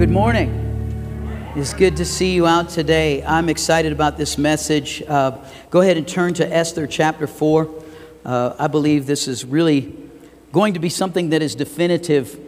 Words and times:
Good 0.00 0.08
morning. 0.08 1.52
It's 1.54 1.74
good 1.74 1.98
to 1.98 2.06
see 2.06 2.32
you 2.32 2.46
out 2.46 2.70
today. 2.70 3.22
I'm 3.22 3.50
excited 3.50 3.92
about 3.92 4.16
this 4.16 4.38
message. 4.38 5.02
Uh, 5.06 5.36
go 5.68 5.82
ahead 5.82 5.98
and 5.98 6.08
turn 6.08 6.32
to 6.34 6.50
Esther 6.50 6.86
chapter 6.86 7.26
4. 7.26 7.68
Uh, 8.24 8.54
I 8.58 8.66
believe 8.68 9.04
this 9.04 9.28
is 9.28 9.44
really 9.44 9.94
going 10.52 10.72
to 10.72 10.80
be 10.80 10.88
something 10.88 11.28
that 11.28 11.42
is 11.42 11.54
definitive 11.54 12.40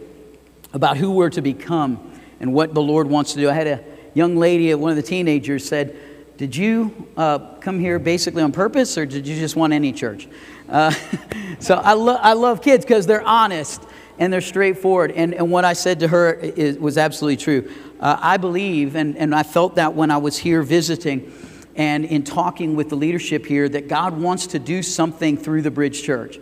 about 0.73 0.97
who 0.97 1.11
we're 1.11 1.29
to 1.29 1.43
become 1.43 2.19
and 2.39 2.55
what 2.55 2.73
the 2.73 2.81
Lord 2.81 3.05
wants 3.05 3.33
to 3.33 3.39
do. 3.39 3.51
I 3.51 3.53
had 3.53 3.67
a 3.67 3.83
young 4.15 4.35
lady, 4.35 4.73
one 4.73 4.89
of 4.89 4.95
the 4.95 5.03
teenagers, 5.03 5.63
said, 5.63 5.95
Did 6.37 6.55
you 6.55 7.07
uh, 7.15 7.37
come 7.57 7.79
here 7.79 7.99
basically 7.99 8.41
on 8.41 8.51
purpose 8.51 8.97
or 8.97 9.05
did 9.05 9.27
you 9.27 9.39
just 9.39 9.55
want 9.55 9.73
any 9.73 9.93
church? 9.93 10.27
Uh, 10.67 10.89
so 11.59 11.75
I, 11.75 11.93
lo- 11.93 12.17
I 12.19 12.33
love 12.33 12.63
kids 12.63 12.83
because 12.83 13.05
they're 13.05 13.21
honest 13.21 13.79
and 14.19 14.31
they're 14.31 14.41
straightforward. 14.41 15.11
And, 15.11 15.33
and 15.33 15.51
what 15.51 15.65
I 15.65 15.73
said 15.73 15.99
to 16.01 16.07
her 16.07 16.33
is, 16.33 16.77
was 16.77 16.97
absolutely 16.97 17.37
true. 17.37 17.71
Uh, 17.99 18.17
I 18.19 18.37
believe, 18.37 18.95
and, 18.95 19.17
and 19.17 19.33
I 19.33 19.43
felt 19.43 19.75
that 19.75 19.95
when 19.95 20.11
I 20.11 20.17
was 20.17 20.37
here 20.37 20.61
visiting 20.61 21.33
and 21.75 22.05
in 22.05 22.23
talking 22.23 22.75
with 22.75 22.89
the 22.89 22.95
leadership 22.95 23.45
here, 23.45 23.67
that 23.67 23.87
God 23.87 24.19
wants 24.19 24.47
to 24.47 24.59
do 24.59 24.83
something 24.83 25.37
through 25.37 25.63
the 25.63 25.71
Bridge 25.71 26.03
Church. 26.03 26.39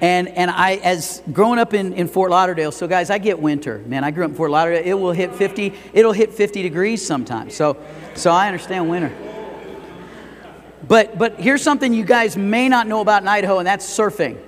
And, 0.00 0.28
and 0.28 0.50
I, 0.50 0.76
as 0.76 1.22
growing 1.30 1.58
up 1.58 1.74
in, 1.74 1.92
in 1.92 2.08
Fort 2.08 2.30
Lauderdale, 2.30 2.72
so 2.72 2.88
guys, 2.88 3.10
I 3.10 3.18
get 3.18 3.38
winter. 3.38 3.78
Man, 3.86 4.02
I 4.02 4.10
grew 4.10 4.24
up 4.24 4.30
in 4.30 4.36
Fort 4.36 4.50
Lauderdale. 4.50 4.82
It 4.82 4.94
will 4.94 5.12
hit 5.12 5.34
50, 5.34 5.74
it'll 5.92 6.12
hit 6.12 6.32
50 6.32 6.62
degrees 6.62 7.04
sometimes. 7.06 7.54
So, 7.54 7.76
so 8.14 8.30
I 8.30 8.46
understand 8.46 8.88
winter. 8.88 9.12
But, 10.88 11.18
but 11.18 11.38
here's 11.38 11.62
something 11.62 11.92
you 11.92 12.04
guys 12.04 12.36
may 12.36 12.68
not 12.68 12.86
know 12.86 13.02
about 13.02 13.22
in 13.22 13.28
Idaho, 13.28 13.58
and 13.58 13.66
that's 13.66 13.86
surfing. 13.86 14.38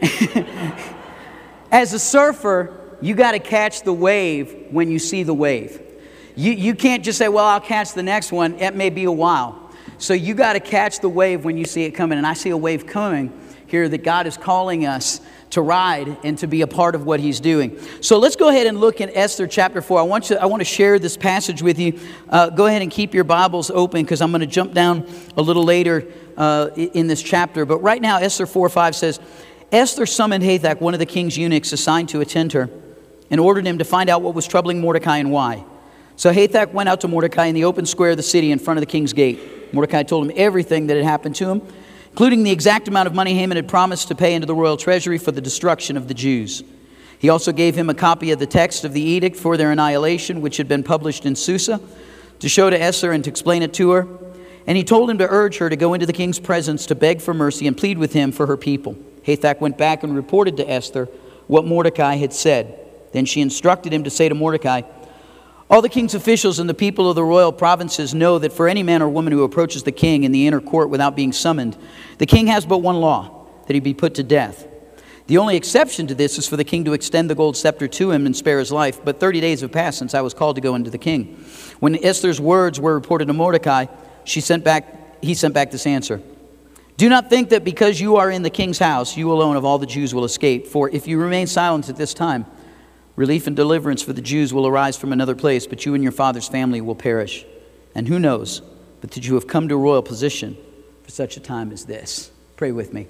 As 1.70 1.92
a 1.92 1.98
surfer, 1.98 2.96
you 3.00 3.14
got 3.14 3.32
to 3.32 3.38
catch 3.38 3.82
the 3.82 3.92
wave 3.92 4.68
when 4.70 4.90
you 4.90 4.98
see 4.98 5.22
the 5.22 5.34
wave. 5.34 5.82
You, 6.34 6.52
you 6.52 6.74
can't 6.74 7.04
just 7.04 7.18
say, 7.18 7.28
well, 7.28 7.44
I'll 7.44 7.60
catch 7.60 7.94
the 7.94 8.02
next 8.02 8.32
one. 8.32 8.54
It 8.60 8.74
may 8.74 8.90
be 8.90 9.04
a 9.04 9.12
while. 9.12 9.70
So 9.98 10.14
you 10.14 10.34
got 10.34 10.52
to 10.52 10.60
catch 10.60 11.00
the 11.00 11.08
wave 11.08 11.44
when 11.44 11.56
you 11.56 11.64
see 11.64 11.84
it 11.84 11.90
coming. 11.92 12.18
And 12.18 12.26
I 12.26 12.34
see 12.34 12.50
a 12.50 12.56
wave 12.56 12.86
coming 12.86 13.32
here 13.66 13.88
that 13.88 14.02
God 14.04 14.26
is 14.26 14.36
calling 14.36 14.86
us 14.86 15.20
to 15.50 15.62
ride 15.62 16.16
and 16.24 16.38
to 16.38 16.46
be 16.46 16.62
a 16.62 16.66
part 16.66 16.94
of 16.94 17.06
what 17.06 17.20
he's 17.20 17.40
doing. 17.40 17.78
So 18.00 18.18
let's 18.18 18.36
go 18.36 18.48
ahead 18.48 18.66
and 18.66 18.78
look 18.78 19.00
in 19.00 19.10
Esther 19.10 19.46
chapter 19.46 19.80
4. 19.80 20.00
I 20.00 20.02
want, 20.02 20.30
you, 20.30 20.36
I 20.36 20.46
want 20.46 20.60
to 20.60 20.64
share 20.64 20.98
this 20.98 21.16
passage 21.16 21.62
with 21.62 21.78
you. 21.78 21.98
Uh, 22.28 22.50
go 22.50 22.66
ahead 22.66 22.82
and 22.82 22.90
keep 22.90 23.14
your 23.14 23.24
Bibles 23.24 23.70
open 23.70 24.02
because 24.02 24.20
I'm 24.20 24.30
going 24.30 24.40
to 24.40 24.46
jump 24.46 24.74
down 24.74 25.10
a 25.36 25.42
little 25.42 25.64
later 25.64 26.06
uh, 26.36 26.70
in 26.76 27.06
this 27.06 27.22
chapter. 27.22 27.64
But 27.64 27.78
right 27.78 28.00
now, 28.00 28.18
Esther 28.18 28.46
4 28.46 28.68
5 28.68 28.96
says, 28.96 29.20
Esther 29.70 30.06
summoned 30.06 30.42
Hathach, 30.44 30.80
one 30.80 30.94
of 30.94 31.00
the 31.00 31.06
king's 31.06 31.36
eunuchs 31.36 31.72
assigned 31.72 32.08
to 32.08 32.20
attend 32.20 32.52
her, 32.54 32.70
and 33.30 33.38
ordered 33.38 33.66
him 33.66 33.78
to 33.78 33.84
find 33.84 34.08
out 34.08 34.22
what 34.22 34.34
was 34.34 34.46
troubling 34.46 34.80
Mordecai 34.80 35.18
and 35.18 35.30
why. 35.30 35.64
So 36.16 36.32
Hathach 36.32 36.72
went 36.72 36.88
out 36.88 37.02
to 37.02 37.08
Mordecai 37.08 37.46
in 37.46 37.54
the 37.54 37.64
open 37.64 37.84
square 37.84 38.12
of 38.12 38.16
the 38.16 38.22
city 38.22 38.50
in 38.50 38.58
front 38.58 38.78
of 38.78 38.82
the 38.82 38.86
king's 38.86 39.12
gate. 39.12 39.74
Mordecai 39.74 40.02
told 40.02 40.24
him 40.24 40.32
everything 40.36 40.86
that 40.86 40.96
had 40.96 41.04
happened 41.04 41.34
to 41.36 41.50
him, 41.50 41.62
including 42.10 42.42
the 42.44 42.50
exact 42.50 42.88
amount 42.88 43.06
of 43.06 43.14
money 43.14 43.34
Haman 43.34 43.56
had 43.56 43.68
promised 43.68 44.08
to 44.08 44.14
pay 44.14 44.34
into 44.34 44.46
the 44.46 44.54
royal 44.54 44.78
treasury 44.78 45.18
for 45.18 45.32
the 45.32 45.40
destruction 45.40 45.98
of 45.98 46.08
the 46.08 46.14
Jews. 46.14 46.62
He 47.18 47.28
also 47.28 47.52
gave 47.52 47.74
him 47.76 47.90
a 47.90 47.94
copy 47.94 48.30
of 48.30 48.38
the 48.38 48.46
text 48.46 48.84
of 48.84 48.94
the 48.94 49.02
edict 49.02 49.36
for 49.36 49.56
their 49.58 49.70
annihilation, 49.70 50.40
which 50.40 50.56
had 50.56 50.66
been 50.66 50.82
published 50.82 51.26
in 51.26 51.36
Susa, 51.36 51.80
to 52.38 52.48
show 52.48 52.70
to 52.70 52.80
Esther 52.80 53.12
and 53.12 53.22
to 53.24 53.30
explain 53.30 53.62
it 53.62 53.74
to 53.74 53.90
her. 53.90 54.08
And 54.66 54.76
he 54.76 54.84
told 54.84 55.10
him 55.10 55.18
to 55.18 55.28
urge 55.28 55.58
her 55.58 55.68
to 55.68 55.76
go 55.76 55.94
into 55.94 56.06
the 56.06 56.12
king's 56.12 56.38
presence 56.40 56.86
to 56.86 56.94
beg 56.94 57.20
for 57.20 57.34
mercy 57.34 57.66
and 57.66 57.76
plead 57.76 57.98
with 57.98 58.14
him 58.14 58.32
for 58.32 58.46
her 58.46 58.56
people. 58.56 58.96
Hathach 59.28 59.60
went 59.60 59.76
back 59.76 60.02
and 60.02 60.16
reported 60.16 60.56
to 60.56 60.68
Esther 60.68 61.06
what 61.46 61.66
Mordecai 61.66 62.16
had 62.16 62.32
said. 62.32 62.78
Then 63.12 63.26
she 63.26 63.42
instructed 63.42 63.92
him 63.92 64.04
to 64.04 64.10
say 64.10 64.28
to 64.28 64.34
Mordecai, 64.34 64.82
All 65.68 65.82
the 65.82 65.90
king's 65.90 66.14
officials 66.14 66.58
and 66.58 66.68
the 66.68 66.74
people 66.74 67.10
of 67.10 67.14
the 67.14 67.22
royal 67.22 67.52
provinces 67.52 68.14
know 68.14 68.38
that 68.38 68.54
for 68.54 68.68
any 68.68 68.82
man 68.82 69.02
or 69.02 69.08
woman 69.08 69.32
who 69.32 69.42
approaches 69.42 69.82
the 69.82 69.92
king 69.92 70.24
in 70.24 70.32
the 70.32 70.46
inner 70.46 70.62
court 70.62 70.88
without 70.88 71.14
being 71.14 71.32
summoned, 71.32 71.76
the 72.16 72.26
king 72.26 72.46
has 72.46 72.64
but 72.64 72.78
one 72.78 72.96
law 72.96 73.46
that 73.66 73.74
he 73.74 73.80
be 73.80 73.92
put 73.94 74.14
to 74.14 74.22
death. 74.22 74.66
The 75.26 75.36
only 75.36 75.56
exception 75.56 76.06
to 76.06 76.14
this 76.14 76.38
is 76.38 76.48
for 76.48 76.56
the 76.56 76.64
king 76.64 76.86
to 76.86 76.94
extend 76.94 77.28
the 77.28 77.34
gold 77.34 77.54
scepter 77.54 77.86
to 77.86 78.10
him 78.10 78.24
and 78.24 78.34
spare 78.34 78.58
his 78.58 78.72
life. 78.72 79.04
But 79.04 79.20
30 79.20 79.42
days 79.42 79.60
have 79.60 79.70
passed 79.70 79.98
since 79.98 80.14
I 80.14 80.22
was 80.22 80.32
called 80.32 80.56
to 80.56 80.62
go 80.62 80.74
into 80.74 80.88
the 80.88 80.96
king. 80.96 81.44
When 81.80 82.02
Esther's 82.02 82.40
words 82.40 82.80
were 82.80 82.94
reported 82.94 83.26
to 83.26 83.34
Mordecai, 83.34 83.86
she 84.24 84.40
sent 84.40 84.64
back, 84.64 85.22
he 85.22 85.34
sent 85.34 85.52
back 85.52 85.70
this 85.70 85.86
answer. 85.86 86.22
Do 86.98 87.08
not 87.08 87.30
think 87.30 87.50
that 87.50 87.62
because 87.62 88.00
you 88.00 88.16
are 88.16 88.28
in 88.28 88.42
the 88.42 88.50
king's 88.50 88.80
house, 88.80 89.16
you 89.16 89.30
alone 89.30 89.54
of 89.54 89.64
all 89.64 89.78
the 89.78 89.86
Jews 89.86 90.12
will 90.12 90.24
escape. 90.24 90.66
For 90.66 90.90
if 90.90 91.06
you 91.06 91.20
remain 91.20 91.46
silent 91.46 91.88
at 91.88 91.94
this 91.94 92.12
time, 92.12 92.44
relief 93.14 93.46
and 93.46 93.54
deliverance 93.54 94.02
for 94.02 94.12
the 94.12 94.20
Jews 94.20 94.52
will 94.52 94.66
arise 94.66 94.96
from 94.96 95.12
another 95.12 95.36
place, 95.36 95.64
but 95.64 95.86
you 95.86 95.94
and 95.94 96.02
your 96.02 96.10
father's 96.10 96.48
family 96.48 96.80
will 96.80 96.96
perish. 96.96 97.46
And 97.94 98.08
who 98.08 98.18
knows 98.18 98.62
but 99.00 99.12
that 99.12 99.24
you 99.28 99.34
have 99.34 99.46
come 99.46 99.68
to 99.68 99.76
a 99.76 99.78
royal 99.78 100.02
position 100.02 100.56
for 101.04 101.12
such 101.12 101.36
a 101.36 101.40
time 101.40 101.70
as 101.70 101.84
this? 101.84 102.32
Pray 102.56 102.72
with 102.72 102.92
me. 102.92 103.06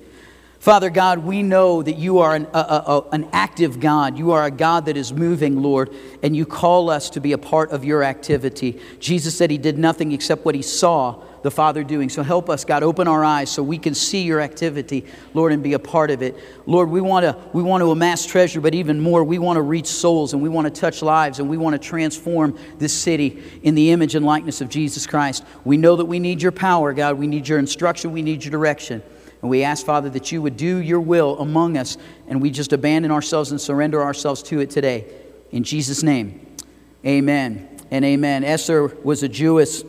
Father 0.60 0.90
God, 0.90 1.20
we 1.20 1.42
know 1.42 1.82
that 1.82 1.96
you 1.96 2.18
are 2.18 2.34
an, 2.34 2.46
a, 2.52 2.58
a, 2.58 3.04
an 3.12 3.26
active 3.32 3.80
God. 3.80 4.18
You 4.18 4.32
are 4.32 4.44
a 4.44 4.50
God 4.50 4.84
that 4.84 4.98
is 4.98 5.14
moving, 5.14 5.62
Lord, 5.62 5.94
and 6.22 6.36
you 6.36 6.44
call 6.44 6.90
us 6.90 7.08
to 7.10 7.22
be 7.22 7.32
a 7.32 7.38
part 7.38 7.70
of 7.70 7.86
your 7.86 8.04
activity. 8.04 8.82
Jesus 9.00 9.34
said 9.34 9.50
he 9.50 9.56
did 9.56 9.78
nothing 9.78 10.12
except 10.12 10.44
what 10.44 10.54
he 10.54 10.60
saw 10.60 11.22
the 11.42 11.50
Father 11.50 11.84
doing. 11.84 12.08
So 12.08 12.22
help 12.22 12.50
us, 12.50 12.64
God, 12.64 12.82
open 12.82 13.08
our 13.08 13.24
eyes 13.24 13.50
so 13.50 13.62
we 13.62 13.78
can 13.78 13.94
see 13.94 14.22
your 14.22 14.40
activity, 14.40 15.04
Lord, 15.34 15.52
and 15.52 15.62
be 15.62 15.74
a 15.74 15.78
part 15.78 16.10
of 16.10 16.22
it. 16.22 16.36
Lord, 16.66 16.90
we 16.90 17.00
want 17.00 17.24
to 17.24 17.36
we 17.52 17.62
want 17.62 17.82
to 17.82 17.90
amass 17.90 18.26
treasure, 18.26 18.60
but 18.60 18.74
even 18.74 19.00
more, 19.00 19.24
we 19.24 19.38
want 19.38 19.56
to 19.56 19.62
reach 19.62 19.86
souls 19.86 20.32
and 20.32 20.42
we 20.42 20.48
want 20.48 20.72
to 20.72 20.80
touch 20.80 21.02
lives 21.02 21.38
and 21.38 21.48
we 21.48 21.56
want 21.56 21.74
to 21.74 21.78
transform 21.78 22.58
this 22.78 22.92
city 22.92 23.42
in 23.62 23.74
the 23.74 23.90
image 23.90 24.14
and 24.14 24.24
likeness 24.24 24.60
of 24.60 24.68
Jesus 24.68 25.06
Christ. 25.06 25.44
We 25.64 25.76
know 25.76 25.96
that 25.96 26.06
we 26.06 26.18
need 26.18 26.42
your 26.42 26.52
power, 26.52 26.92
God. 26.92 27.18
We 27.18 27.26
need 27.26 27.48
your 27.48 27.58
instruction, 27.58 28.12
we 28.12 28.22
need 28.22 28.44
your 28.44 28.50
direction. 28.50 29.02
And 29.40 29.50
we 29.50 29.62
ask, 29.62 29.86
Father, 29.86 30.10
that 30.10 30.32
you 30.32 30.42
would 30.42 30.56
do 30.56 30.78
your 30.78 31.00
will 31.00 31.38
among 31.38 31.76
us, 31.76 31.96
and 32.26 32.42
we 32.42 32.50
just 32.50 32.72
abandon 32.72 33.12
ourselves 33.12 33.52
and 33.52 33.60
surrender 33.60 34.02
ourselves 34.02 34.42
to 34.44 34.58
it 34.60 34.70
today. 34.70 35.06
In 35.52 35.62
Jesus' 35.62 36.02
name, 36.02 36.44
amen 37.06 37.68
and 37.90 38.04
amen. 38.04 38.44
Esther 38.44 38.88
was 39.04 39.22
a 39.22 39.28
Jewess 39.28 39.84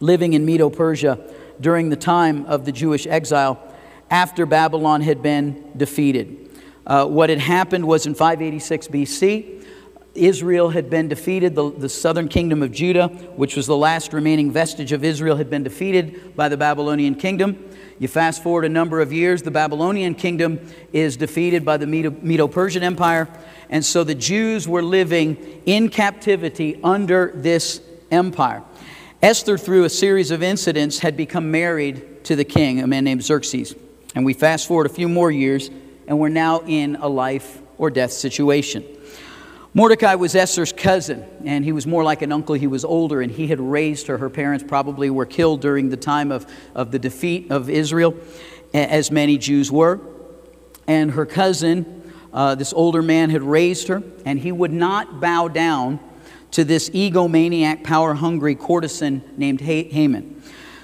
living 0.00 0.32
in 0.32 0.44
Medo 0.44 0.70
Persia 0.70 1.18
during 1.60 1.88
the 1.88 1.96
time 1.96 2.44
of 2.46 2.64
the 2.64 2.72
Jewish 2.72 3.06
exile 3.06 3.60
after 4.10 4.46
Babylon 4.46 5.00
had 5.00 5.22
been 5.22 5.72
defeated. 5.76 6.50
Uh, 6.86 7.06
what 7.06 7.30
had 7.30 7.40
happened 7.40 7.86
was 7.86 8.06
in 8.06 8.14
586 8.14 8.88
BC, 8.88 9.64
Israel 10.14 10.70
had 10.70 10.88
been 10.88 11.08
defeated. 11.08 11.54
The, 11.54 11.70
the 11.70 11.88
southern 11.88 12.28
kingdom 12.28 12.62
of 12.62 12.72
Judah, 12.72 13.08
which 13.36 13.56
was 13.56 13.66
the 13.66 13.76
last 13.76 14.12
remaining 14.12 14.50
vestige 14.50 14.92
of 14.92 15.04
Israel, 15.04 15.36
had 15.36 15.50
been 15.50 15.62
defeated 15.62 16.34
by 16.34 16.48
the 16.48 16.56
Babylonian 16.56 17.14
kingdom. 17.14 17.68
You 17.98 18.08
fast 18.08 18.42
forward 18.42 18.64
a 18.64 18.68
number 18.68 19.00
of 19.00 19.12
years, 19.12 19.42
the 19.42 19.50
Babylonian 19.50 20.14
kingdom 20.14 20.60
is 20.92 21.16
defeated 21.16 21.64
by 21.64 21.76
the 21.76 21.86
Medo 21.86 22.48
Persian 22.48 22.82
Empire. 22.82 23.28
And 23.70 23.84
so 23.84 24.04
the 24.04 24.14
Jews 24.14 24.68
were 24.68 24.82
living 24.82 25.62
in 25.66 25.88
captivity 25.88 26.78
under 26.84 27.32
this 27.34 27.80
empire. 28.10 28.62
Esther, 29.22 29.56
through 29.56 29.84
a 29.84 29.88
series 29.88 30.30
of 30.30 30.42
incidents, 30.42 30.98
had 30.98 31.16
become 31.16 31.50
married 31.50 32.22
to 32.24 32.36
the 32.36 32.44
king, 32.44 32.80
a 32.80 32.86
man 32.86 33.04
named 33.04 33.24
Xerxes. 33.24 33.74
And 34.14 34.26
we 34.26 34.34
fast 34.34 34.66
forward 34.68 34.86
a 34.86 34.90
few 34.90 35.08
more 35.08 35.30
years, 35.30 35.70
and 36.06 36.18
we're 36.18 36.28
now 36.28 36.60
in 36.66 36.96
a 36.96 37.08
life 37.08 37.62
or 37.78 37.88
death 37.88 38.12
situation. 38.12 38.84
Mordecai 39.72 40.14
was 40.16 40.34
Esther's 40.34 40.72
cousin, 40.72 41.24
and 41.44 41.64
he 41.64 41.72
was 41.72 41.86
more 41.86 42.04
like 42.04 42.20
an 42.20 42.30
uncle. 42.30 42.54
He 42.54 42.66
was 42.66 42.84
older, 42.84 43.22
and 43.22 43.32
he 43.32 43.46
had 43.46 43.60
raised 43.60 44.06
her. 44.06 44.18
Her 44.18 44.30
parents 44.30 44.64
probably 44.66 45.08
were 45.08 45.26
killed 45.26 45.62
during 45.62 45.88
the 45.88 45.96
time 45.96 46.30
of, 46.30 46.46
of 46.74 46.90
the 46.90 46.98
defeat 46.98 47.50
of 47.50 47.70
Israel, 47.70 48.14
as 48.74 49.10
many 49.10 49.38
Jews 49.38 49.72
were. 49.72 49.98
And 50.86 51.12
her 51.12 51.26
cousin, 51.26 52.12
uh, 52.34 52.54
this 52.54 52.72
older 52.74 53.02
man, 53.02 53.30
had 53.30 53.42
raised 53.42 53.88
her, 53.88 54.02
and 54.26 54.38
he 54.38 54.52
would 54.52 54.72
not 54.72 55.20
bow 55.20 55.48
down 55.48 56.00
to 56.52 56.64
this 56.64 56.90
egomaniac, 56.90 57.84
power 57.84 58.14
hungry 58.14 58.54
courtesan 58.54 59.22
named 59.36 59.60
Haman. 59.60 60.42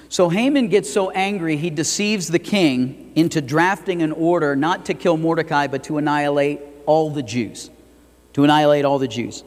So 0.09 0.29
Haman 0.29 0.67
gets 0.67 0.91
so 0.91 1.09
angry, 1.11 1.57
he 1.57 1.71
deceives 1.71 2.27
the 2.27 2.39
king 2.39 3.11
into 3.15 3.41
drafting 3.41 4.03
an 4.03 4.11
order 4.11 4.55
not 4.55 4.85
to 4.85 4.93
kill 4.93 5.17
Mordecai, 5.17 5.67
but 5.67 5.83
to 5.85 5.97
annihilate 5.97 6.61
all 6.85 7.09
the 7.09 7.23
Jews. 7.23 7.71
To 8.33 8.43
annihilate 8.43 8.85
all 8.85 8.99
the 8.99 9.07
Jews. 9.07 9.43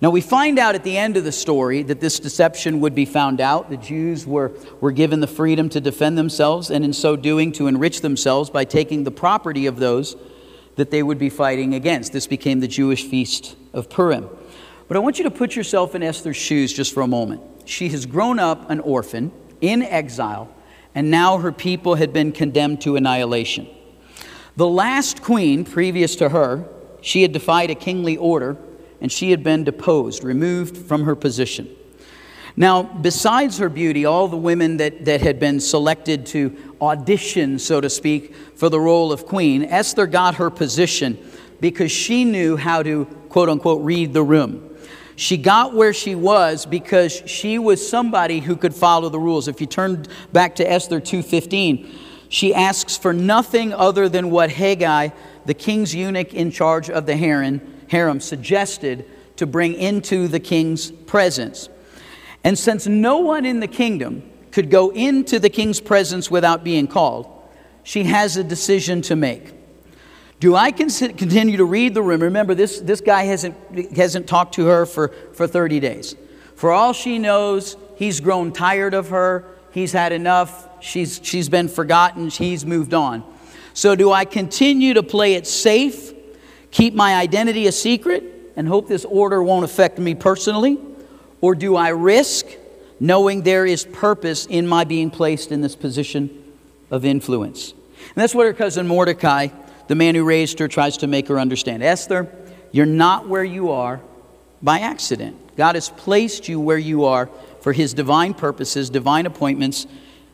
Now, 0.00 0.10
we 0.10 0.20
find 0.20 0.58
out 0.58 0.74
at 0.74 0.84
the 0.84 0.96
end 0.96 1.16
of 1.16 1.24
the 1.24 1.32
story 1.32 1.82
that 1.84 2.00
this 2.00 2.20
deception 2.20 2.80
would 2.80 2.94
be 2.94 3.06
found 3.06 3.40
out. 3.40 3.70
The 3.70 3.78
Jews 3.78 4.26
were, 4.26 4.52
were 4.80 4.92
given 4.92 5.20
the 5.20 5.26
freedom 5.26 5.70
to 5.70 5.80
defend 5.80 6.18
themselves, 6.18 6.70
and 6.70 6.84
in 6.84 6.92
so 6.92 7.16
doing, 7.16 7.50
to 7.52 7.66
enrich 7.66 8.02
themselves 8.02 8.50
by 8.50 8.64
taking 8.64 9.04
the 9.04 9.10
property 9.10 9.64
of 9.66 9.78
those 9.78 10.14
that 10.76 10.90
they 10.90 11.02
would 11.02 11.18
be 11.18 11.30
fighting 11.30 11.74
against. 11.74 12.12
This 12.12 12.26
became 12.26 12.60
the 12.60 12.68
Jewish 12.68 13.04
feast 13.04 13.56
of 13.72 13.88
Purim. 13.88 14.28
But 14.88 14.96
I 14.96 15.00
want 15.00 15.18
you 15.18 15.24
to 15.24 15.30
put 15.30 15.56
yourself 15.56 15.94
in 15.94 16.02
Esther's 16.02 16.36
shoes 16.36 16.72
just 16.72 16.94
for 16.94 17.00
a 17.02 17.06
moment. 17.06 17.42
She 17.64 17.88
has 17.88 18.06
grown 18.06 18.38
up 18.38 18.70
an 18.70 18.80
orphan 18.80 19.32
in 19.60 19.82
exile, 19.82 20.48
and 20.94 21.10
now 21.10 21.38
her 21.38 21.52
people 21.52 21.96
had 21.96 22.12
been 22.12 22.32
condemned 22.32 22.80
to 22.82 22.96
annihilation. 22.96 23.66
The 24.56 24.68
last 24.68 25.22
queen 25.22 25.64
previous 25.64 26.16
to 26.16 26.28
her, 26.28 26.68
she 27.00 27.22
had 27.22 27.32
defied 27.32 27.70
a 27.70 27.74
kingly 27.74 28.16
order 28.16 28.56
and 29.00 29.12
she 29.12 29.30
had 29.30 29.42
been 29.42 29.64
deposed, 29.64 30.24
removed 30.24 30.76
from 30.76 31.04
her 31.04 31.14
position. 31.14 31.68
Now, 32.56 32.82
besides 32.82 33.58
her 33.58 33.68
beauty, 33.68 34.06
all 34.06 34.28
the 34.28 34.38
women 34.38 34.78
that, 34.78 35.04
that 35.04 35.20
had 35.20 35.38
been 35.38 35.60
selected 35.60 36.24
to 36.26 36.56
audition, 36.80 37.58
so 37.58 37.82
to 37.82 37.90
speak, 37.90 38.34
for 38.34 38.70
the 38.70 38.80
role 38.80 39.12
of 39.12 39.26
queen, 39.26 39.62
Esther 39.64 40.06
got 40.06 40.36
her 40.36 40.48
position 40.48 41.18
because 41.60 41.92
she 41.92 42.24
knew 42.24 42.56
how 42.56 42.82
to, 42.82 43.04
quote 43.28 43.50
unquote, 43.50 43.82
read 43.82 44.14
the 44.14 44.22
room. 44.22 44.75
She 45.16 45.38
got 45.38 45.74
where 45.74 45.94
she 45.94 46.14
was 46.14 46.66
because 46.66 47.22
she 47.24 47.58
was 47.58 47.86
somebody 47.86 48.40
who 48.40 48.54
could 48.54 48.74
follow 48.74 49.08
the 49.08 49.18
rules. 49.18 49.48
If 49.48 49.60
you 49.62 49.66
turn 49.66 50.06
back 50.32 50.54
to 50.56 50.70
Esther 50.70 51.00
2:15, 51.00 51.88
she 52.28 52.54
asks 52.54 52.96
for 52.96 53.12
nothing 53.12 53.72
other 53.72 54.08
than 54.08 54.30
what 54.30 54.50
Hegai, 54.50 55.12
the 55.46 55.54
king's 55.54 55.94
eunuch 55.94 56.34
in 56.34 56.50
charge 56.50 56.90
of 56.90 57.06
the 57.06 57.16
harem 57.16 58.20
suggested 58.20 59.06
to 59.36 59.46
bring 59.46 59.74
into 59.74 60.28
the 60.28 60.40
king's 60.40 60.90
presence. 60.90 61.68
And 62.44 62.58
since 62.58 62.86
no 62.86 63.18
one 63.18 63.46
in 63.46 63.60
the 63.60 63.68
kingdom 63.68 64.22
could 64.50 64.70
go 64.70 64.90
into 64.90 65.38
the 65.38 65.50
king's 65.50 65.80
presence 65.80 66.30
without 66.30 66.62
being 66.62 66.86
called, 66.86 67.26
she 67.82 68.04
has 68.04 68.36
a 68.36 68.44
decision 68.44 69.02
to 69.02 69.16
make. 69.16 69.52
Do 70.38 70.54
I 70.54 70.70
continue 70.70 71.56
to 71.56 71.64
read 71.64 71.94
the 71.94 72.02
room? 72.02 72.22
Remember, 72.22 72.54
this, 72.54 72.80
this 72.80 73.00
guy 73.00 73.24
hasn't, 73.24 73.56
hasn't 73.96 74.26
talked 74.26 74.54
to 74.54 74.66
her 74.66 74.84
for, 74.84 75.08
for 75.32 75.46
30 75.46 75.80
days. 75.80 76.14
For 76.56 76.72
all 76.72 76.92
she 76.92 77.18
knows, 77.18 77.76
he's 77.96 78.20
grown 78.20 78.52
tired 78.52 78.92
of 78.92 79.08
her. 79.08 79.44
He's 79.72 79.92
had 79.92 80.12
enough. 80.12 80.68
She's, 80.82 81.20
she's 81.22 81.48
been 81.48 81.68
forgotten. 81.68 82.28
He's 82.28 82.66
moved 82.66 82.92
on. 82.92 83.24
So, 83.72 83.94
do 83.94 84.10
I 84.10 84.24
continue 84.24 84.94
to 84.94 85.02
play 85.02 85.34
it 85.34 85.46
safe, 85.46 86.14
keep 86.70 86.94
my 86.94 87.14
identity 87.14 87.66
a 87.66 87.72
secret, 87.72 88.24
and 88.56 88.66
hope 88.66 88.88
this 88.88 89.04
order 89.04 89.42
won't 89.42 89.66
affect 89.66 89.98
me 89.98 90.14
personally? 90.14 90.78
Or 91.42 91.54
do 91.54 91.76
I 91.76 91.90
risk 91.90 92.46
knowing 92.98 93.42
there 93.42 93.66
is 93.66 93.84
purpose 93.84 94.46
in 94.46 94.66
my 94.66 94.84
being 94.84 95.10
placed 95.10 95.52
in 95.52 95.60
this 95.60 95.76
position 95.76 96.42
of 96.90 97.04
influence? 97.04 97.72
And 97.72 98.14
that's 98.14 98.34
what 98.34 98.46
her 98.46 98.54
cousin 98.54 98.86
Mordecai, 98.86 99.48
the 99.88 99.94
man 99.94 100.14
who 100.14 100.24
raised 100.24 100.58
her, 100.58 100.68
tries 100.68 100.96
to 100.98 101.06
make 101.06 101.28
her 101.28 101.38
understand. 101.38 101.82
Esther, 101.82 102.28
you're 102.72 102.86
not 102.86 103.28
where 103.28 103.44
you 103.44 103.70
are 103.70 104.00
by 104.62 104.80
accident. 104.80 105.56
God 105.56 105.74
has 105.74 105.88
placed 105.90 106.48
you 106.48 106.60
where 106.60 106.78
you 106.78 107.04
are 107.04 107.28
for 107.60 107.72
his 107.72 107.94
divine 107.94 108.34
purposes, 108.34 108.90
divine 108.90 109.26
appointments, 109.26 109.86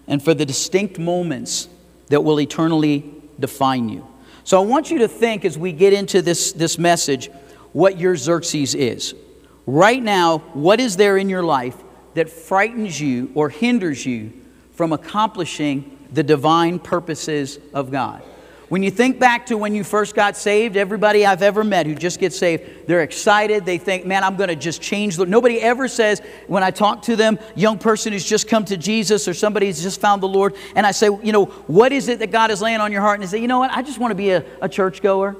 and 0.06 0.22
for 0.22 0.34
the 0.34 0.44
distinct 0.44 0.98
moments 0.98 1.68
that 2.08 2.22
will 2.22 2.40
eternally 2.40 3.10
define 3.38 3.88
you. 3.88 4.06
So 4.44 4.60
I 4.60 4.64
want 4.64 4.90
you 4.90 4.98
to 4.98 5.08
think 5.08 5.44
as 5.44 5.56
we 5.56 5.72
get 5.72 5.92
into 5.92 6.20
this, 6.20 6.52
this 6.52 6.78
message 6.78 7.30
what 7.72 7.98
your 7.98 8.16
Xerxes 8.16 8.74
is. 8.74 9.14
Right 9.66 10.02
now, 10.02 10.38
what 10.52 10.80
is 10.80 10.96
there 10.96 11.16
in 11.16 11.28
your 11.28 11.42
life 11.42 11.76
that 12.14 12.28
frightens 12.28 13.00
you 13.00 13.30
or 13.34 13.48
hinders 13.48 14.04
you 14.04 14.32
from 14.72 14.92
accomplishing 14.92 15.96
the 16.12 16.22
divine 16.22 16.78
purposes 16.78 17.58
of 17.72 17.90
God? 17.90 18.22
When 18.72 18.82
you 18.82 18.90
think 18.90 19.18
back 19.18 19.44
to 19.48 19.58
when 19.58 19.74
you 19.74 19.84
first 19.84 20.14
got 20.14 20.34
saved, 20.34 20.78
everybody 20.78 21.26
I've 21.26 21.42
ever 21.42 21.62
met 21.62 21.84
who 21.84 21.94
just 21.94 22.18
gets 22.18 22.38
saved, 22.38 22.86
they're 22.86 23.02
excited. 23.02 23.66
They 23.66 23.76
think, 23.76 24.06
man, 24.06 24.24
I'm 24.24 24.36
going 24.36 24.48
to 24.48 24.56
just 24.56 24.80
change 24.80 25.16
the. 25.16 25.26
Nobody 25.26 25.60
ever 25.60 25.88
says, 25.88 26.22
when 26.46 26.62
I 26.62 26.70
talk 26.70 27.02
to 27.02 27.14
them, 27.14 27.38
young 27.54 27.76
person 27.76 28.14
who's 28.14 28.24
just 28.24 28.48
come 28.48 28.64
to 28.64 28.78
Jesus 28.78 29.28
or 29.28 29.34
somebody 29.34 29.66
who's 29.66 29.82
just 29.82 30.00
found 30.00 30.22
the 30.22 30.28
Lord, 30.28 30.54
and 30.74 30.86
I 30.86 30.92
say, 30.92 31.08
you 31.22 31.32
know, 31.32 31.44
what 31.66 31.92
is 31.92 32.08
it 32.08 32.20
that 32.20 32.30
God 32.30 32.50
is 32.50 32.62
laying 32.62 32.80
on 32.80 32.92
your 32.92 33.02
heart? 33.02 33.20
And 33.20 33.28
they 33.28 33.30
say, 33.30 33.42
you 33.42 33.46
know 33.46 33.58
what, 33.58 33.70
I 33.72 33.82
just 33.82 33.98
want 33.98 34.12
to 34.12 34.14
be 34.14 34.30
a, 34.30 34.42
a 34.62 34.70
churchgoer 34.70 35.36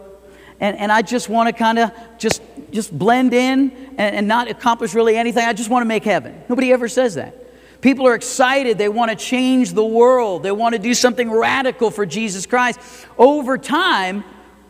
and, 0.61 0.77
and 0.77 0.93
I 0.93 1.01
just 1.01 1.31
want 1.31 1.49
to 1.49 1.55
kind 1.55 1.79
of 1.79 1.91
just, 2.19 2.43
just 2.71 2.97
blend 2.99 3.33
in 3.33 3.71
and, 3.97 4.15
and 4.15 4.29
not 4.29 4.51
accomplish 4.51 4.93
really 4.93 5.17
anything. 5.17 5.47
I 5.47 5.55
just 5.55 5.71
want 5.71 5.85
to 5.85 5.89
make 5.89 6.05
heaven. 6.05 6.39
Nobody 6.51 6.71
ever 6.71 6.87
says 6.87 7.15
that. 7.15 7.35
People 7.83 8.07
are 8.07 8.15
excited. 8.15 8.79
They 8.79 8.89
want 8.89 9.11
to 9.11 9.17
change 9.17 9.73
the 9.73 9.85
world. 9.85 10.45
They 10.45 10.53
want 10.53 10.75
to 10.75 10.79
do 10.79 10.95
something 10.95 11.31
radical 11.31 11.91
for 11.91 12.07
Jesus 12.07 12.47
Christ. 12.47 12.81
Over 13.19 13.59
time, 13.59 14.25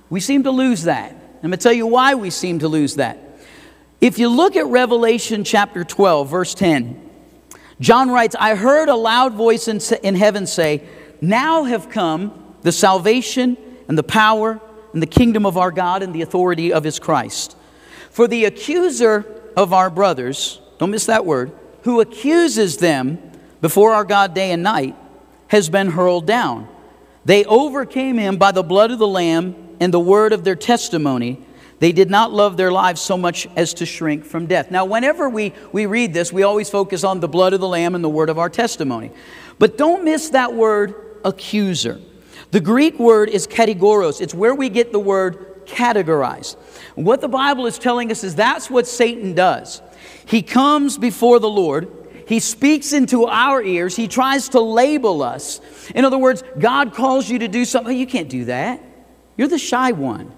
we 0.09 0.19
seem 0.19 0.45
to 0.45 0.51
lose 0.51 0.85
that. 0.85 1.13
I'm 1.13 1.51
going 1.51 1.53
to 1.53 1.57
tell 1.59 1.75
you 1.75 1.87
why 1.87 2.15
we 2.15 2.31
seem 2.31 2.61
to 2.61 2.69
lose 2.69 2.97
that. 2.97 3.19
If 4.01 4.19
you 4.19 4.29
look 4.29 4.57
at 4.57 4.67
Revelation 4.67 5.45
chapter 5.45 5.85
12, 5.85 6.29
verse 6.29 6.55
10, 6.55 7.11
John 7.81 8.11
writes, 8.11 8.35
I 8.39 8.55
heard 8.55 8.89
a 8.89 8.97
loud 8.97 9.35
voice 9.35 9.69
in, 9.69 9.81
in 10.03 10.15
heaven 10.15 10.47
say, 10.47 10.83
Now 11.21 11.65
have 11.65 11.91
come 11.91 12.55
the 12.63 12.73
salvation 12.73 13.59
and 13.89 13.99
the 13.99 14.03
power 14.03 14.59
and 14.95 15.03
the 15.03 15.07
kingdom 15.07 15.45
of 15.45 15.59
our 15.59 15.71
God 15.71 16.03
and 16.03 16.15
the 16.15 16.23
authority 16.23 16.73
of 16.73 16.83
his 16.83 16.99
Christ. 16.99 17.57
For 18.11 18.27
the 18.27 18.47
accuser 18.47 19.27
of 19.55 19.75
our 19.75 19.91
brothers, 19.91 20.61
don't 20.79 20.91
miss 20.91 21.07
that 21.07 21.27
word, 21.27 21.53
who 21.83 22.01
accuses 22.01 22.79
them 22.79 23.19
before 23.61 23.93
our 23.93 24.05
God 24.05 24.35
day 24.35 24.51
and 24.51 24.63
night, 24.63 24.97
has 25.49 25.69
been 25.69 25.91
hurled 25.91 26.27
down. 26.27 26.69
They 27.25 27.45
overcame 27.45 28.19
him 28.19 28.37
by 28.37 28.53
the 28.53 28.63
blood 28.63 28.91
of 28.91 28.99
the 28.99 29.07
Lamb 29.07 29.77
and 29.81 29.95
the 29.95 30.01
word 30.01 30.33
of 30.33 30.45
their 30.45 30.57
testimony. 30.57 31.41
They 31.79 31.93
did 31.93 32.11
not 32.11 32.33
love 32.33 32.57
their 32.57 32.73
lives 32.73 33.01
so 33.01 33.17
much 33.17 33.47
as 33.57 33.75
to 33.75 33.87
shrink 33.87 34.25
from 34.25 34.47
death. 34.47 34.71
Now, 34.71 34.85
whenever 34.85 35.29
we, 35.29 35.53
we 35.73 35.87
read 35.87 36.15
this, 36.15 36.33
we 36.33 36.43
always 36.43 36.71
focus 36.71 37.05
on 37.05 37.21
the 37.21 37.29
blood 37.29 37.53
of 37.53 37.61
the 37.61 37.69
Lamb 37.69 37.95
and 37.95 38.03
the 38.03 38.09
word 38.09 38.31
of 38.31 38.39
our 38.39 38.49
testimony. 38.49 39.11
But 39.59 39.79
don't 39.79 40.05
miss 40.05 40.31
that 40.31 40.55
word 40.55 40.95
accuser. 41.25 42.01
The 42.53 42.61
Greek 42.61 42.99
word 42.99 43.31
is 43.31 43.47
kategoros. 43.47 44.21
It's 44.21 44.35
where 44.35 44.55
we 44.55 44.69
get 44.69 44.93
the 44.93 45.01
word 45.01 45.52
categorize. 45.67 46.57
What 46.95 47.21
the 47.21 47.29
Bible 47.29 47.67
is 47.67 47.79
telling 47.79 48.11
us 48.11 48.25
is 48.25 48.35
that's 48.35 48.71
what 48.71 48.87
Satan 48.87 49.35
does. 49.35 49.83
He 50.27 50.43
comes 50.43 50.99
before 50.99 51.39
the 51.39 51.49
Lord, 51.49 51.91
he 52.27 52.41
speaks 52.41 52.93
into 52.93 53.27
our 53.27 53.63
ears, 53.63 53.97
he 53.97 54.09
tries 54.09 54.51
to 54.51 54.61
label 54.61 55.23
us. 55.23 55.61
In 55.95 56.05
other 56.05 56.19
words, 56.19 56.43
God 56.59 56.95
calls 56.95 57.29
you 57.29 57.41
to 57.41 57.49
do 57.49 57.65
something. 57.65 57.97
You 57.97 58.07
can't 58.07 58.29
do 58.29 58.47
that. 58.47 58.81
You're 59.37 59.49
the 59.49 59.59
shy 59.59 59.93
one. 59.93 60.33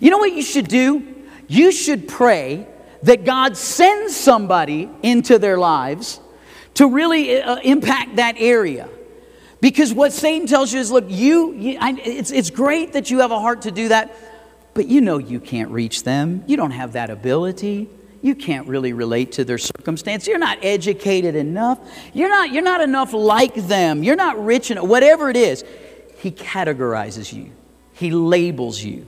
You 0.00 0.10
know 0.10 0.18
what 0.18 0.32
you 0.32 0.42
should 0.42 0.68
do? 0.68 1.06
You 1.48 1.72
should 1.72 2.08
pray 2.08 2.66
that 3.02 3.24
God 3.24 3.56
sends 3.56 4.14
somebody 4.14 4.88
into 5.02 5.38
their 5.38 5.58
lives 5.58 6.20
to 6.74 6.86
really 6.86 7.40
uh, 7.40 7.56
impact 7.56 8.16
that 8.16 8.36
area. 8.38 8.88
Because 9.60 9.92
what 9.94 10.12
Satan 10.12 10.46
tells 10.46 10.72
you 10.72 10.80
is 10.80 10.90
look, 10.90 11.04
you, 11.08 11.52
you 11.52 11.78
I, 11.80 11.92
it's, 12.04 12.30
it's 12.30 12.50
great 12.50 12.94
that 12.94 13.10
you 13.10 13.20
have 13.20 13.30
a 13.30 13.38
heart 13.38 13.62
to 13.62 13.70
do 13.70 13.88
that, 13.88 14.14
but 14.74 14.86
you 14.86 15.00
know 15.00 15.18
you 15.18 15.40
can't 15.40 15.70
reach 15.70 16.04
them. 16.04 16.44
You 16.46 16.56
don't 16.56 16.70
have 16.70 16.92
that 16.92 17.10
ability. 17.10 17.88
You 18.22 18.34
can't 18.34 18.68
really 18.68 18.92
relate 18.92 19.32
to 19.32 19.44
their 19.44 19.58
circumstance. 19.58 20.26
You're 20.26 20.38
not 20.38 20.58
educated 20.62 21.34
enough. 21.34 21.78
You're 22.14 22.28
not, 22.28 22.52
you're 22.52 22.62
not 22.62 22.80
enough 22.80 23.12
like 23.12 23.54
them. 23.54 24.02
You're 24.02 24.16
not 24.16 24.42
rich 24.42 24.70
enough. 24.70 24.84
Whatever 24.84 25.28
it 25.28 25.36
is, 25.36 25.64
He 26.18 26.30
categorizes 26.30 27.32
you, 27.32 27.50
He 27.92 28.10
labels 28.12 28.82
you. 28.82 29.06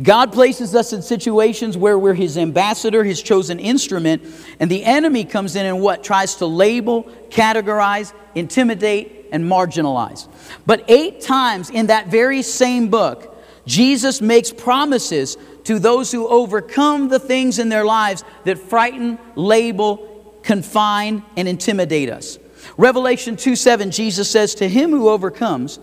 God 0.00 0.32
places 0.32 0.76
us 0.76 0.92
in 0.92 1.02
situations 1.02 1.76
where 1.76 1.98
we're 1.98 2.14
His 2.14 2.36
ambassador, 2.38 3.02
His 3.02 3.22
chosen 3.22 3.58
instrument, 3.58 4.22
and 4.60 4.70
the 4.70 4.84
enemy 4.84 5.24
comes 5.24 5.56
in 5.56 5.66
and 5.66 5.80
what? 5.80 6.04
Tries 6.04 6.36
to 6.36 6.46
label, 6.46 7.04
categorize, 7.30 8.12
intimidate, 8.34 9.26
and 9.32 9.44
marginalize. 9.44 10.28
But 10.66 10.84
eight 10.88 11.20
times 11.20 11.70
in 11.70 11.86
that 11.86 12.08
very 12.08 12.42
same 12.42 12.88
book, 12.88 13.37
Jesus 13.68 14.22
makes 14.22 14.50
promises 14.50 15.36
to 15.64 15.78
those 15.78 16.10
who 16.10 16.26
overcome 16.26 17.08
the 17.08 17.18
things 17.18 17.58
in 17.58 17.68
their 17.68 17.84
lives 17.84 18.24
that 18.44 18.58
frighten, 18.58 19.18
label, 19.36 20.40
confine, 20.42 21.22
and 21.36 21.46
intimidate 21.46 22.08
us. 22.08 22.38
Revelation 22.78 23.36
2 23.36 23.54
7, 23.54 23.90
Jesus 23.90 24.30
says, 24.30 24.54
To 24.56 24.68
him 24.68 24.90
who 24.90 25.10
overcomes, 25.10 25.78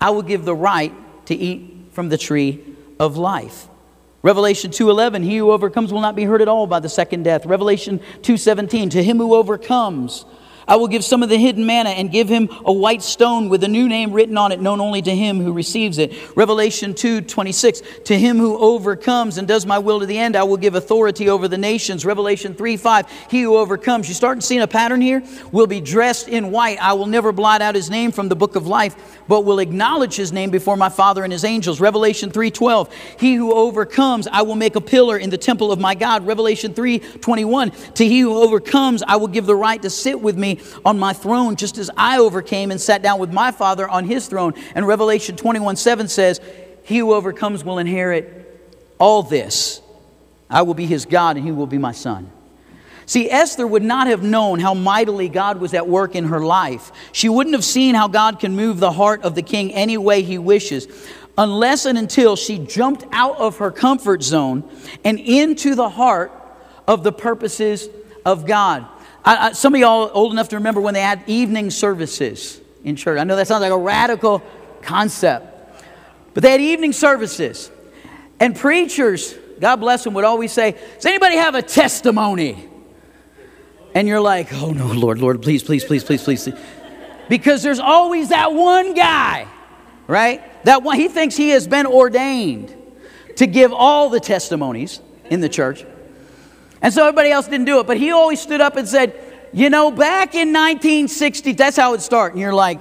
I 0.00 0.10
will 0.10 0.22
give 0.22 0.46
the 0.46 0.54
right 0.54 0.94
to 1.26 1.34
eat 1.34 1.88
from 1.92 2.08
the 2.08 2.16
tree 2.16 2.64
of 2.98 3.18
life. 3.18 3.68
Revelation 4.22 4.70
2:11 4.70 5.22
He 5.22 5.36
who 5.36 5.52
overcomes 5.52 5.92
will 5.92 6.00
not 6.00 6.16
be 6.16 6.24
hurt 6.24 6.40
at 6.40 6.48
all 6.48 6.66
by 6.66 6.80
the 6.80 6.88
second 6.88 7.22
death. 7.22 7.46
Revelation 7.46 8.00
2:17 8.22 8.90
To 8.90 9.02
him 9.02 9.18
who 9.18 9.34
overcomes 9.34 10.24
I 10.68 10.76
will 10.76 10.88
give 10.88 11.04
some 11.04 11.22
of 11.22 11.28
the 11.28 11.36
hidden 11.36 11.64
manna 11.64 11.90
and 11.90 12.10
give 12.10 12.28
him 12.28 12.48
a 12.64 12.72
white 12.72 13.02
stone 13.02 13.48
with 13.48 13.62
a 13.62 13.68
new 13.68 13.88
name 13.88 14.12
written 14.12 14.36
on 14.36 14.50
it, 14.50 14.60
known 14.60 14.80
only 14.80 15.00
to 15.02 15.14
him 15.14 15.40
who 15.40 15.52
receives 15.52 15.98
it. 15.98 16.12
Revelation 16.36 16.92
2 16.92 17.20
26. 17.20 17.82
To 18.04 18.18
him 18.18 18.38
who 18.38 18.58
overcomes 18.58 19.38
and 19.38 19.46
does 19.46 19.64
my 19.64 19.78
will 19.78 20.00
to 20.00 20.06
the 20.06 20.18
end, 20.18 20.34
I 20.34 20.42
will 20.42 20.56
give 20.56 20.74
authority 20.74 21.28
over 21.28 21.46
the 21.46 21.58
nations. 21.58 22.04
Revelation 22.04 22.54
3 22.54 22.76
5. 22.76 23.28
He 23.30 23.42
who 23.42 23.56
overcomes, 23.56 24.08
you 24.08 24.14
start 24.14 24.42
seeing 24.42 24.62
a 24.62 24.66
pattern 24.66 25.00
here, 25.00 25.22
will 25.52 25.68
be 25.68 25.80
dressed 25.80 26.28
in 26.28 26.50
white. 26.50 26.78
I 26.82 26.94
will 26.94 27.06
never 27.06 27.30
blot 27.30 27.62
out 27.62 27.76
his 27.76 27.88
name 27.88 28.10
from 28.10 28.28
the 28.28 28.36
book 28.36 28.56
of 28.56 28.66
life, 28.66 29.22
but 29.28 29.44
will 29.44 29.60
acknowledge 29.60 30.16
his 30.16 30.32
name 30.32 30.50
before 30.50 30.76
my 30.76 30.88
Father 30.88 31.22
and 31.22 31.32
his 31.32 31.44
angels. 31.44 31.80
Revelation 31.80 32.30
3 32.30 32.50
12. 32.50 32.92
He 33.20 33.34
who 33.34 33.52
overcomes, 33.52 34.26
I 34.26 34.42
will 34.42 34.56
make 34.56 34.74
a 34.74 34.80
pillar 34.80 35.16
in 35.16 35.30
the 35.30 35.38
temple 35.38 35.70
of 35.70 35.78
my 35.78 35.94
God. 35.94 36.26
Revelation 36.26 36.74
3 36.74 36.98
21. 36.98 37.70
To 37.70 38.04
he 38.04 38.18
who 38.18 38.36
overcomes, 38.36 39.04
I 39.06 39.14
will 39.14 39.28
give 39.28 39.46
the 39.46 39.54
right 39.54 39.80
to 39.82 39.90
sit 39.90 40.20
with 40.20 40.36
me 40.36 40.55
on 40.84 40.98
my 40.98 41.12
throne, 41.12 41.56
just 41.56 41.78
as 41.78 41.90
I 41.96 42.18
overcame 42.18 42.70
and 42.70 42.80
sat 42.80 43.02
down 43.02 43.18
with 43.18 43.32
my 43.32 43.50
Father 43.50 43.88
on 43.88 44.04
his 44.04 44.26
throne. 44.26 44.54
And 44.74 44.86
Revelation 44.86 45.36
21 45.36 45.76
7 45.76 46.08
says, 46.08 46.40
He 46.84 46.98
who 46.98 47.12
overcomes 47.12 47.64
will 47.64 47.78
inherit 47.78 48.42
all 48.98 49.22
this. 49.22 49.80
I 50.48 50.62
will 50.62 50.74
be 50.74 50.86
his 50.86 51.06
God, 51.06 51.36
and 51.36 51.44
he 51.44 51.52
will 51.52 51.66
be 51.66 51.78
my 51.78 51.92
son. 51.92 52.30
See, 53.06 53.30
Esther 53.30 53.66
would 53.66 53.84
not 53.84 54.08
have 54.08 54.24
known 54.24 54.58
how 54.58 54.74
mightily 54.74 55.28
God 55.28 55.60
was 55.60 55.74
at 55.74 55.86
work 55.86 56.16
in 56.16 56.24
her 56.24 56.40
life. 56.40 56.90
She 57.12 57.28
wouldn't 57.28 57.54
have 57.54 57.64
seen 57.64 57.94
how 57.94 58.08
God 58.08 58.40
can 58.40 58.56
move 58.56 58.80
the 58.80 58.90
heart 58.90 59.22
of 59.22 59.36
the 59.36 59.42
king 59.42 59.72
any 59.72 59.96
way 59.96 60.22
he 60.22 60.38
wishes 60.38 60.88
unless 61.38 61.84
and 61.84 61.98
until 61.98 62.34
she 62.34 62.58
jumped 62.58 63.04
out 63.12 63.36
of 63.38 63.58
her 63.58 63.70
comfort 63.70 64.22
zone 64.22 64.68
and 65.04 65.20
into 65.20 65.74
the 65.74 65.88
heart 65.88 66.32
of 66.88 67.04
the 67.04 67.12
purposes 67.12 67.88
of 68.24 68.46
God. 68.46 68.86
I, 69.26 69.48
I, 69.48 69.52
some 69.52 69.74
of 69.74 69.80
y'all 69.80 70.10
old 70.14 70.32
enough 70.32 70.50
to 70.50 70.56
remember 70.56 70.80
when 70.80 70.94
they 70.94 71.00
had 71.00 71.22
evening 71.26 71.70
services 71.70 72.60
in 72.84 72.94
church. 72.94 73.18
I 73.18 73.24
know 73.24 73.34
that 73.34 73.48
sounds 73.48 73.62
like 73.62 73.72
a 73.72 73.78
radical 73.78 74.40
concept, 74.80 75.82
but 76.32 76.44
they 76.44 76.52
had 76.52 76.60
evening 76.60 76.92
services. 76.92 77.70
And 78.38 78.54
preachers, 78.54 79.34
God 79.58 79.76
bless 79.76 80.04
them, 80.04 80.14
would 80.14 80.24
always 80.24 80.52
say, 80.52 80.76
Does 80.94 81.06
anybody 81.06 81.36
have 81.36 81.56
a 81.56 81.62
testimony? 81.62 82.68
And 83.94 84.06
you're 84.06 84.20
like, 84.20 84.52
Oh 84.52 84.70
no, 84.70 84.86
Lord, 84.86 85.18
Lord, 85.18 85.42
please, 85.42 85.62
please, 85.64 85.84
please, 85.84 86.04
please, 86.04 86.22
please. 86.22 86.48
Because 87.28 87.64
there's 87.64 87.80
always 87.80 88.28
that 88.28 88.52
one 88.52 88.94
guy, 88.94 89.48
right? 90.06 90.64
That 90.64 90.84
one, 90.84 90.96
he 90.96 91.08
thinks 91.08 91.36
he 91.36 91.48
has 91.48 91.66
been 91.66 91.86
ordained 91.86 92.74
to 93.36 93.46
give 93.48 93.72
all 93.72 94.08
the 94.08 94.20
testimonies 94.20 95.00
in 95.30 95.40
the 95.40 95.48
church. 95.48 95.84
And 96.82 96.92
so 96.92 97.02
everybody 97.02 97.30
else 97.30 97.46
didn't 97.46 97.66
do 97.66 97.80
it. 97.80 97.86
But 97.86 97.96
he 97.96 98.10
always 98.10 98.40
stood 98.40 98.60
up 98.60 98.76
and 98.76 98.86
said, 98.88 99.14
You 99.52 99.70
know, 99.70 99.90
back 99.90 100.34
in 100.34 100.52
1960, 100.52 101.52
that's 101.52 101.76
how 101.76 101.94
it 101.94 102.00
started. 102.00 102.34
And 102.34 102.40
you're 102.40 102.54
like, 102.54 102.80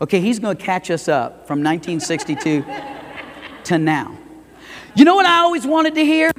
Okay, 0.00 0.20
he's 0.20 0.40
going 0.40 0.56
to 0.56 0.62
catch 0.62 0.90
us 0.90 1.06
up 1.06 1.46
from 1.46 1.62
1962 1.62 2.64
to 3.64 3.78
now. 3.78 4.18
You 4.96 5.04
know 5.04 5.14
what 5.14 5.26
I 5.26 5.38
always 5.38 5.64
wanted 5.64 5.94
to 5.94 6.04
hear? 6.04 6.32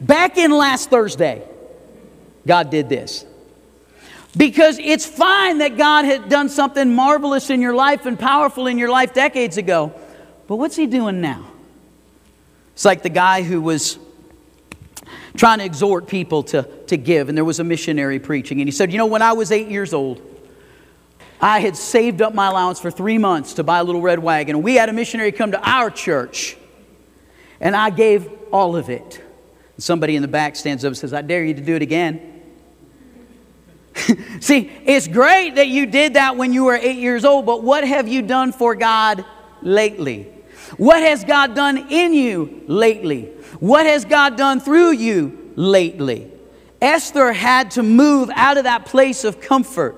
Back 0.00 0.38
in 0.38 0.52
last 0.52 0.90
Thursday, 0.90 1.46
God 2.46 2.70
did 2.70 2.88
this. 2.88 3.26
Because 4.36 4.78
it's 4.78 5.04
fine 5.04 5.58
that 5.58 5.76
God 5.76 6.04
had 6.04 6.28
done 6.28 6.48
something 6.48 6.94
marvelous 6.94 7.50
in 7.50 7.60
your 7.60 7.74
life 7.74 8.06
and 8.06 8.16
powerful 8.18 8.68
in 8.68 8.78
your 8.78 8.90
life 8.90 9.12
decades 9.12 9.56
ago, 9.56 9.92
but 10.46 10.56
what's 10.56 10.76
He 10.76 10.86
doing 10.86 11.20
now? 11.20 11.50
It's 12.74 12.84
like 12.84 13.02
the 13.02 13.08
guy 13.08 13.42
who 13.42 13.60
was 13.60 13.98
trying 15.36 15.58
to 15.58 15.64
exhort 15.64 16.06
people 16.06 16.42
to, 16.44 16.62
to 16.86 16.96
give, 16.96 17.28
and 17.28 17.36
there 17.36 17.44
was 17.44 17.60
a 17.60 17.64
missionary 17.64 18.18
preaching. 18.18 18.60
And 18.60 18.68
he 18.68 18.72
said, 18.72 18.92
You 18.92 18.98
know, 18.98 19.06
when 19.06 19.22
I 19.22 19.32
was 19.32 19.52
eight 19.52 19.68
years 19.68 19.92
old, 19.92 20.22
I 21.40 21.60
had 21.60 21.76
saved 21.76 22.20
up 22.20 22.34
my 22.34 22.48
allowance 22.48 22.80
for 22.80 22.90
three 22.90 23.18
months 23.18 23.54
to 23.54 23.64
buy 23.64 23.78
a 23.78 23.84
little 23.84 24.02
red 24.02 24.18
wagon. 24.18 24.56
And 24.56 24.64
we 24.64 24.74
had 24.74 24.88
a 24.88 24.92
missionary 24.92 25.32
come 25.32 25.52
to 25.52 25.68
our 25.68 25.90
church, 25.90 26.56
and 27.60 27.74
I 27.74 27.90
gave 27.90 28.30
all 28.52 28.76
of 28.76 28.90
it. 28.90 29.22
And 29.76 29.82
somebody 29.82 30.16
in 30.16 30.22
the 30.22 30.28
back 30.28 30.56
stands 30.56 30.84
up 30.84 30.88
and 30.88 30.98
says, 30.98 31.14
I 31.14 31.22
dare 31.22 31.44
you 31.44 31.54
to 31.54 31.62
do 31.62 31.74
it 31.76 31.82
again. 31.82 32.42
See, 34.40 34.70
it's 34.84 35.08
great 35.08 35.54
that 35.56 35.68
you 35.68 35.86
did 35.86 36.14
that 36.14 36.36
when 36.36 36.52
you 36.52 36.64
were 36.64 36.76
eight 36.76 36.98
years 36.98 37.24
old, 37.24 37.46
but 37.46 37.62
what 37.62 37.84
have 37.84 38.06
you 38.08 38.22
done 38.22 38.52
for 38.52 38.74
God 38.74 39.24
lately? 39.62 40.24
What 40.76 41.02
has 41.02 41.24
God 41.24 41.54
done 41.54 41.90
in 41.90 42.12
you 42.14 42.62
lately? 42.66 43.32
What 43.58 43.86
has 43.86 44.04
God 44.04 44.36
done 44.36 44.60
through 44.60 44.92
you 44.92 45.52
lately? 45.56 46.30
Esther 46.80 47.32
had 47.32 47.72
to 47.72 47.82
move 47.82 48.30
out 48.34 48.56
of 48.56 48.64
that 48.64 48.86
place 48.86 49.24
of 49.24 49.40
comfort, 49.40 49.96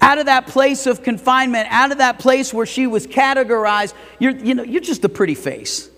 out 0.00 0.18
of 0.18 0.26
that 0.26 0.46
place 0.46 0.86
of 0.86 1.02
confinement, 1.02 1.68
out 1.70 1.90
of 1.90 1.98
that 1.98 2.18
place 2.18 2.52
where 2.54 2.66
she 2.66 2.86
was 2.86 3.06
categorized. 3.06 3.94
You're, 4.18 4.36
you 4.36 4.54
know, 4.54 4.62
you're 4.62 4.80
just 4.80 5.04
a 5.04 5.08
pretty 5.08 5.34
face. 5.34 5.90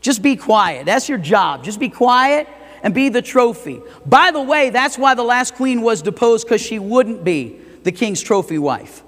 Just 0.00 0.22
be 0.22 0.36
quiet. 0.36 0.86
That's 0.86 1.08
your 1.08 1.18
job. 1.18 1.62
Just 1.62 1.78
be 1.78 1.88
quiet 1.88 2.48
and 2.82 2.94
be 2.94 3.10
the 3.10 3.22
trophy. 3.22 3.80
By 4.06 4.30
the 4.30 4.40
way, 4.40 4.70
that's 4.70 4.96
why 4.98 5.14
the 5.14 5.22
last 5.22 5.54
queen 5.54 5.82
was 5.82 6.02
deposed 6.02 6.46
because 6.46 6.62
she 6.62 6.78
wouldn't 6.78 7.22
be 7.22 7.60
the 7.82 7.92
king's 7.92 8.20
trophy 8.20 8.58
wife. 8.58 9.02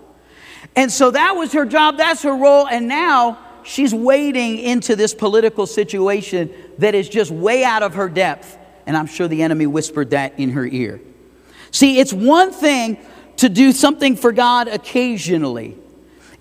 And 0.77 0.91
so 0.91 1.11
that 1.11 1.33
was 1.33 1.53
her 1.53 1.65
job, 1.65 1.99
that's 1.99 2.23
her 2.23 2.35
role, 2.35 2.67
and 2.67 2.89
now 2.89 3.39
she's 3.64 3.95
wading 3.95 4.59
into 4.59 4.97
this 4.97 5.14
political 5.14 5.66
situation 5.66 6.52
that 6.78 6.95
is 6.95 7.09
just 7.09 7.31
way 7.31 7.64
out 7.64 7.83
of 7.83 7.95
her 7.95 8.09
depth. 8.09 8.59
And 8.87 8.97
I'm 8.97 9.07
sure 9.07 9.28
the 9.28 9.42
enemy 9.42 9.66
whispered 9.66 10.11
that 10.11 10.38
in 10.38 10.50
her 10.50 10.66
ear. 10.66 11.00
See, 11.71 11.99
it's 11.99 12.12
one 12.12 12.52
thing 12.52 12.99
to 13.37 13.49
do 13.49 13.73
something 13.73 14.16
for 14.16 14.33
God 14.33 14.69
occasionally, 14.69 15.76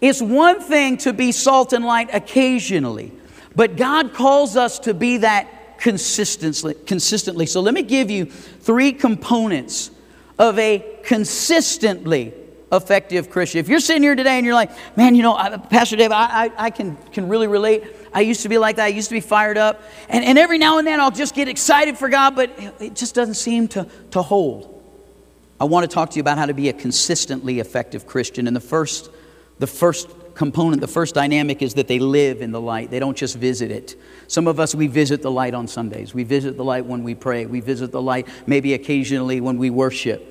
it's 0.02 0.22
one 0.22 0.60
thing 0.60 0.98
to 0.98 1.14
be 1.14 1.32
salt 1.32 1.74
and 1.74 1.86
light 1.86 2.10
occasionally, 2.12 3.12
but 3.56 3.78
God 3.78 4.14
calls 4.14 4.58
us 4.58 4.80
to 4.80 4.94
be 4.94 5.18
that 5.18 5.78
consistently. 5.78 6.76
consistently. 6.86 7.46
So 7.46 7.62
let 7.62 7.74
me 7.74 7.84
give 7.84 8.10
you 8.10 8.26
three 8.26 8.94
components 8.94 9.92
of 10.38 10.58
a 10.58 10.84
consistently 11.04 12.34
effective 12.72 13.30
Christian. 13.30 13.60
If 13.60 13.68
you're 13.68 13.80
sitting 13.80 14.02
here 14.02 14.16
today 14.16 14.38
and 14.38 14.46
you're 14.46 14.56
like, 14.56 14.72
man, 14.98 15.14
you 15.16 15.24
know, 15.24 15.36
Pastor 15.70 15.98
Dave, 15.98 16.12
I, 16.12 16.46
I, 16.46 16.52
I, 16.66 16.70
can, 16.70 16.96
can 17.12 17.28
really 17.28 17.48
relate. 17.48 17.84
I 18.14 18.22
used 18.22 18.44
to 18.44 18.50
be 18.50 18.58
like 18.58 18.78
that. 18.78 18.86
I 18.86 18.90
used 18.90 19.10
to 19.10 19.16
be 19.16 19.20
fired 19.20 19.58
up. 19.58 19.82
And, 20.08 20.24
and 20.24 20.38
every 20.38 20.58
now 20.58 20.78
and 20.78 20.88
then 20.88 21.00
I'll 21.00 21.12
just 21.12 21.36
get 21.36 21.48
excited 21.48 21.98
for 21.98 22.08
God, 22.10 22.36
but 22.36 22.52
it 22.80 22.96
just 22.96 23.14
doesn't 23.14 23.36
seem 23.36 23.68
to, 23.70 23.88
to 24.12 24.22
hold. 24.22 24.82
I 25.60 25.66
want 25.66 25.90
to 25.90 25.94
talk 25.94 26.12
to 26.12 26.16
you 26.16 26.22
about 26.22 26.38
how 26.38 26.46
to 26.46 26.54
be 26.54 26.70
a 26.70 26.74
consistently 26.74 27.60
effective 27.60 28.08
Christian. 28.08 28.48
And 28.48 28.56
the 28.56 28.62
first, 28.62 29.10
the 29.60 29.68
first 29.68 30.10
component, 30.34 30.82
the 30.82 30.88
first 30.88 31.14
dynamic 31.14 31.62
is 31.62 31.76
that 31.76 31.88
they 31.88 32.00
live 32.00 32.42
in 32.42 32.52
the 32.52 32.62
light. 32.62 32.90
They 32.90 33.00
don't 33.00 33.18
just 33.18 33.38
visit 33.38 33.70
it. 33.70 33.96
Some 34.28 34.48
of 34.48 34.60
us, 34.60 34.74
we 34.74 34.88
visit 34.88 35.22
the 35.22 35.30
light 35.30 35.54
on 35.54 35.68
Sundays. 35.68 36.14
We 36.14 36.24
visit 36.24 36.58
the 36.58 36.64
light 36.64 36.86
when 36.86 37.04
we 37.04 37.16
pray. 37.16 37.46
We 37.46 37.60
visit 37.60 37.92
the 37.92 38.02
light 38.02 38.28
maybe 38.48 38.74
occasionally 38.74 39.42
when 39.42 39.58
we 39.58 39.70
worship. 39.70 40.28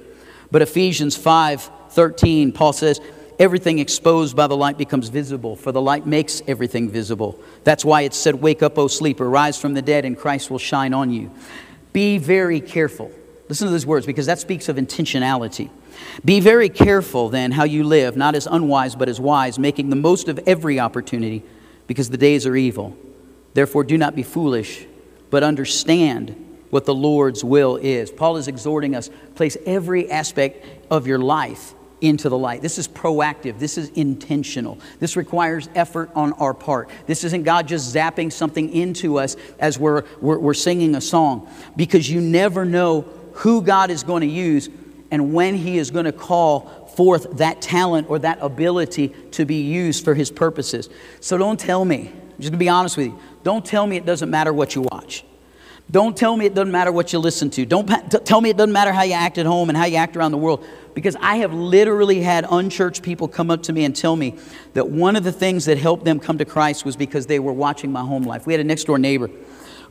But 0.50 0.62
Ephesians 0.62 1.16
5 1.16 1.70
13, 1.92 2.52
Paul 2.52 2.72
says, 2.72 3.00
Everything 3.40 3.78
exposed 3.78 4.36
by 4.36 4.46
the 4.46 4.56
light 4.56 4.76
becomes 4.76 5.08
visible, 5.08 5.56
for 5.56 5.72
the 5.72 5.80
light 5.80 6.06
makes 6.06 6.42
everything 6.46 6.90
visible. 6.90 7.40
That's 7.64 7.86
why 7.86 8.02
it 8.02 8.12
said, 8.12 8.34
Wake 8.34 8.62
up, 8.62 8.76
O 8.76 8.86
sleeper, 8.86 9.28
rise 9.28 9.58
from 9.58 9.72
the 9.72 9.80
dead, 9.80 10.04
and 10.04 10.16
Christ 10.16 10.50
will 10.50 10.58
shine 10.58 10.92
on 10.92 11.10
you. 11.10 11.30
Be 11.94 12.18
very 12.18 12.60
careful. 12.60 13.10
Listen 13.48 13.66
to 13.66 13.72
those 13.72 13.86
words 13.86 14.04
because 14.04 14.26
that 14.26 14.38
speaks 14.38 14.68
of 14.68 14.76
intentionality. 14.76 15.70
Be 16.22 16.38
very 16.40 16.68
careful 16.68 17.30
then 17.30 17.50
how 17.52 17.64
you 17.64 17.82
live, 17.82 18.14
not 18.14 18.34
as 18.34 18.46
unwise, 18.46 18.94
but 18.94 19.08
as 19.08 19.18
wise, 19.18 19.58
making 19.58 19.88
the 19.88 19.96
most 19.96 20.28
of 20.28 20.38
every 20.46 20.78
opportunity 20.78 21.42
because 21.86 22.10
the 22.10 22.18
days 22.18 22.46
are 22.46 22.54
evil. 22.54 22.94
Therefore, 23.54 23.84
do 23.84 23.96
not 23.96 24.14
be 24.14 24.22
foolish, 24.22 24.86
but 25.30 25.42
understand 25.42 26.36
what 26.68 26.84
the 26.84 26.94
Lord's 26.94 27.42
will 27.42 27.76
is. 27.76 28.10
Paul 28.10 28.36
is 28.36 28.48
exhorting 28.48 28.94
us 28.94 29.08
place 29.34 29.56
every 29.64 30.10
aspect 30.10 30.64
of 30.90 31.06
your 31.06 31.18
life 31.18 31.74
into 32.00 32.28
the 32.28 32.38
light. 32.38 32.62
This 32.62 32.78
is 32.78 32.88
proactive. 32.88 33.58
This 33.58 33.78
is 33.78 33.90
intentional. 33.90 34.78
This 34.98 35.16
requires 35.16 35.68
effort 35.74 36.10
on 36.14 36.32
our 36.34 36.54
part. 36.54 36.88
This 37.06 37.24
isn't 37.24 37.42
God 37.42 37.68
just 37.68 37.94
zapping 37.94 38.32
something 38.32 38.72
into 38.72 39.18
us 39.18 39.36
as 39.58 39.78
we're, 39.78 40.04
we're, 40.20 40.38
we're 40.38 40.54
singing 40.54 40.94
a 40.94 41.00
song 41.00 41.48
because 41.76 42.10
you 42.10 42.20
never 42.20 42.64
know 42.64 43.02
who 43.34 43.62
God 43.62 43.90
is 43.90 44.02
going 44.02 44.22
to 44.22 44.26
use 44.26 44.68
and 45.10 45.32
when 45.32 45.54
He 45.54 45.78
is 45.78 45.90
going 45.90 46.04
to 46.04 46.12
call 46.12 46.86
forth 46.94 47.38
that 47.38 47.60
talent 47.60 48.08
or 48.10 48.18
that 48.20 48.38
ability 48.40 49.08
to 49.32 49.44
be 49.44 49.62
used 49.62 50.04
for 50.04 50.14
His 50.14 50.30
purposes. 50.30 50.88
So 51.20 51.38
don't 51.38 51.58
tell 51.58 51.84
me, 51.84 52.08
I'm 52.08 52.36
just 52.38 52.50
going 52.50 52.52
to 52.52 52.56
be 52.58 52.68
honest 52.68 52.96
with 52.96 53.06
you, 53.06 53.18
don't 53.42 53.64
tell 53.64 53.86
me 53.86 53.96
it 53.96 54.06
doesn't 54.06 54.30
matter 54.30 54.52
what 54.52 54.74
you 54.74 54.82
watch. 54.82 55.24
Don't 55.90 56.16
tell 56.16 56.36
me 56.36 56.46
it 56.46 56.54
doesn't 56.54 56.70
matter 56.70 56.92
what 56.92 57.12
you 57.12 57.18
listen 57.18 57.50
to. 57.50 57.66
Don't 57.66 57.88
tell 58.24 58.40
me 58.40 58.50
it 58.50 58.56
doesn't 58.56 58.72
matter 58.72 58.92
how 58.92 59.02
you 59.02 59.14
act 59.14 59.38
at 59.38 59.46
home 59.46 59.70
and 59.70 59.76
how 59.76 59.86
you 59.86 59.96
act 59.96 60.16
around 60.16 60.30
the 60.30 60.38
world. 60.38 60.64
Because 60.94 61.16
I 61.16 61.36
have 61.36 61.52
literally 61.52 62.20
had 62.20 62.46
unchurched 62.48 63.02
people 63.02 63.26
come 63.26 63.50
up 63.50 63.64
to 63.64 63.72
me 63.72 63.84
and 63.84 63.96
tell 63.96 64.14
me 64.14 64.36
that 64.74 64.88
one 64.88 65.16
of 65.16 65.24
the 65.24 65.32
things 65.32 65.64
that 65.64 65.78
helped 65.78 66.04
them 66.04 66.20
come 66.20 66.38
to 66.38 66.44
Christ 66.44 66.84
was 66.84 66.96
because 66.96 67.26
they 67.26 67.38
were 67.38 67.52
watching 67.52 67.90
my 67.90 68.02
home 68.02 68.22
life. 68.22 68.46
We 68.46 68.52
had 68.52 68.60
a 68.60 68.64
next 68.64 68.84
door 68.84 68.98
neighbor. 68.98 69.30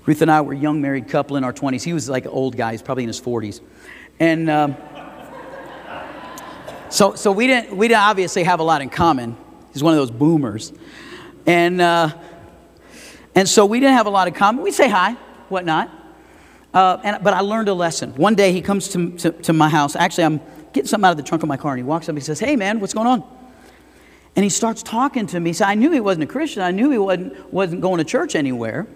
Ruth 0.05 0.21
and 0.21 0.31
I 0.31 0.41
were 0.41 0.53
a 0.53 0.57
young 0.57 0.79
married 0.79 1.09
couple 1.09 1.35
in 1.35 1.43
our 1.43 1.51
20s. 1.51 1.83
He 1.83 1.91
was 1.91 2.07
like 2.07 2.25
an 2.25 2.31
old 2.31 2.55
guy, 2.55 2.71
he's 2.71 2.81
probably 2.81 3.03
in 3.03 3.09
his 3.09 3.19
40s. 3.19 3.59
And 4.19 4.49
um, 4.49 4.77
so, 6.89 7.15
so 7.15 7.31
we, 7.31 7.47
didn't, 7.47 7.75
we 7.75 7.87
didn't 7.89 8.01
obviously 8.01 8.43
have 8.43 8.59
a 8.59 8.63
lot 8.63 8.81
in 8.81 8.89
common. 8.89 9.35
He's 9.73 9.83
one 9.83 9.93
of 9.93 9.99
those 9.99 10.11
boomers. 10.11 10.71
And, 11.45 11.81
uh, 11.81 12.09
and 13.35 13.47
so 13.47 13.65
we 13.65 13.79
didn't 13.79 13.95
have 13.95 14.07
a 14.07 14.11
lot 14.11 14.27
in 14.27 14.33
common. 14.33 14.63
We'd 14.63 14.73
say 14.73 14.89
hi 14.89 15.17
whatnot. 15.49 15.89
Uh, 16.73 16.97
and, 17.03 17.23
but 17.23 17.33
I 17.33 17.39
learned 17.41 17.67
a 17.69 17.73
lesson. 17.73 18.13
One 18.15 18.35
day 18.35 18.51
he 18.51 18.61
comes 18.61 18.89
to, 18.89 19.11
to, 19.17 19.31
to, 19.31 19.53
my 19.53 19.69
house. 19.69 19.95
Actually, 19.95 20.25
I'm 20.25 20.41
getting 20.71 20.87
something 20.87 21.05
out 21.05 21.11
of 21.11 21.17
the 21.17 21.23
trunk 21.23 21.41
of 21.41 21.49
my 21.49 21.57
car, 21.57 21.71
and 21.71 21.79
he 21.79 21.83
walks 21.83 22.05
up 22.05 22.09
and 22.09 22.17
he 22.17 22.23
says, 22.23 22.39
Hey, 22.39 22.55
man, 22.55 22.79
what's 22.79 22.93
going 22.93 23.07
on? 23.07 23.23
And 24.35 24.43
he 24.43 24.49
starts 24.49 24.83
talking 24.83 25.25
to 25.27 25.39
me. 25.39 25.53
So 25.53 25.65
I 25.65 25.75
knew 25.75 25.91
he 25.91 25.99
wasn't 25.99 26.23
a 26.23 26.27
Christian. 26.27 26.61
I 26.61 26.71
knew 26.71 26.91
he 26.91 26.97
wasn't, 26.97 27.53
wasn't 27.53 27.81
going 27.81 27.97
to 27.97 28.03
church 28.03 28.35
anywhere. 28.35 28.87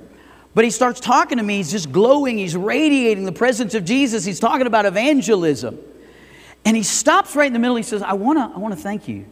But 0.54 0.66
he 0.66 0.72
starts 0.72 1.00
talking 1.00 1.40
to 1.40 1.44
me. 1.44 1.58
He's 1.58 1.72
just 1.72 1.92
glowing. 1.92 2.38
He's 2.38 2.56
radiating 2.56 3.26
the 3.26 3.32
presence 3.32 3.74
of 3.74 3.84
Jesus. 3.84 4.24
He's 4.24 4.40
talking 4.40 4.68
about 4.68 4.86
evangelism. 4.86 5.80
And 6.64 6.78
he 6.78 6.84
stops 6.84 7.36
right 7.36 7.48
in 7.48 7.54
the 7.54 7.60
middle. 7.60 7.76
He 7.76 7.84
says, 7.84 8.04
I 8.04 8.14
want 8.14 8.38
to 8.38 8.56
I 8.56 8.60
wanna 8.60 8.76
thank 8.76 9.08
you. 9.08 9.26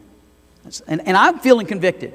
And, 0.88 1.08
and 1.08 1.16
I'm 1.16 1.40
feeling 1.40 1.68
convicted. 1.68 2.14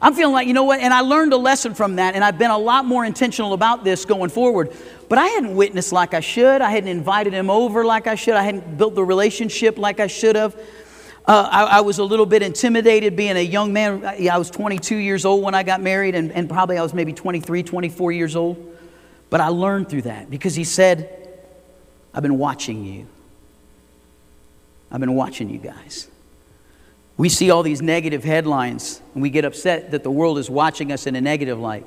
I'm 0.00 0.14
feeling 0.14 0.32
like, 0.32 0.46
you 0.46 0.54
know 0.54 0.64
what? 0.64 0.80
And 0.80 0.92
I 0.92 1.00
learned 1.00 1.32
a 1.32 1.36
lesson 1.36 1.74
from 1.74 1.96
that, 1.96 2.14
and 2.14 2.24
I've 2.24 2.38
been 2.38 2.50
a 2.50 2.58
lot 2.58 2.84
more 2.84 3.04
intentional 3.04 3.52
about 3.52 3.84
this 3.84 4.04
going 4.04 4.30
forward. 4.30 4.72
But 5.08 5.18
I 5.18 5.26
hadn't 5.26 5.54
witnessed 5.54 5.92
like 5.92 6.14
I 6.14 6.20
should. 6.20 6.60
I 6.60 6.70
hadn't 6.70 6.88
invited 6.88 7.32
him 7.32 7.50
over 7.50 7.84
like 7.84 8.06
I 8.06 8.14
should. 8.14 8.34
I 8.34 8.42
hadn't 8.42 8.78
built 8.78 8.94
the 8.94 9.04
relationship 9.04 9.78
like 9.78 10.00
I 10.00 10.06
should 10.06 10.36
have. 10.36 10.54
Uh, 11.26 11.48
I, 11.50 11.64
I, 11.64 11.80
was 11.82 11.98
a 11.98 12.04
little 12.04 12.26
bit 12.26 12.42
intimidated 12.42 13.14
being 13.14 13.36
a 13.36 13.40
young 13.40 13.72
man. 13.72 14.04
I 14.04 14.38
was 14.38 14.50
22 14.50 14.96
years 14.96 15.24
old 15.24 15.44
when 15.44 15.54
I 15.54 15.62
got 15.62 15.80
married, 15.80 16.14
and, 16.14 16.32
and 16.32 16.48
probably 16.48 16.78
I 16.78 16.82
was 16.82 16.94
maybe 16.94 17.12
23, 17.12 17.62
24 17.62 18.12
years 18.12 18.34
old. 18.34 18.76
But 19.28 19.40
I 19.40 19.48
learned 19.48 19.88
through 19.88 20.02
that 20.02 20.30
because 20.30 20.54
he 20.54 20.64
said, 20.64 21.38
I've 22.12 22.22
been 22.22 22.38
watching 22.38 22.84
you. 22.84 23.06
I've 24.90 25.00
been 25.00 25.14
watching 25.14 25.50
you 25.50 25.58
guys. 25.58 26.08
We 27.20 27.28
see 27.28 27.50
all 27.50 27.62
these 27.62 27.82
negative 27.82 28.24
headlines 28.24 29.02
and 29.12 29.20
we 29.20 29.28
get 29.28 29.44
upset 29.44 29.90
that 29.90 30.02
the 30.02 30.10
world 30.10 30.38
is 30.38 30.48
watching 30.48 30.90
us 30.90 31.06
in 31.06 31.14
a 31.16 31.20
negative 31.20 31.58
light. 31.58 31.84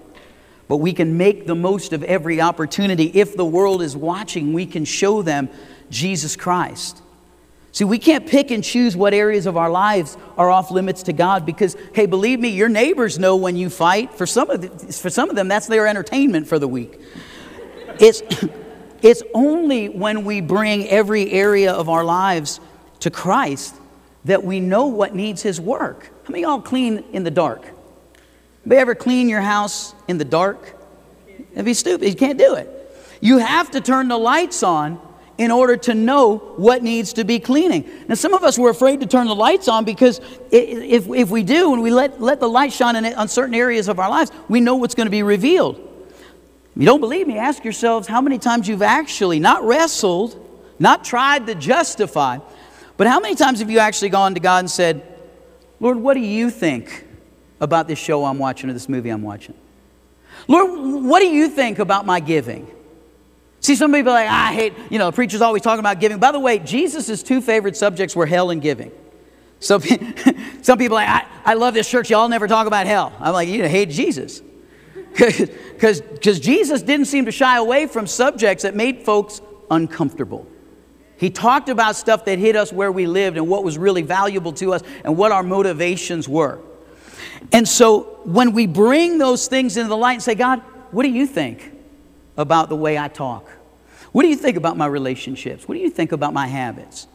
But 0.67 0.77
we 0.77 0.93
can 0.93 1.17
make 1.17 1.47
the 1.47 1.55
most 1.55 1.91
of 1.91 2.03
every 2.03 2.39
opportunity. 2.39 3.05
If 3.15 3.35
the 3.35 3.43
world 3.43 3.81
is 3.81 3.97
watching, 3.97 4.53
we 4.53 4.67
can 4.67 4.85
show 4.85 5.23
them 5.23 5.49
Jesus 5.89 6.35
Christ. 6.35 7.01
See, 7.71 7.83
we 7.83 7.97
can't 7.97 8.27
pick 8.27 8.51
and 8.51 8.63
choose 8.63 8.95
what 8.95 9.15
areas 9.15 9.47
of 9.47 9.57
our 9.57 9.71
lives 9.71 10.17
are 10.37 10.51
off 10.51 10.69
limits 10.69 11.01
to 11.01 11.13
God 11.13 11.47
because, 11.47 11.75
hey, 11.95 12.05
believe 12.05 12.39
me, 12.39 12.49
your 12.49 12.69
neighbors 12.69 13.17
know 13.17 13.35
when 13.35 13.55
you 13.55 13.71
fight. 13.71 14.13
For 14.13 14.27
some 14.27 14.51
of, 14.51 14.61
the, 14.61 14.93
for 14.93 15.09
some 15.09 15.31
of 15.31 15.35
them, 15.35 15.47
that's 15.47 15.65
their 15.65 15.87
entertainment 15.87 16.47
for 16.47 16.59
the 16.59 16.67
week. 16.67 17.01
It's, 17.99 18.21
it's 19.01 19.23
only 19.33 19.89
when 19.89 20.25
we 20.25 20.41
bring 20.41 20.87
every 20.89 21.31
area 21.31 21.73
of 21.73 21.89
our 21.89 22.03
lives 22.03 22.59
to 22.99 23.09
Christ 23.09 23.73
that 24.25 24.43
we 24.43 24.59
know 24.59 24.87
what 24.87 25.13
needs 25.15 25.41
His 25.41 25.59
work. 25.59 26.09
How 26.25 26.31
many 26.31 26.43
y'all 26.43 26.61
clean 26.61 27.03
in 27.11 27.23
the 27.23 27.31
dark? 27.31 27.65
Have 28.63 28.71
ever 28.71 28.95
clean 28.95 29.27
your 29.27 29.41
house 29.41 29.93
in 30.07 30.17
the 30.17 30.25
dark? 30.25 30.75
It'd 31.51 31.65
be 31.65 31.73
stupid. 31.73 32.07
You 32.07 32.15
can't 32.15 32.39
do 32.39 32.55
it. 32.55 32.69
You 33.19 33.37
have 33.37 33.71
to 33.71 33.81
turn 33.81 34.07
the 34.07 34.17
lights 34.17 34.63
on 34.63 34.99
in 35.37 35.51
order 35.51 35.75
to 35.75 35.93
know 35.93 36.37
what 36.57 36.83
needs 36.83 37.13
to 37.13 37.23
be 37.23 37.39
cleaning. 37.39 37.89
Now, 38.07 38.15
some 38.15 38.33
of 38.33 38.43
us 38.43 38.57
were 38.57 38.69
afraid 38.69 38.99
to 39.01 39.07
turn 39.07 39.27
the 39.27 39.35
lights 39.35 39.67
on 39.67 39.83
because 39.83 40.21
if, 40.51 41.07
if 41.09 41.29
we 41.29 41.43
do 41.43 41.73
and 41.73 41.81
we 41.81 41.89
let, 41.89 42.21
let 42.21 42.39
the 42.39 42.47
light 42.47 42.71
shine 42.71 42.95
in, 42.95 43.05
on 43.15 43.27
certain 43.27 43.55
areas 43.55 43.87
of 43.87 43.99
our 43.99 44.09
lives, 44.09 44.31
we 44.47 44.61
know 44.61 44.75
what's 44.75 44.95
going 44.95 45.07
to 45.07 45.11
be 45.11 45.23
revealed. 45.23 45.77
If 46.75 46.81
you 46.81 46.85
don't 46.85 46.99
believe 46.99 47.27
me, 47.27 47.37
ask 47.37 47.63
yourselves 47.63 48.07
how 48.07 48.21
many 48.21 48.37
times 48.37 48.67
you've 48.67 48.81
actually 48.81 49.39
not 49.39 49.63
wrestled, 49.63 50.39
not 50.79 51.03
tried 51.03 51.47
to 51.47 51.55
justify, 51.55 52.37
but 52.97 53.07
how 53.07 53.19
many 53.19 53.35
times 53.35 53.59
have 53.59 53.69
you 53.69 53.79
actually 53.79 54.09
gone 54.09 54.33
to 54.33 54.39
God 54.39 54.59
and 54.59 54.71
said, 54.71 55.01
Lord, 55.79 55.97
what 55.97 56.13
do 56.13 56.19
you 56.19 56.49
think 56.49 57.05
about 57.59 57.87
this 57.87 57.99
show 57.99 58.25
I'm 58.25 58.39
watching 58.39 58.69
or 58.69 58.73
this 58.73 58.87
movie 58.87 59.09
I'm 59.09 59.23
watching? 59.23 59.55
Lord, 60.47 61.03
what 61.03 61.19
do 61.19 61.27
you 61.27 61.49
think 61.49 61.79
about 61.79 62.05
my 62.05 62.19
giving? 62.19 62.69
See, 63.59 63.75
some 63.75 63.93
people 63.93 64.11
are 64.11 64.15
like, 64.15 64.29
I 64.29 64.53
hate, 64.53 64.73
you 64.89 64.99
know, 64.99 65.05
the 65.07 65.15
preacher's 65.15 65.41
always 65.41 65.61
talking 65.61 65.79
about 65.79 65.99
giving. 65.99 66.19
By 66.19 66.31
the 66.31 66.39
way, 66.39 66.59
Jesus' 66.59 67.23
two 67.23 67.41
favorite 67.41 67.77
subjects 67.77 68.15
were 68.15 68.25
hell 68.25 68.49
and 68.49 68.61
giving. 68.61 68.91
So 69.59 69.79
some 70.61 70.77
people 70.77 70.95
like, 70.95 71.07
I, 71.07 71.25
I 71.45 71.53
love 71.53 71.73
this 71.73 71.89
church, 71.89 72.09
y'all 72.09 72.27
never 72.27 72.47
talk 72.47 72.67
about 72.67 72.85
hell. 72.85 73.13
I'm 73.19 73.33
like, 73.33 73.47
you 73.47 73.67
hate 73.67 73.89
Jesus. 73.89 74.41
Because 75.73 76.39
Jesus 76.39 76.81
didn't 76.81 77.07
seem 77.07 77.25
to 77.25 77.31
shy 77.31 77.57
away 77.57 77.87
from 77.87 78.07
subjects 78.07 78.63
that 78.63 78.73
made 78.73 79.03
folks 79.03 79.41
uncomfortable. 79.69 80.47
He 81.23 81.29
talked 81.29 81.69
about 81.69 81.95
stuff 81.95 82.25
that 82.25 82.37
hit 82.37 82.57
us 82.57 82.73
where 82.73 82.91
we 82.91 83.07
lived 83.07 83.37
and 83.37 83.47
what 83.47 83.63
was 83.63 83.77
really 83.77 84.01
valuable 84.01 84.51
to 84.51 84.73
us 84.73 84.81
and 85.05 85.15
what 85.15 85.31
our 85.31 85.41
motivations 85.41 86.27
were. 86.27 86.59
And 87.53 87.65
so 87.65 88.19
when 88.25 88.51
we 88.51 88.67
bring 88.67 89.19
those 89.19 89.47
things 89.47 89.77
into 89.77 89.87
the 89.87 89.95
light 89.95 90.15
and 90.15 90.21
say, 90.21 90.35
God, 90.35 90.59
what 90.91 91.03
do 91.03 91.09
you 91.09 91.25
think 91.25 91.71
about 92.35 92.67
the 92.67 92.75
way 92.75 92.97
I 92.97 93.07
talk? 93.07 93.49
What 94.11 94.23
do 94.23 94.27
you 94.27 94.35
think 94.35 94.57
about 94.57 94.75
my 94.75 94.85
relationships? 94.85 95.65
What 95.65 95.75
do 95.75 95.79
you 95.79 95.89
think 95.89 96.11
about 96.11 96.33
my 96.33 96.45
habits? 96.45 97.07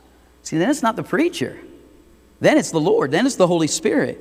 See, 0.43 0.57
then 0.57 0.71
it's 0.71 0.83
not 0.83 0.97
the 0.97 1.03
preacher. 1.03 1.59
Then 2.41 2.57
it's 2.57 2.71
the 2.71 2.81
Lord. 2.81 3.11
Then 3.11 3.27
it's 3.27 3.37
the 3.37 3.47
Holy 3.47 3.67
Spirit. 3.67 4.19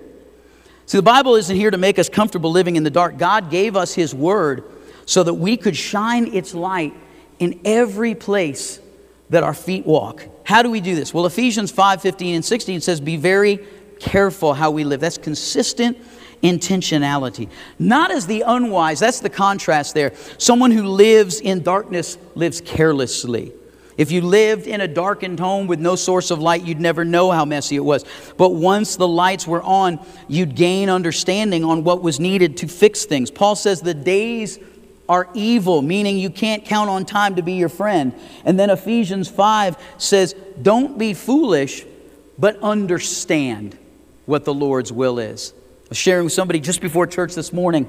See, 0.85 0.97
the 0.97 1.01
Bible 1.01 1.35
isn't 1.35 1.55
here 1.55 1.71
to 1.71 1.77
make 1.77 1.97
us 1.97 2.09
comfortable 2.09 2.51
living 2.51 2.75
in 2.75 2.83
the 2.83 2.89
dark. 2.89 3.17
God 3.17 3.49
gave 3.49 3.77
us 3.77 3.93
His 3.93 4.13
Word 4.13 4.65
so 5.05 5.23
that 5.23 5.35
we 5.35 5.55
could 5.55 5.77
shine 5.77 6.33
its 6.35 6.53
light 6.53 6.93
in 7.39 7.61
every 7.63 8.15
place 8.15 8.81
that 9.29 9.43
our 9.43 9.53
feet 9.53 9.85
walk. 9.85 10.25
How 10.43 10.61
do 10.61 10.69
we 10.69 10.81
do 10.81 10.95
this? 10.95 11.13
Well, 11.13 11.25
Ephesians 11.25 11.71
5 11.71 12.01
15 12.01 12.35
and 12.35 12.45
16 12.45 12.81
says, 12.81 13.01
Be 13.01 13.17
very 13.17 13.59
careful 13.99 14.53
how 14.53 14.71
we 14.71 14.83
live. 14.83 14.99
That's 14.99 15.17
consistent 15.17 15.97
intentionality. 16.43 17.49
Not 17.79 18.11
as 18.11 18.27
the 18.27 18.43
unwise, 18.45 18.99
that's 18.99 19.19
the 19.19 19.29
contrast 19.29 19.93
there. 19.93 20.13
Someone 20.37 20.71
who 20.71 20.83
lives 20.83 21.39
in 21.39 21.63
darkness 21.63 22.17
lives 22.35 22.61
carelessly. 22.61 23.53
If 23.97 24.11
you 24.11 24.21
lived 24.21 24.67
in 24.67 24.79
a 24.79 24.87
darkened 24.87 25.39
home 25.39 25.65
with 25.65 25.79
no 25.79 25.95
source 25.95 26.29
of 26.29 26.39
light, 26.39 26.63
you'd 26.63 26.79
never 26.79 27.03
know 27.03 27.31
how 27.31 27.45
messy 27.45 27.75
it 27.75 27.83
was. 27.83 28.05
But 28.37 28.49
once 28.49 28.95
the 28.95 29.07
lights 29.07 29.47
were 29.47 29.63
on, 29.63 29.99
you'd 30.27 30.55
gain 30.55 30.87
understanding 30.89 31.63
on 31.63 31.83
what 31.83 32.03
was 32.03 32.19
needed 32.19 32.57
to 32.57 32.67
fix 32.67 33.05
things. 33.05 33.31
Paul 33.31 33.55
says 33.55 33.81
the 33.81 33.95
days 33.95 34.59
are 35.09 35.29
evil, 35.33 35.81
meaning 35.81 36.17
you 36.17 36.29
can't 36.29 36.65
count 36.65 36.89
on 36.89 37.05
time 37.05 37.35
to 37.35 37.41
be 37.41 37.53
your 37.53 37.69
friend. 37.69 38.13
And 38.45 38.59
then 38.59 38.69
Ephesians 38.69 39.29
5 39.29 39.77
says, 39.97 40.35
Don't 40.61 40.97
be 40.97 41.13
foolish, 41.13 41.85
but 42.37 42.57
understand 42.61 43.77
what 44.25 44.45
the 44.45 44.53
Lord's 44.53 44.91
will 44.91 45.19
is. 45.19 45.53
I 45.85 45.89
was 45.89 45.97
sharing 45.97 46.25
with 46.25 46.33
somebody 46.33 46.59
just 46.59 46.81
before 46.81 47.07
church 47.07 47.33
this 47.33 47.53
morning 47.53 47.87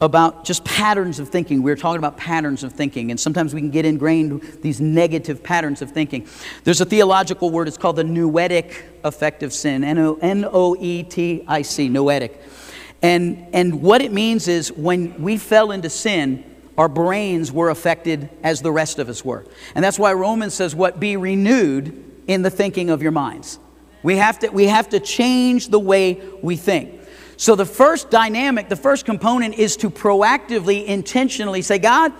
about 0.00 0.44
just 0.44 0.64
patterns 0.64 1.20
of 1.20 1.28
thinking. 1.28 1.62
We 1.62 1.70
were 1.70 1.76
talking 1.76 1.98
about 1.98 2.16
patterns 2.16 2.64
of 2.64 2.72
thinking, 2.72 3.10
and 3.10 3.18
sometimes 3.18 3.54
we 3.54 3.60
can 3.60 3.70
get 3.70 3.84
ingrained 3.84 4.42
these 4.60 4.80
negative 4.80 5.42
patterns 5.42 5.80
of 5.80 5.92
thinking. 5.92 6.26
There's 6.64 6.80
a 6.80 6.84
theological 6.84 7.50
word, 7.50 7.68
it's 7.68 7.78
called 7.78 7.96
the 7.96 8.04
noetic 8.04 8.84
effect 9.04 9.42
of 9.42 9.52
sin 9.52 9.84
N 9.84 10.44
O 10.50 10.76
E 10.78 11.04
T 11.04 11.44
I 11.46 11.62
C, 11.62 11.88
noetic. 11.88 12.40
And, 13.04 13.48
and 13.52 13.82
what 13.82 14.00
it 14.00 14.12
means 14.12 14.48
is 14.48 14.72
when 14.72 15.20
we 15.20 15.36
fell 15.36 15.72
into 15.72 15.90
sin, 15.90 16.42
our 16.78 16.88
brains 16.88 17.52
were 17.52 17.68
affected 17.68 18.30
as 18.42 18.62
the 18.62 18.72
rest 18.72 18.98
of 18.98 19.10
us 19.10 19.22
were. 19.22 19.44
And 19.74 19.84
that's 19.84 19.98
why 19.98 20.14
Romans 20.14 20.54
says, 20.54 20.74
What? 20.74 20.98
Be 20.98 21.18
renewed 21.18 22.02
in 22.26 22.40
the 22.40 22.48
thinking 22.48 22.88
of 22.88 23.02
your 23.02 23.12
minds. 23.12 23.58
We 24.02 24.16
have 24.16 24.38
to, 24.38 24.48
we 24.48 24.68
have 24.68 24.88
to 24.88 25.00
change 25.00 25.68
the 25.68 25.78
way 25.78 26.18
we 26.40 26.56
think. 26.56 26.98
So, 27.36 27.54
the 27.54 27.66
first 27.66 28.08
dynamic, 28.08 28.70
the 28.70 28.76
first 28.76 29.04
component 29.04 29.56
is 29.56 29.76
to 29.78 29.90
proactively, 29.90 30.86
intentionally 30.86 31.60
say, 31.60 31.76
God, 31.76 32.10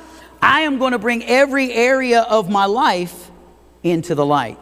I 0.42 0.62
am 0.62 0.79
going 0.79 0.92
to 0.92 0.99
bring 0.99 1.25
every 1.25 1.73
area 1.73 2.27
of 2.29 2.51
my 2.51 2.66
life 2.66 3.31
into 3.83 4.14
the 4.14 4.27
light. 4.27 4.59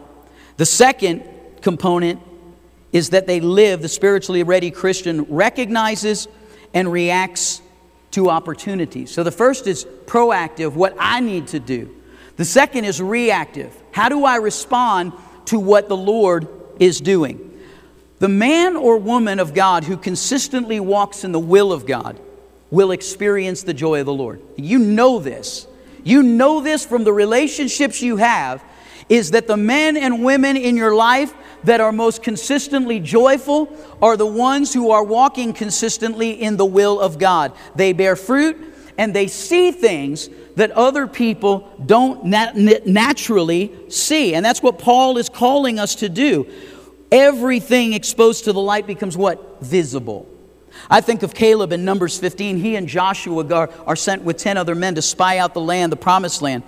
The 0.55 0.65
second 0.65 1.25
component 1.61 2.21
is 2.93 3.09
that 3.09 3.27
they 3.27 3.41
live, 3.41 3.81
the 3.81 3.89
spiritually 3.89 4.43
ready 4.43 4.71
Christian 4.71 5.23
recognizes 5.23 6.27
and 6.73 6.89
reacts 6.91 7.61
to 8.11 8.29
opportunities. 8.29 9.11
So 9.11 9.23
the 9.23 9.31
first 9.31 9.67
is 9.67 9.85
proactive, 10.05 10.73
what 10.73 10.95
I 10.99 11.19
need 11.19 11.47
to 11.47 11.59
do. 11.59 11.93
The 12.37 12.45
second 12.45 12.85
is 12.85 13.01
reactive. 13.01 13.75
How 13.91 14.09
do 14.09 14.23
I 14.23 14.37
respond 14.37 15.13
to 15.45 15.59
what 15.59 15.89
the 15.89 15.97
Lord 15.97 16.47
is 16.79 17.01
doing? 17.01 17.49
The 18.19 18.29
man 18.29 18.75
or 18.75 18.97
woman 18.97 19.39
of 19.39 19.53
God 19.53 19.83
who 19.83 19.97
consistently 19.97 20.79
walks 20.79 21.23
in 21.23 21.31
the 21.31 21.39
will 21.39 21.73
of 21.73 21.85
God 21.85 22.19
will 22.71 22.91
experience 22.91 23.63
the 23.63 23.73
joy 23.73 23.99
of 23.99 24.05
the 24.05 24.13
Lord. 24.13 24.41
You 24.55 24.79
know 24.79 25.19
this. 25.19 25.67
You 26.03 26.21
know 26.23 26.61
this 26.61 26.85
from 26.85 27.03
the 27.03 27.13
relationships 27.13 28.01
you 28.01 28.17
have 28.17 28.63
is 29.09 29.31
that 29.31 29.47
the 29.47 29.57
men 29.57 29.97
and 29.97 30.23
women 30.23 30.57
in 30.57 30.75
your 30.77 30.95
life 30.95 31.33
that 31.63 31.81
are 31.81 31.91
most 31.91 32.23
consistently 32.23 32.99
joyful 32.99 33.75
are 34.01 34.17
the 34.17 34.25
ones 34.25 34.73
who 34.73 34.91
are 34.91 35.03
walking 35.03 35.53
consistently 35.53 36.31
in 36.31 36.57
the 36.57 36.65
will 36.65 36.99
of 36.99 37.17
God. 37.17 37.53
They 37.75 37.93
bear 37.93 38.15
fruit 38.15 38.73
and 38.97 39.13
they 39.13 39.27
see 39.27 39.71
things 39.71 40.29
that 40.55 40.71
other 40.71 41.07
people 41.07 41.71
don't 41.83 42.25
nat- 42.25 42.85
naturally 42.85 43.71
see. 43.89 44.35
And 44.35 44.45
that's 44.45 44.61
what 44.61 44.77
Paul 44.77 45.17
is 45.17 45.29
calling 45.29 45.79
us 45.79 45.95
to 45.95 46.09
do. 46.09 46.47
Everything 47.11 47.93
exposed 47.93 48.45
to 48.45 48.53
the 48.53 48.61
light 48.61 48.87
becomes 48.87 49.17
what? 49.17 49.61
Visible. 49.61 50.27
I 50.89 51.01
think 51.01 51.23
of 51.23 51.33
Caleb 51.33 51.71
in 51.71 51.85
Numbers 51.85 52.17
15. 52.19 52.57
He 52.57 52.75
and 52.75 52.87
Joshua 52.87 53.47
are, 53.53 53.69
are 53.85 53.95
sent 53.95 54.23
with 54.23 54.37
10 54.37 54.57
other 54.57 54.75
men 54.75 54.95
to 54.95 55.01
spy 55.01 55.37
out 55.37 55.53
the 55.53 55.61
land, 55.61 55.91
the 55.91 55.97
promised 55.97 56.41
land. 56.41 56.63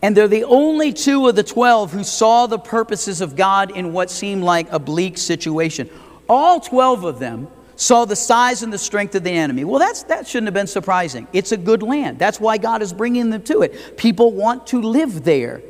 And 0.00 0.16
they're 0.16 0.28
the 0.28 0.44
only 0.44 0.92
two 0.92 1.26
of 1.26 1.34
the 1.34 1.42
12 1.42 1.92
who 1.92 2.04
saw 2.04 2.46
the 2.46 2.58
purposes 2.58 3.20
of 3.20 3.34
God 3.34 3.72
in 3.72 3.92
what 3.92 4.10
seemed 4.10 4.44
like 4.44 4.70
a 4.70 4.78
bleak 4.78 5.18
situation. 5.18 5.90
All 6.28 6.60
12 6.60 7.04
of 7.04 7.18
them 7.18 7.48
saw 7.74 8.04
the 8.04 8.16
size 8.16 8.62
and 8.62 8.72
the 8.72 8.78
strength 8.78 9.14
of 9.14 9.24
the 9.24 9.30
enemy. 9.30 9.64
Well, 9.64 9.78
that's, 9.78 10.04
that 10.04 10.26
shouldn't 10.26 10.48
have 10.48 10.54
been 10.54 10.66
surprising. 10.66 11.26
It's 11.32 11.52
a 11.52 11.56
good 11.56 11.82
land. 11.82 12.18
That's 12.18 12.40
why 12.40 12.58
God 12.58 12.82
is 12.82 12.92
bringing 12.92 13.30
them 13.30 13.42
to 13.44 13.62
it. 13.62 13.96
People 13.96 14.32
want 14.32 14.66
to 14.68 14.80
live 14.80 15.24
there. 15.24 15.62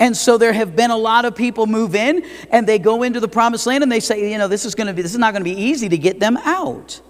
And 0.00 0.16
so 0.16 0.38
there 0.38 0.52
have 0.52 0.76
been 0.76 0.90
a 0.90 0.96
lot 0.96 1.24
of 1.24 1.34
people 1.34 1.66
move 1.66 1.94
in 1.94 2.24
and 2.50 2.66
they 2.66 2.78
go 2.78 3.02
into 3.02 3.18
the 3.18 3.28
promised 3.28 3.66
land 3.66 3.82
and 3.82 3.90
they 3.90 4.00
say, 4.00 4.30
you 4.30 4.38
know, 4.38 4.48
this 4.48 4.64
is 4.64 4.74
going 4.74 4.86
to 4.86 4.92
be 4.92 5.02
this 5.02 5.12
is 5.12 5.18
not 5.18 5.32
going 5.32 5.44
to 5.44 5.50
be 5.50 5.60
easy 5.60 5.88
to 5.88 5.98
get 5.98 6.20
them 6.20 6.36
out. 6.38 7.00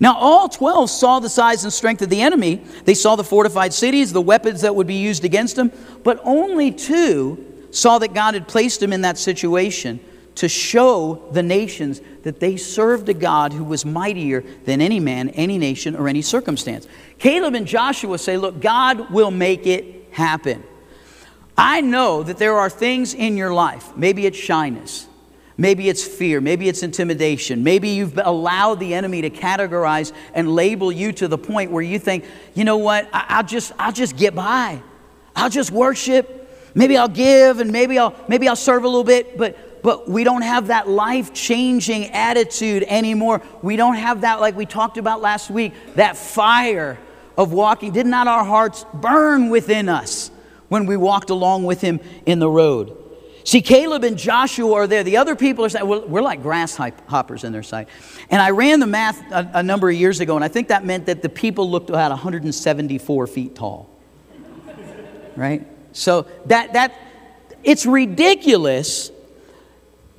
Now, 0.00 0.16
all 0.16 0.48
12 0.48 0.90
saw 0.90 1.18
the 1.18 1.28
size 1.28 1.64
and 1.64 1.72
strength 1.72 2.02
of 2.02 2.08
the 2.08 2.22
enemy. 2.22 2.62
They 2.84 2.94
saw 2.94 3.16
the 3.16 3.24
fortified 3.24 3.72
cities, 3.72 4.12
the 4.12 4.20
weapons 4.20 4.60
that 4.60 4.74
would 4.74 4.86
be 4.86 4.94
used 4.98 5.24
against 5.24 5.56
them, 5.56 5.72
but 6.04 6.20
only 6.22 6.70
two 6.70 7.44
saw 7.70 7.98
that 7.98 8.14
God 8.14 8.34
had 8.34 8.46
placed 8.46 8.80
them 8.80 8.92
in 8.92 9.02
that 9.02 9.18
situation 9.18 10.00
to 10.36 10.48
show 10.48 11.28
the 11.32 11.42
nations 11.42 12.00
that 12.22 12.38
they 12.38 12.56
served 12.56 13.08
a 13.08 13.14
God 13.14 13.52
who 13.52 13.64
was 13.64 13.84
mightier 13.84 14.44
than 14.66 14.80
any 14.80 15.00
man, 15.00 15.30
any 15.30 15.58
nation, 15.58 15.96
or 15.96 16.06
any 16.08 16.22
circumstance. 16.22 16.86
Caleb 17.18 17.54
and 17.54 17.66
Joshua 17.66 18.18
say, 18.18 18.36
Look, 18.36 18.60
God 18.60 19.10
will 19.10 19.32
make 19.32 19.66
it 19.66 20.06
happen. 20.12 20.62
I 21.56 21.80
know 21.80 22.22
that 22.22 22.38
there 22.38 22.56
are 22.56 22.70
things 22.70 23.14
in 23.14 23.36
your 23.36 23.52
life, 23.52 23.96
maybe 23.96 24.26
it's 24.26 24.38
shyness, 24.38 25.08
Maybe 25.60 25.88
it's 25.88 26.04
fear. 26.04 26.40
Maybe 26.40 26.68
it's 26.68 26.84
intimidation. 26.84 27.64
Maybe 27.64 27.88
you've 27.88 28.16
allowed 28.16 28.76
the 28.78 28.94
enemy 28.94 29.22
to 29.22 29.30
categorize 29.30 30.12
and 30.32 30.54
label 30.54 30.92
you 30.92 31.10
to 31.14 31.26
the 31.26 31.36
point 31.36 31.72
where 31.72 31.82
you 31.82 31.98
think, 31.98 32.24
you 32.54 32.64
know 32.64 32.76
what, 32.76 33.08
I, 33.12 33.40
will 33.40 33.48
just, 33.48 33.72
I'll 33.76 33.92
just 33.92 34.16
get 34.16 34.36
by. 34.36 34.80
I'll 35.34 35.50
just 35.50 35.72
worship. 35.72 36.48
Maybe 36.76 36.96
I'll 36.96 37.08
give 37.08 37.58
and 37.58 37.72
maybe 37.72 37.98
I'll, 37.98 38.14
maybe 38.28 38.48
I'll 38.48 38.54
serve 38.54 38.84
a 38.84 38.86
little 38.86 39.02
bit, 39.02 39.36
but, 39.36 39.82
but 39.82 40.08
we 40.08 40.22
don't 40.22 40.42
have 40.42 40.68
that 40.68 40.88
life 40.88 41.34
changing 41.34 42.06
attitude 42.12 42.84
anymore. 42.84 43.42
We 43.60 43.74
don't 43.74 43.96
have 43.96 44.20
that, 44.20 44.40
like 44.40 44.54
we 44.56 44.64
talked 44.64 44.96
about 44.96 45.20
last 45.20 45.50
week, 45.50 45.72
that 45.96 46.16
fire 46.16 46.98
of 47.36 47.52
walking. 47.52 47.90
Did 47.90 48.06
not 48.06 48.28
our 48.28 48.44
hearts 48.44 48.86
burn 48.94 49.50
within 49.50 49.88
us 49.88 50.30
when 50.68 50.86
we 50.86 50.96
walked 50.96 51.30
along 51.30 51.64
with 51.64 51.80
him 51.80 51.98
in 52.26 52.38
the 52.38 52.48
road? 52.48 53.07
See, 53.48 53.62
Caleb 53.62 54.04
and 54.04 54.18
Joshua 54.18 54.70
are 54.74 54.86
there. 54.86 55.02
The 55.02 55.16
other 55.16 55.34
people 55.34 55.64
are 55.64 55.70
saying, 55.70 55.86
well, 55.86 56.06
we're 56.06 56.20
like 56.20 56.42
grasshoppers 56.42 57.44
in 57.44 57.52
their 57.52 57.62
sight. 57.62 57.88
And 58.28 58.42
I 58.42 58.50
ran 58.50 58.78
the 58.78 58.86
math 58.86 59.18
a, 59.32 59.50
a, 59.54 59.62
number 59.62 59.88
of 59.88 59.96
years 59.96 60.20
ago, 60.20 60.36
and 60.36 60.44
I 60.44 60.48
think 60.48 60.68
that 60.68 60.84
meant 60.84 61.06
that 61.06 61.22
the 61.22 61.30
people 61.30 61.70
looked 61.70 61.88
about 61.88 62.10
174 62.10 63.26
feet 63.26 63.54
tall. 63.54 63.88
right? 65.34 65.66
So 65.92 66.26
that, 66.44 66.74
that, 66.74 66.92
it's 67.64 67.86
ridiculous, 67.86 69.10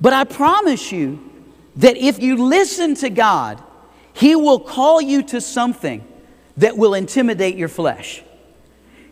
but 0.00 0.12
I 0.12 0.24
promise 0.24 0.90
you 0.90 1.30
that 1.76 1.96
if 1.96 2.20
you 2.20 2.34
listen 2.34 2.96
to 2.96 3.10
God, 3.10 3.62
He 4.12 4.34
will 4.34 4.58
call 4.58 5.00
you 5.00 5.22
to 5.28 5.40
something 5.40 6.04
that 6.56 6.76
will 6.76 6.94
intimidate 6.94 7.54
your 7.54 7.68
flesh. 7.68 8.24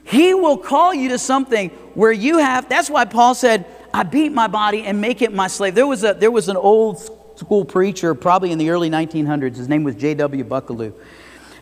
He 0.03 0.35
will 0.35 0.59
call 0.59 0.93
you 0.93 1.11
to 1.11 1.19
something 1.19 1.69
where 1.95 2.11
you 2.11 2.39
have, 2.39 2.69
that's 2.69 2.91
why 2.91 3.05
Paul 3.05 3.37
said, 3.37 3.67
I 3.93 4.03
beat 4.03 4.33
my 4.33 4.47
body 4.47 4.85
and 4.85 5.01
make 5.01 5.23
it 5.23 5.33
my 5.33 5.47
slave. 5.47 5.75
There 5.75 5.87
was, 5.87 6.05
a, 6.05 6.15
there 6.15 6.31
was 6.31 6.49
an 6.49 6.57
old 6.57 6.99
school 7.39 7.65
preacher, 7.65 8.15
probably 8.15 8.53
in 8.53 8.59
the 8.59 8.71
early 8.71 8.91
1900s. 8.91 9.57
His 9.57 9.69
name 9.69 9.85
was 9.85 9.95
J.W. 9.95 10.45
Buckaloo. 10.45 10.93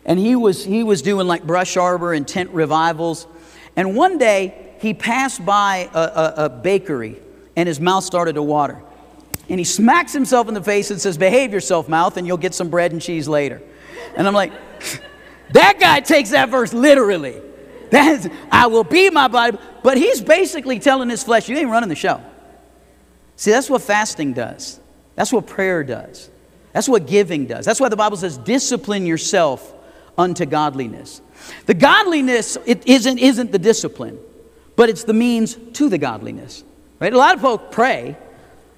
And 0.05 0.19
he 0.19 0.35
was, 0.35 0.63
he 0.63 0.83
was 0.83 1.01
doing 1.01 1.27
like 1.27 1.43
brush 1.43 1.77
arbor 1.77 2.13
and 2.13 2.27
tent 2.27 2.49
revivals. 2.51 3.27
And 3.75 3.95
one 3.95 4.17
day, 4.17 4.75
he 4.79 4.93
passed 4.93 5.43
by 5.43 5.89
a, 5.93 5.99
a, 5.99 6.33
a 6.45 6.49
bakery 6.49 7.17
and 7.55 7.67
his 7.67 7.79
mouth 7.79 8.03
started 8.03 8.33
to 8.35 8.43
water. 8.43 8.81
And 9.49 9.59
he 9.59 9.63
smacks 9.63 10.13
himself 10.13 10.47
in 10.47 10.53
the 10.53 10.63
face 10.63 10.91
and 10.91 11.01
says, 11.01 11.17
Behave 11.17 11.51
yourself, 11.51 11.89
mouth, 11.89 12.17
and 12.17 12.27
you'll 12.27 12.37
get 12.37 12.53
some 12.53 12.69
bread 12.69 12.91
and 12.91 13.01
cheese 13.01 13.27
later. 13.27 13.61
And 14.15 14.27
I'm 14.27 14.33
like, 14.33 14.51
That 15.51 15.79
guy 15.79 15.99
takes 16.01 16.31
that 16.31 16.49
verse 16.49 16.73
literally. 16.73 17.41
That's, 17.89 18.27
I 18.51 18.67
will 18.67 18.83
be 18.83 19.09
my 19.09 19.27
body. 19.27 19.57
But 19.83 19.97
he's 19.97 20.21
basically 20.21 20.79
telling 20.79 21.09
his 21.09 21.23
flesh, 21.23 21.47
you 21.47 21.57
ain't 21.57 21.69
running 21.69 21.89
the 21.89 21.95
show. 21.95 22.21
See, 23.35 23.51
that's 23.51 23.69
what 23.69 23.81
fasting 23.81 24.33
does. 24.33 24.79
That's 25.15 25.31
what 25.31 25.47
prayer 25.47 25.83
does. 25.83 26.29
That's 26.73 26.89
what 26.89 27.07
giving 27.07 27.45
does. 27.45 27.65
That's 27.65 27.79
why 27.79 27.89
the 27.89 27.95
Bible 27.95 28.17
says, 28.17 28.37
discipline 28.37 29.05
yourself 29.05 29.73
unto 30.17 30.45
godliness. 30.45 31.21
The 31.65 31.73
godliness 31.73 32.57
it 32.65 32.85
isn't, 32.87 33.19
isn't 33.19 33.51
the 33.51 33.59
discipline, 33.59 34.19
but 34.75 34.89
it's 34.89 35.03
the 35.03 35.13
means 35.13 35.55
to 35.73 35.89
the 35.89 35.97
godliness. 35.97 36.63
Right? 36.99 37.13
A 37.13 37.17
lot 37.17 37.35
of 37.35 37.41
folk 37.41 37.71
pray. 37.71 38.17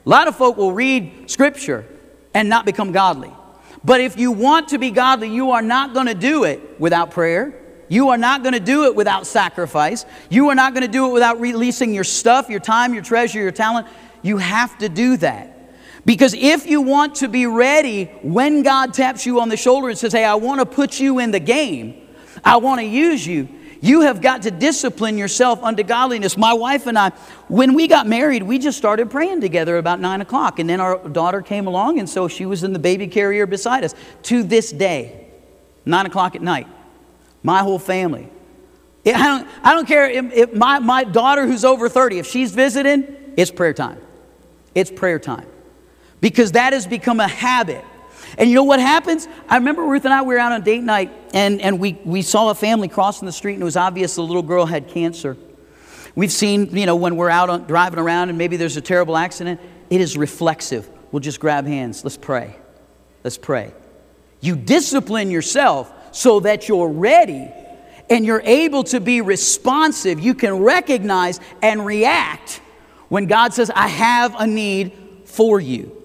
A 0.05 0.09
lot 0.09 0.27
of 0.27 0.35
folk 0.35 0.57
will 0.57 0.71
read 0.71 1.29
scripture 1.29 1.85
and 2.33 2.49
not 2.49 2.65
become 2.65 2.91
godly. 2.91 3.31
But 3.83 4.01
if 4.01 4.17
you 4.17 4.31
want 4.31 4.69
to 4.69 4.77
be 4.77 4.91
godly, 4.91 5.29
you 5.29 5.51
are 5.51 5.61
not 5.61 5.93
going 5.93 6.07
to 6.07 6.13
do 6.13 6.43
it 6.43 6.79
without 6.79 7.11
prayer. 7.11 7.58
You 7.89 8.09
are 8.09 8.17
not 8.17 8.43
going 8.43 8.53
to 8.53 8.59
do 8.59 8.85
it 8.85 8.95
without 8.95 9.27
sacrifice. 9.27 10.05
You 10.29 10.49
are 10.49 10.55
not 10.55 10.73
going 10.73 10.85
to 10.85 10.91
do 10.91 11.07
it 11.07 11.13
without 11.13 11.39
releasing 11.39 11.93
your 11.93 12.03
stuff, 12.03 12.49
your 12.49 12.59
time, 12.59 12.93
your 12.93 13.03
treasure, 13.03 13.39
your 13.39 13.51
talent. 13.51 13.87
You 14.21 14.37
have 14.37 14.77
to 14.77 14.89
do 14.89 15.17
that. 15.17 15.55
Because 16.05 16.33
if 16.33 16.65
you 16.65 16.81
want 16.81 17.15
to 17.15 17.27
be 17.27 17.45
ready 17.45 18.05
when 18.21 18.63
God 18.63 18.93
taps 18.93 19.25
you 19.25 19.41
on 19.41 19.49
the 19.49 19.57
shoulder 19.57 19.89
and 19.89 19.97
says, 19.97 20.13
Hey, 20.13 20.23
I 20.23 20.35
want 20.35 20.59
to 20.59 20.65
put 20.65 20.99
you 20.99 21.19
in 21.19 21.31
the 21.31 21.39
game, 21.39 22.07
I 22.43 22.57
want 22.57 22.79
to 22.79 22.85
use 22.85 23.25
you, 23.27 23.49
you 23.81 24.01
have 24.01 24.21
got 24.21 24.41
to 24.43 24.51
discipline 24.51 25.17
yourself 25.17 25.63
unto 25.63 25.83
godliness. 25.83 26.37
My 26.37 26.53
wife 26.53 26.85
and 26.87 26.97
I, 26.97 27.11
when 27.47 27.73
we 27.73 27.87
got 27.87 28.07
married, 28.07 28.43
we 28.43 28.59
just 28.59 28.77
started 28.77 29.09
praying 29.09 29.41
together 29.41 29.77
about 29.77 29.99
nine 29.99 30.21
o'clock. 30.21 30.59
And 30.59 30.69
then 30.69 30.81
our 30.81 30.97
daughter 31.07 31.41
came 31.41 31.65
along, 31.65 31.99
and 31.99 32.09
so 32.09 32.27
she 32.27 32.45
was 32.45 32.63
in 32.63 32.73
the 32.73 32.79
baby 32.79 33.07
carrier 33.07 33.45
beside 33.45 33.83
us. 33.83 33.95
To 34.23 34.43
this 34.43 34.71
day, 34.71 35.27
nine 35.85 36.05
o'clock 36.05 36.35
at 36.35 36.41
night, 36.41 36.67
my 37.43 37.59
whole 37.59 37.79
family. 37.79 38.29
I 39.05 39.11
don't, 39.11 39.47
I 39.63 39.73
don't 39.73 39.87
care 39.87 40.09
if, 40.09 40.33
if 40.33 40.53
my, 40.53 40.79
my 40.79 41.03
daughter 41.03 41.47
who's 41.47 41.65
over 41.65 41.89
30, 41.89 42.19
if 42.19 42.27
she's 42.27 42.51
visiting, 42.51 43.33
it's 43.37 43.51
prayer 43.51 43.73
time. 43.73 43.99
It's 44.75 44.91
prayer 44.91 45.19
time. 45.19 45.47
Because 46.21 46.51
that 46.53 46.73
has 46.73 46.85
become 46.85 47.19
a 47.19 47.27
habit. 47.27 47.83
And 48.37 48.49
you 48.49 48.55
know 48.55 48.63
what 48.63 48.79
happens? 48.79 49.27
I 49.47 49.57
remember 49.57 49.83
Ruth 49.83 50.05
and 50.05 50.13
I, 50.13 50.21
we 50.21 50.33
were 50.33 50.39
out 50.39 50.51
on 50.51 50.61
date 50.61 50.83
night, 50.83 51.11
and, 51.33 51.61
and 51.61 51.79
we, 51.79 51.99
we 52.03 52.21
saw 52.21 52.49
a 52.49 52.55
family 52.55 52.87
crossing 52.87 53.25
the 53.25 53.31
street, 53.31 53.53
and 53.53 53.61
it 53.61 53.65
was 53.65 53.77
obvious 53.77 54.15
the 54.15 54.21
little 54.21 54.43
girl 54.43 54.65
had 54.65 54.89
cancer. 54.89 55.37
We've 56.15 56.31
seen, 56.31 56.75
you 56.75 56.85
know, 56.85 56.95
when 56.95 57.15
we're 57.15 57.29
out 57.29 57.49
on, 57.49 57.63
driving 57.63 57.99
around 57.99 58.29
and 58.29 58.37
maybe 58.37 58.57
there's 58.57 58.77
a 58.77 58.81
terrible 58.81 59.15
accident, 59.15 59.61
it 59.89 60.01
is 60.01 60.17
reflexive. 60.17 60.89
We'll 61.11 61.21
just 61.21 61.39
grab 61.39 61.65
hands. 61.65 62.03
Let's 62.03 62.17
pray. 62.17 62.55
Let's 63.23 63.37
pray. 63.37 63.73
You 64.41 64.55
discipline 64.55 65.31
yourself 65.31 65.91
so 66.11 66.39
that 66.41 66.67
you're 66.67 66.89
ready 66.89 67.49
and 68.09 68.25
you're 68.25 68.41
able 68.43 68.83
to 68.85 68.99
be 68.99 69.21
responsive. 69.21 70.19
You 70.19 70.33
can 70.33 70.59
recognize 70.59 71.39
and 71.61 71.85
react 71.85 72.61
when 73.09 73.25
God 73.25 73.53
says, 73.53 73.71
I 73.73 73.87
have 73.87 74.35
a 74.39 74.47
need 74.47 74.93
for 75.25 75.59
you. 75.59 75.95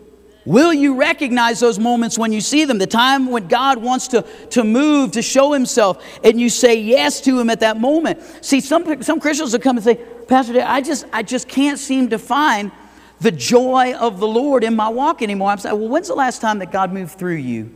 Will 0.46 0.74
you 0.74 0.96
recognize 0.96 1.60
those 1.60 1.78
moments 1.78 2.18
when 2.18 2.30
you 2.30 2.42
see 2.42 2.66
them? 2.66 2.76
The 2.76 2.86
time 2.86 3.30
when 3.30 3.48
God 3.48 3.78
wants 3.78 4.08
to, 4.08 4.22
to 4.50 4.62
move, 4.62 5.12
to 5.12 5.22
show 5.22 5.52
Himself, 5.52 6.04
and 6.22 6.38
you 6.38 6.50
say 6.50 6.78
yes 6.78 7.22
to 7.22 7.40
Him 7.40 7.48
at 7.48 7.60
that 7.60 7.80
moment. 7.80 8.20
See, 8.42 8.60
some, 8.60 9.02
some 9.02 9.20
Christians 9.20 9.54
will 9.54 9.60
come 9.60 9.78
and 9.78 9.84
say, 9.84 9.94
Pastor, 10.28 10.62
I 10.62 10.82
just, 10.82 11.06
I 11.12 11.22
just 11.22 11.48
can't 11.48 11.78
seem 11.78 12.10
to 12.10 12.18
find 12.18 12.72
the 13.20 13.32
joy 13.32 13.94
of 13.94 14.20
the 14.20 14.26
Lord 14.26 14.64
in 14.64 14.76
my 14.76 14.88
walk 14.88 15.22
anymore. 15.22 15.50
I'm 15.50 15.58
saying, 15.58 15.78
well, 15.78 15.88
when's 15.88 16.08
the 16.08 16.14
last 16.14 16.42
time 16.42 16.58
that 16.58 16.70
God 16.70 16.92
moved 16.92 17.18
through 17.18 17.36
you 17.36 17.74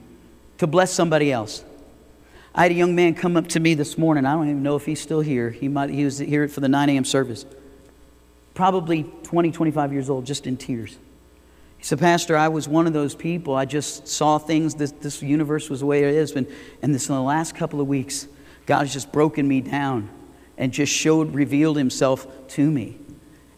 to 0.58 0.66
bless 0.66 0.92
somebody 0.92 1.32
else? 1.32 1.64
I 2.54 2.62
had 2.62 2.72
a 2.72 2.74
young 2.74 2.94
man 2.94 3.14
come 3.14 3.36
up 3.36 3.48
to 3.48 3.60
me 3.60 3.74
this 3.74 3.98
morning. 3.98 4.24
I 4.24 4.32
don't 4.32 4.48
even 4.48 4.62
know 4.62 4.76
if 4.76 4.86
he's 4.86 5.00
still 5.00 5.20
here. 5.20 5.50
He, 5.50 5.68
might, 5.68 5.90
he 5.90 6.04
was 6.04 6.18
here 6.18 6.48
for 6.48 6.60
the 6.60 6.68
9 6.68 6.88
a.m. 6.90 7.04
service. 7.04 7.44
Probably 8.54 9.04
20, 9.22 9.52
25 9.52 9.92
years 9.92 10.10
old, 10.10 10.26
just 10.26 10.46
in 10.46 10.56
tears. 10.56 10.98
He 11.78 11.84
said, 11.84 12.00
Pastor, 12.00 12.36
I 12.36 12.48
was 12.48 12.66
one 12.66 12.86
of 12.86 12.92
those 12.92 13.14
people. 13.14 13.54
I 13.54 13.64
just 13.64 14.08
saw 14.08 14.38
things, 14.38 14.74
this, 14.74 14.90
this 14.90 15.22
universe 15.22 15.70
was 15.70 15.80
the 15.80 15.86
way 15.86 16.02
it 16.02 16.14
is. 16.14 16.32
And, 16.32 16.48
and 16.82 16.92
this 16.94 17.08
in 17.08 17.14
the 17.14 17.20
last 17.20 17.54
couple 17.54 17.80
of 17.80 17.86
weeks, 17.86 18.26
God 18.66 18.80
has 18.80 18.92
just 18.92 19.12
broken 19.12 19.46
me 19.46 19.60
down 19.60 20.10
and 20.56 20.72
just 20.72 20.92
showed, 20.92 21.34
revealed 21.34 21.76
himself 21.76 22.26
to 22.48 22.68
me. 22.68 22.98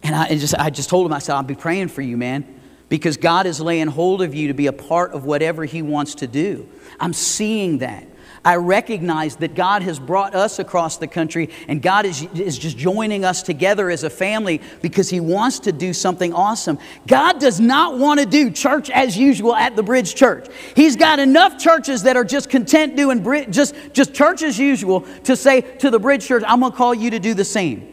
And 0.03 0.15
I, 0.15 0.29
just, 0.37 0.55
I 0.55 0.71
just 0.71 0.91
told 0.91 1.07
him, 1.07 1.13
I 1.13 1.19
said, 1.19 1.35
I'll 1.35 1.43
be 1.43 1.55
praying 1.55 1.89
for 1.89 2.03
you, 2.03 2.17
man, 2.17 2.61
because 2.91 3.17
God 3.17 3.47
is 3.47 3.61
laying 3.61 3.87
hold 3.87 4.21
of 4.21 4.35
you 4.35 4.49
to 4.49 4.55
be 4.55 4.67
a 4.67 4.73
part 4.73 5.13
of 5.13 5.25
whatever 5.25 5.65
he 5.65 5.81
wants 5.81 6.17
to 6.17 6.27
do. 6.27 6.69
I'm 6.99 7.13
seeing 7.15 7.79
that. 7.79 8.07
I 8.45 8.57
recognize 8.57 9.37
that 9.37 9.55
God 9.55 9.83
has 9.83 9.99
brought 9.99 10.35
us 10.35 10.59
across 10.59 10.97
the 10.97 11.07
country 11.07 11.51
and 11.69 11.83
God 11.83 12.07
is, 12.07 12.23
is 12.35 12.59
just 12.59 12.79
joining 12.79 13.23
us 13.25 13.43
together 13.43 13.91
as 13.91 14.03
a 14.03 14.09
family 14.09 14.63
because 14.81 15.11
He 15.11 15.21
wants 15.21 15.59
to 15.61 15.73
do 15.73 15.93
something 15.93 16.33
awesome. 16.33 16.79
God 17.07 17.39
does 17.39 17.61
not 17.61 17.99
want 17.99 18.19
to 18.19 18.27
do 18.27 18.51
church 18.51 18.89
as 18.91 19.17
usual 19.17 19.55
at 19.55 19.77
the 19.77 19.83
Bridge 19.83 20.15
Church. 20.15 20.49
He's 20.75 20.97
got 20.97 21.19
enough 21.19 21.59
churches 21.59 22.05
that 22.05 22.17
are 22.17 22.25
just 22.25 22.49
content 22.49 22.97
doing 22.97 23.23
just, 23.51 23.75
just 23.93 24.15
church 24.15 24.43
as 24.43 24.59
usual 24.59 25.03
to 25.25 25.37
say 25.37 25.61
to 25.61 25.91
the 25.91 25.99
Bridge 25.99 26.27
Church, 26.27 26.43
I'm 26.47 26.61
going 26.61 26.73
to 26.73 26.79
call 26.79 26.95
you 26.95 27.11
to 27.11 27.19
do 27.19 27.35
the 27.35 27.45
same. 27.45 27.91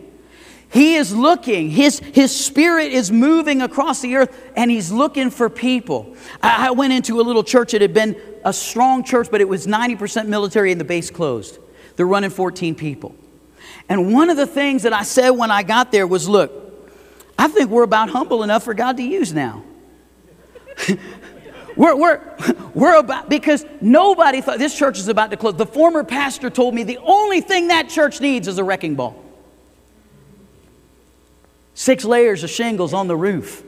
He 0.69 0.95
is 0.95 1.15
looking, 1.15 1.69
his, 1.69 1.99
his 1.99 2.35
spirit 2.35 2.91
is 2.91 3.09
moving 3.09 3.61
across 3.61 4.01
the 4.01 4.15
earth, 4.17 4.51
and 4.55 4.69
he's 4.69 4.91
looking 4.91 5.29
for 5.29 5.49
people. 5.49 6.15
I, 6.43 6.67
I 6.67 6.71
went 6.71 6.91
into 6.91 7.21
a 7.21 7.23
little 7.23 7.43
church 7.43 7.71
that 7.71 7.81
had 7.81 7.93
been 7.93 8.19
a 8.47 8.53
strong 8.53 9.03
church, 9.03 9.27
but 9.29 9.41
it 9.41 9.49
was 9.49 9.67
90% 9.67 10.27
military 10.27 10.71
and 10.71 10.79
the 10.79 10.85
base 10.85 11.11
closed. 11.11 11.59
They're 11.97 12.07
running 12.07 12.29
14 12.29 12.75
people. 12.75 13.13
And 13.89 14.13
one 14.13 14.29
of 14.29 14.37
the 14.37 14.47
things 14.47 14.83
that 14.83 14.93
I 14.93 15.03
said 15.03 15.31
when 15.31 15.51
I 15.51 15.63
got 15.63 15.91
there 15.91 16.07
was 16.07 16.29
look, 16.29 16.51
I 17.37 17.49
think 17.49 17.69
we're 17.69 17.83
about 17.83 18.09
humble 18.09 18.43
enough 18.43 18.63
for 18.63 18.73
God 18.73 18.95
to 18.97 19.03
use 19.03 19.33
now. 19.33 19.65
we're, 21.75 21.95
we're, 21.97 22.21
we're 22.73 22.97
about, 22.97 23.27
because 23.27 23.65
nobody 23.81 24.39
thought 24.39 24.59
this 24.59 24.77
church 24.77 24.97
is 24.97 25.09
about 25.09 25.29
to 25.31 25.37
close. 25.37 25.55
The 25.55 25.65
former 25.65 26.05
pastor 26.05 26.49
told 26.49 26.73
me 26.73 26.83
the 26.83 26.99
only 26.99 27.41
thing 27.41 27.67
that 27.67 27.89
church 27.89 28.21
needs 28.21 28.47
is 28.47 28.59
a 28.59 28.63
wrecking 28.63 28.95
ball. 28.95 29.21
Six 31.73 32.05
layers 32.05 32.45
of 32.45 32.49
shingles 32.49 32.93
on 32.93 33.09
the 33.09 33.17
roof. 33.17 33.61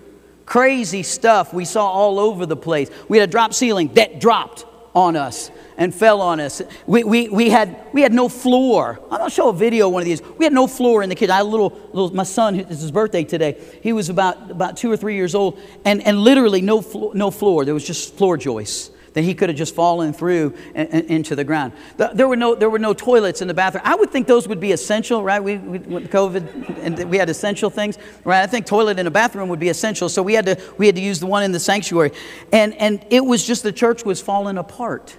Crazy 0.45 1.03
stuff 1.03 1.53
we 1.53 1.65
saw 1.65 1.85
all 1.85 2.17
over 2.17 2.45
the 2.45 2.55
place. 2.55 2.89
We 3.09 3.17
had 3.17 3.27
a 3.27 3.31
drop 3.31 3.53
ceiling 3.53 3.93
that 3.95 4.21
dropped 4.21 4.65
on 4.95 5.15
us 5.15 5.52
and 5.78 5.93
fell 5.93 6.21
on 6.21 6.39
us. 6.39 6.62
We, 6.86 7.04
we, 7.04 7.30
we, 7.30 7.49
had, 7.49 7.80
we 7.93 8.02
had 8.02 8.13
no 8.13 8.30
floor. 8.30 8.99
I'm 9.12 9.17
going 9.17 9.30
to 9.30 9.36
show 9.36 9.49
a 9.49 9.54
video 9.54 9.89
one 9.89 10.02
of 10.02 10.06
these. 10.06 10.21
We 10.38 10.45
had 10.45 10.54
no 10.54 10.67
floor 10.67 11.04
in 11.04 11.10
the 11.10 11.15
kitchen. 11.15 11.32
I 11.32 11.38
had 11.38 11.43
a 11.43 11.49
little, 11.49 11.69
little 11.93 12.13
my 12.13 12.23
son, 12.23 12.60
it's 12.60 12.82
his 12.82 12.91
birthday 12.91 13.23
today. 13.23 13.62
He 13.82 13.93
was 13.93 14.10
about, 14.10 14.52
about 14.52 14.78
two 14.78 14.91
or 14.91 14.97
three 14.97 15.15
years 15.15 15.36
old, 15.36 15.60
and, 15.86 16.06
and 16.06 16.19
literally 16.19 16.62
no, 16.62 16.82
flo- 16.82 17.12
no 17.13 17.32
floor. 17.32 17.65
There 17.65 17.73
was 17.73 17.86
just 17.86 18.15
floor 18.15 18.38
joists 18.38 18.91
that 19.13 19.23
he 19.23 19.33
could 19.33 19.49
have 19.49 19.57
just 19.57 19.75
fallen 19.75 20.13
through 20.13 20.53
and, 20.75 20.89
and, 20.91 21.05
into 21.05 21.35
the 21.35 21.43
ground. 21.43 21.73
There 22.13 22.27
were, 22.27 22.35
no, 22.35 22.55
there 22.55 22.69
were 22.69 22.79
no 22.79 22.93
toilets 22.93 23.41
in 23.41 23.47
the 23.47 23.53
bathroom. 23.53 23.83
I 23.85 23.95
would 23.95 24.11
think 24.11 24.27
those 24.27 24.47
would 24.47 24.59
be 24.59 24.71
essential, 24.71 25.23
right? 25.23 25.43
We, 25.43 25.57
we 25.57 25.79
with 25.79 26.11
COVID 26.11 26.79
and 26.79 27.09
we 27.09 27.17
had 27.17 27.29
essential 27.29 27.69
things, 27.69 27.97
right? 28.23 28.43
I 28.43 28.47
think 28.47 28.65
toilet 28.65 28.99
in 28.99 29.07
a 29.07 29.11
bathroom 29.11 29.49
would 29.49 29.59
be 29.59 29.69
essential. 29.69 30.09
So 30.09 30.21
we 30.21 30.33
had 30.33 30.45
to, 30.45 30.61
we 30.77 30.85
had 30.85 30.95
to 30.95 31.01
use 31.01 31.19
the 31.19 31.27
one 31.27 31.43
in 31.43 31.51
the 31.51 31.59
sanctuary. 31.59 32.11
And, 32.51 32.73
and 32.75 33.05
it 33.09 33.25
was 33.25 33.45
just 33.45 33.63
the 33.63 33.71
church 33.71 34.05
was 34.05 34.21
falling 34.21 34.57
apart. 34.57 35.17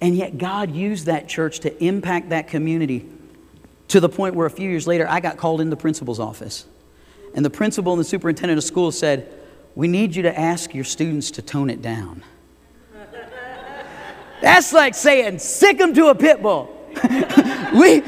And 0.00 0.16
yet 0.16 0.38
God 0.38 0.74
used 0.74 1.06
that 1.06 1.28
church 1.28 1.60
to 1.60 1.84
impact 1.84 2.30
that 2.30 2.48
community 2.48 3.08
to 3.88 4.00
the 4.00 4.08
point 4.08 4.34
where 4.34 4.46
a 4.46 4.50
few 4.50 4.68
years 4.68 4.86
later 4.86 5.06
I 5.08 5.20
got 5.20 5.36
called 5.36 5.60
in 5.60 5.70
the 5.70 5.76
principal's 5.76 6.20
office. 6.20 6.66
And 7.34 7.44
the 7.44 7.50
principal 7.50 7.92
and 7.92 8.00
the 8.00 8.04
superintendent 8.04 8.58
of 8.58 8.64
school 8.64 8.92
said, 8.92 9.32
We 9.74 9.88
need 9.88 10.14
you 10.14 10.22
to 10.22 10.38
ask 10.38 10.74
your 10.74 10.84
students 10.84 11.30
to 11.32 11.42
tone 11.42 11.70
it 11.70 11.82
down. 11.82 12.22
That's 14.44 14.74
like 14.74 14.94
saying, 14.94 15.38
sic 15.38 15.78
them 15.78 15.94
to 15.94 16.08
a 16.08 16.14
pit 16.14 16.42
bull. 16.42 16.68
we, 17.72 18.02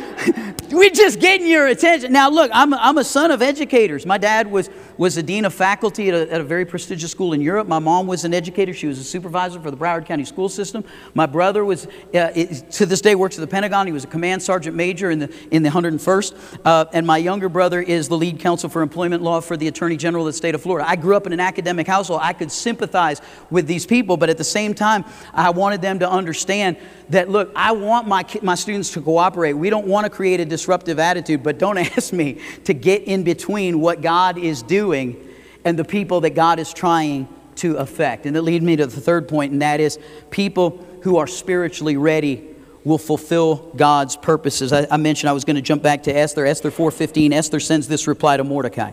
we 0.72 0.90
just 0.90 1.20
getting 1.20 1.46
your 1.46 1.66
attention. 1.66 2.12
Now, 2.12 2.28
look, 2.30 2.50
I'm 2.52 2.74
I'm 2.74 2.98
a 2.98 3.04
son 3.04 3.30
of 3.30 3.42
educators. 3.42 4.06
My 4.06 4.18
dad 4.18 4.50
was, 4.50 4.70
was 4.96 5.16
a 5.16 5.22
dean 5.22 5.44
of 5.44 5.54
faculty 5.54 6.08
at 6.08 6.14
a, 6.14 6.32
at 6.32 6.40
a 6.40 6.44
very 6.44 6.64
prestigious 6.64 7.10
school 7.10 7.32
in 7.32 7.40
Europe. 7.40 7.68
My 7.68 7.78
mom 7.78 8.06
was 8.06 8.24
an 8.24 8.32
educator. 8.32 8.72
She 8.72 8.86
was 8.86 8.98
a 8.98 9.04
supervisor 9.04 9.60
for 9.60 9.70
the 9.70 9.76
Broward 9.76 10.06
County 10.06 10.24
school 10.24 10.48
system. 10.48 10.84
My 11.14 11.26
brother 11.26 11.64
was, 11.64 11.86
uh, 12.14 12.30
to 12.30 12.86
this 12.86 13.00
day, 13.00 13.14
works 13.14 13.36
at 13.36 13.40
the 13.40 13.46
Pentagon. 13.46 13.86
He 13.86 13.92
was 13.92 14.04
a 14.04 14.08
command 14.08 14.42
sergeant 14.42 14.76
major 14.76 15.10
in 15.10 15.18
the, 15.18 15.34
in 15.50 15.62
the 15.62 15.70
101st. 15.70 16.60
Uh, 16.64 16.84
and 16.92 17.06
my 17.06 17.18
younger 17.18 17.48
brother 17.48 17.80
is 17.80 18.08
the 18.08 18.16
lead 18.16 18.40
counsel 18.40 18.68
for 18.68 18.82
employment 18.82 19.22
law 19.22 19.40
for 19.40 19.56
the 19.56 19.68
Attorney 19.68 19.96
General 19.96 20.26
of 20.26 20.32
the 20.32 20.36
state 20.36 20.54
of 20.54 20.62
Florida. 20.62 20.88
I 20.88 20.96
grew 20.96 21.16
up 21.16 21.26
in 21.26 21.32
an 21.32 21.40
academic 21.40 21.86
household. 21.86 22.20
I 22.22 22.32
could 22.32 22.50
sympathize 22.50 23.20
with 23.50 23.66
these 23.66 23.86
people, 23.86 24.16
but 24.16 24.30
at 24.30 24.38
the 24.38 24.44
same 24.44 24.74
time, 24.74 25.04
I 25.32 25.50
wanted 25.50 25.82
them 25.82 25.98
to 26.00 26.10
understand 26.10 26.76
that, 27.10 27.28
look, 27.28 27.52
I 27.54 27.72
want 27.72 28.08
my, 28.08 28.24
my 28.42 28.54
students 28.54 28.92
to 28.92 29.00
cooperate. 29.00 29.52
We 29.52 29.70
don't 29.70 29.86
want 29.86 30.04
to 30.04 30.10
create 30.10 30.40
a 30.40 30.44
disruptive 30.56 30.98
attitude, 30.98 31.42
but 31.42 31.58
don't 31.58 31.76
ask 31.96 32.12
me 32.12 32.40
to 32.64 32.72
get 32.72 33.02
in 33.02 33.22
between 33.22 33.80
what 33.80 34.00
God 34.00 34.38
is 34.38 34.62
doing 34.62 35.22
and 35.64 35.78
the 35.78 35.84
people 35.84 36.22
that 36.22 36.30
God 36.30 36.58
is 36.58 36.72
trying 36.72 37.28
to 37.56 37.76
affect. 37.76 38.24
And 38.24 38.36
it 38.36 38.42
leads 38.42 38.64
me 38.64 38.76
to 38.76 38.86
the 38.86 39.00
third 39.00 39.28
point, 39.28 39.52
and 39.52 39.60
that 39.60 39.80
is 39.80 39.98
people 40.30 40.84
who 41.02 41.18
are 41.18 41.26
spiritually 41.26 41.96
ready 41.96 42.48
will 42.84 42.98
fulfill 42.98 43.72
God's 43.76 44.16
purposes. 44.16 44.72
I, 44.72 44.86
I 44.90 44.96
mentioned 44.96 45.28
I 45.28 45.32
was 45.32 45.44
going 45.44 45.56
to 45.56 45.62
jump 45.62 45.82
back 45.82 46.04
to 46.04 46.16
Esther. 46.16 46.46
Esther 46.46 46.70
4.15, 46.70 47.32
Esther 47.32 47.60
sends 47.60 47.88
this 47.88 48.06
reply 48.06 48.36
to 48.36 48.44
Mordecai. 48.44 48.92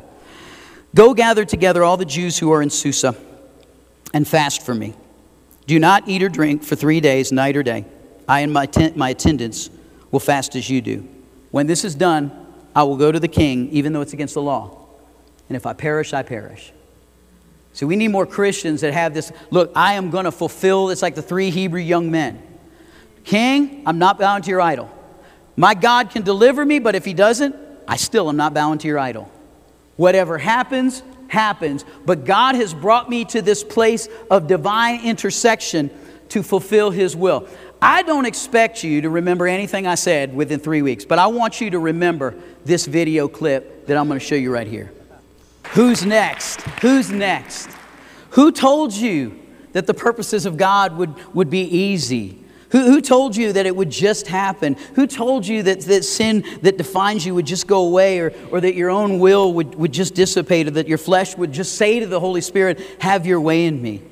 Go 0.96 1.14
gather 1.14 1.46
together 1.46 1.84
all 1.84 1.96
the 1.96 2.06
Jews 2.06 2.38
who 2.38 2.52
are 2.52 2.62
in 2.62 2.70
Susa 2.70 3.16
and 4.14 4.28
fast 4.28 4.64
for 4.64 4.74
me. 4.74 4.94
Do 5.66 5.80
not 5.80 6.08
eat 6.08 6.22
or 6.24 6.30
drink 6.30 6.64
for 6.64 6.76
three 6.76 7.00
days, 7.00 7.32
night 7.32 7.56
or 7.56 7.64
day. 7.64 7.86
I 8.28 8.42
and 8.42 8.52
my, 8.52 8.66
ten- 8.66 8.94
my 8.98 9.10
attendants 9.10 9.70
will 10.12 10.20
fast 10.20 10.56
as 10.56 10.70
you 10.70 10.82
do. 10.82 11.08
When 11.54 11.68
this 11.68 11.86
is 11.86 11.94
done, 11.94 12.32
I 12.76 12.82
will 12.82 12.98
go 12.98 13.12
to 13.12 13.20
the 13.20 13.28
king, 13.28 13.70
even 13.70 13.94
though 13.94 14.02
it's 14.02 14.14
against 14.14 14.34
the 14.34 14.42
law. 14.42 14.76
And 15.50 15.56
if 15.56 15.68
I 15.68 15.74
perish, 15.74 16.12
I 16.12 16.24
perish. 16.24 16.74
So 17.74 17.86
we 17.86 17.96
need 17.96 18.08
more 18.08 18.26
Christians 18.26 18.82
that 18.82 18.92
have 18.92 19.14
this 19.14 19.32
look, 19.52 19.72
I 19.76 19.94
am 19.94 20.10
going 20.10 20.26
to 20.26 20.32
fulfill, 20.32 20.90
it's 20.90 21.04
like 21.04 21.14
the 21.14 21.22
three 21.22 21.52
Hebrew 21.52 21.80
young 21.80 22.10
men. 22.10 22.42
King, 23.24 23.84
I'm 23.86 24.00
not 24.00 24.18
bound 24.18 24.46
to 24.46 24.50
your 24.50 24.62
idol. 24.62 24.90
My 25.56 25.76
God 25.76 26.10
can 26.10 26.24
deliver 26.24 26.66
me, 26.66 26.80
but 26.80 26.96
if 26.96 27.06
he 27.06 27.14
doesn't, 27.14 27.56
I 27.88 27.98
still 27.98 28.30
am 28.30 28.36
not 28.36 28.56
bound 28.56 28.82
to 28.82 28.88
your 28.88 28.98
idol. 28.98 29.32
Whatever 29.96 30.40
happens, 30.40 31.04
happens. 31.28 31.86
But 32.04 32.26
God 32.26 32.56
has 32.56 32.74
brought 32.74 33.12
me 33.12 33.26
to 33.26 33.44
this 33.44 33.64
place 33.64 34.10
of 34.32 34.48
divine 34.48 35.06
intersection 35.06 35.92
to 36.30 36.42
fulfill 36.42 36.90
his 36.90 37.16
will. 37.16 37.48
I 37.86 38.02
don't 38.02 38.26
expect 38.26 38.86
you 38.86 39.02
to 39.02 39.10
remember 39.10 39.46
anything 39.46 39.86
I 39.88 39.96
said 39.96 40.34
within 40.34 40.62
three 40.62 40.82
weeks, 40.82 41.04
but 41.04 41.20
I 41.20 41.28
want 41.28 41.60
you 41.60 41.70
to 41.72 41.80
remember 41.80 42.34
this 42.64 42.86
video 42.86 43.28
clip 43.28 43.88
that 43.88 43.98
I'm 43.98 44.08
going 44.08 44.22
to 44.22 44.26
show 44.26 44.36
you 44.36 44.54
right 44.54 44.66
here. 44.66 44.94
Who's 45.72 46.06
next? 46.06 46.62
Who's 46.82 47.12
next? 47.12 47.70
Who 48.30 48.54
told 48.54 48.94
you 48.94 49.38
that 49.74 49.86
the 49.86 49.94
purposes 49.94 50.46
of 50.46 50.56
God 50.56 50.96
would, 50.96 51.14
would 51.36 51.50
be 51.50 51.64
easy? 51.64 52.42
Who, 52.70 52.86
who 52.86 53.02
told 53.02 53.36
you 53.36 53.52
that 53.52 53.66
it 53.66 53.76
would 53.76 53.90
just 53.90 54.28
happen? 54.28 54.78
Who 54.96 55.06
told 55.06 55.46
you 55.46 55.64
that, 55.64 55.82
that 55.82 56.06
sin 56.06 56.46
that 56.62 56.78
defines 56.78 57.26
you 57.26 57.36
would 57.36 57.46
just 57.46 57.68
go 57.68 57.86
away 57.86 58.22
or, 58.22 58.32
or 58.50 58.62
that 58.62 58.76
your 58.76 58.92
own 58.92 59.20
will 59.20 59.52
would, 59.56 59.76
would 59.76 59.92
just 59.92 60.16
dissipate 60.16 60.68
or 60.68 60.72
that 60.72 60.88
your 60.88 60.98
flesh 60.98 61.36
would 61.36 61.52
just 61.52 61.76
say 61.76 62.00
to 62.00 62.08
the 62.08 62.22
Holy 62.22 62.40
Spirit, 62.40 62.80
Have 63.00 63.26
your 63.26 63.42
way 63.42 63.66
in 63.66 63.82
me? 63.82 64.04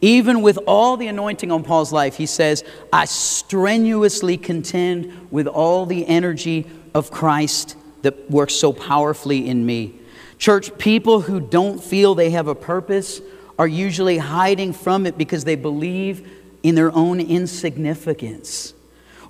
Even 0.00 0.40
with 0.42 0.58
all 0.66 0.96
the 0.96 1.08
anointing 1.08 1.52
on 1.52 1.62
Paul's 1.62 1.92
life, 1.92 2.16
he 2.16 2.26
says, 2.26 2.64
I 2.92 3.04
strenuously 3.04 4.38
contend 4.38 5.28
with 5.30 5.46
all 5.46 5.84
the 5.84 6.06
energy 6.06 6.66
of 6.94 7.10
Christ 7.10 7.76
that 8.02 8.30
works 8.30 8.54
so 8.54 8.72
powerfully 8.72 9.48
in 9.48 9.66
me. 9.66 9.94
Church, 10.38 10.76
people 10.78 11.20
who 11.20 11.38
don't 11.38 11.82
feel 11.82 12.14
they 12.14 12.30
have 12.30 12.48
a 12.48 12.54
purpose 12.54 13.20
are 13.58 13.68
usually 13.68 14.16
hiding 14.16 14.72
from 14.72 15.04
it 15.04 15.18
because 15.18 15.44
they 15.44 15.54
believe 15.54 16.26
in 16.62 16.74
their 16.74 16.90
own 16.92 17.20
insignificance 17.20 18.72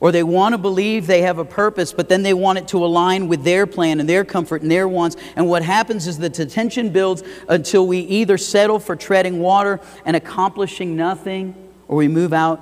or 0.01 0.11
they 0.11 0.23
want 0.23 0.55
to 0.55 0.59
believe 0.59 1.07
they 1.07 1.23
have 1.23 1.39
a 1.39 1.45
purpose, 1.45 1.93
but 1.93 2.09
then 2.09 2.23
they 2.23 2.33
want 2.33 2.59
it 2.59 2.67
to 2.69 2.85
align 2.85 3.29
with 3.29 3.45
their 3.45 3.67
plan 3.67 4.01
and 4.01 4.09
their 4.09 4.25
comfort 4.25 4.63
and 4.63 4.71
their 4.71 4.89
wants. 4.89 5.17
And 5.37 5.47
what 5.47 5.63
happens 5.63 6.07
is 6.07 6.19
that 6.19 6.35
the 6.35 6.47
tension 6.47 6.89
builds 6.89 7.23
until 7.49 7.87
we 7.87 7.99
either 7.99 8.39
settle 8.39 8.79
for 8.79 8.97
treading 8.97 9.41
water 9.41 9.79
and 10.07 10.17
accomplishing 10.17 10.97
nothing, 10.97 11.55
or 11.87 11.97
we 11.97 12.09
move 12.09 12.33
out 12.33 12.61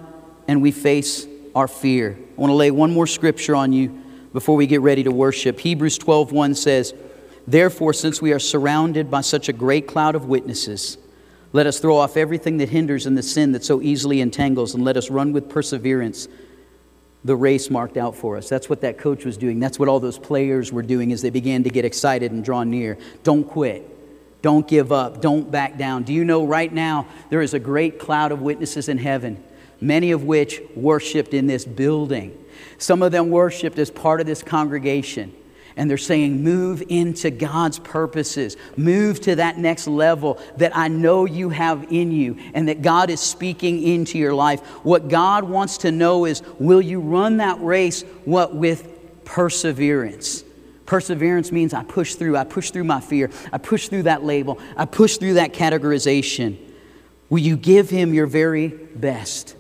and 0.48 0.61
we 0.61 0.72
face 0.72 1.27
our 1.55 1.68
fear. 1.68 2.18
I 2.37 2.40
want 2.40 2.51
to 2.51 2.55
lay 2.55 2.70
one 2.70 2.92
more 2.92 3.07
scripture 3.07 3.55
on 3.55 3.72
you 3.72 4.03
before 4.33 4.57
we 4.57 4.66
get 4.66 4.81
ready 4.81 5.05
to 5.05 5.11
worship. 5.11 5.61
Hebrews 5.61 5.96
12:1 5.98 6.55
says, 6.55 6.92
"Therefore, 7.46 7.92
since 7.92 8.20
we 8.20 8.33
are 8.33 8.38
surrounded 8.38 9.11
by 9.11 9.20
such 9.20 9.48
a 9.48 9.53
great 9.53 9.87
cloud 9.87 10.14
of 10.14 10.27
witnesses, 10.27 10.98
let 11.53 11.66
us 11.66 11.79
throw 11.79 11.96
off 11.96 12.16
everything 12.16 12.59
that 12.59 12.68
hinders 12.68 13.07
and 13.07 13.16
the 13.16 13.22
sin 13.22 13.53
that 13.53 13.64
so 13.64 13.81
easily 13.81 14.20
entangles, 14.20 14.74
and 14.74 14.85
let 14.85 14.96
us 14.96 15.09
run 15.09 15.33
with 15.33 15.48
perseverance 15.48 16.29
the 17.24 17.37
race 17.37 17.70
marked 17.70 17.96
out 17.96 18.14
for 18.14 18.37
us. 18.37 18.48
That's 18.48 18.68
what 18.68 18.81
that 18.83 18.98
coach 18.98 19.24
was 19.24 19.37
doing. 19.37 19.59
That's 19.61 19.78
what 19.78 19.88
all 19.88 20.00
those 20.00 20.18
players 20.18 20.72
were 20.72 20.83
doing 20.83 21.12
as 21.12 21.22
they 21.22 21.31
began 21.31 21.64
to 21.64 21.70
get 21.70 21.85
excited 21.85 22.33
and 22.33 22.44
draw 22.44 22.64
near. 22.64 22.98
Don't 23.22 23.44
quit. 23.44 23.96
Don't 24.40 24.68
give 24.68 24.92
up. 24.92 25.20
Don't 25.20 25.50
back 25.50 25.76
down. 25.76 26.04
Do 26.04 26.12
you 26.12 26.24
know 26.24 26.44
right 26.44 26.72
now 26.72 27.07
there 27.28 27.42
is 27.42 27.54
a 27.54 27.59
great 27.59 27.98
cloud 27.98 28.31
of 28.31 28.40
witnesses 28.40 28.88
in 28.88 28.98
heaven, 28.98 29.42
many 29.81 30.12
of 30.12 30.22
which 30.24 30.61
worshiped 30.76 31.35
in 31.35 31.48
this 31.48 31.64
building? 31.64 32.38
Some 32.78 33.02
of 33.02 33.11
them 33.11 33.31
worshiped 33.31 33.78
as 33.78 33.90
part 33.90 34.20
of 34.20 34.26
this 34.26 34.42
congregation 34.42 35.35
and 35.79 35.88
they're 35.88 35.97
saying, 35.97 36.43
Move 36.43 36.83
into 36.88 37.31
God's 37.31 37.79
purposes. 37.79 38.57
Move 38.77 39.21
to 39.23 39.37
that 39.37 39.57
next 39.57 39.87
level 39.87 40.38
that 40.59 40.77
I 40.77 40.88
know 40.88 41.25
you 41.25 41.49
have 41.51 41.87
in 41.91 42.12
you 42.12 42.37
and 42.53 42.69
that 42.69 42.83
God 42.83 43.09
is 43.09 43.21
speaking 43.21 43.83
into 43.83 44.19
your 44.19 44.35
life. 44.35 44.61
What 44.85 45.09
God 45.09 45.45
wants 45.45 45.79
to 45.79 45.93
know 45.93 46.27
is, 46.27 46.43
will 46.59 46.83
you 46.83 47.01
run 47.01 47.38
that 47.38 47.62
race 47.62 48.03
what 48.25 48.55
with 48.55 49.25
perseverance? 49.25 50.45
Perseverance 50.85 51.53
means 51.53 51.73
I 51.73 51.85
push 51.85 52.17
through. 52.17 52.37
I 52.37 52.45
push 52.45 52.71
through 52.71 52.85
my 52.85 53.01
fear. 53.01 53.31
I 53.53 53.59
push 53.59 53.88
through 53.88 54.03
that 54.05 54.25
label. 54.25 54.59
I 54.77 54.85
push 54.85 55.17
through 55.19 55.35
that 55.35 55.53
categorization. 55.53 56.59
Will 57.31 57.38
you 57.38 57.57
give 57.57 57.88
Him 57.88 58.12
your 58.12 58.27
very 58.27 58.69
best? 58.69 59.55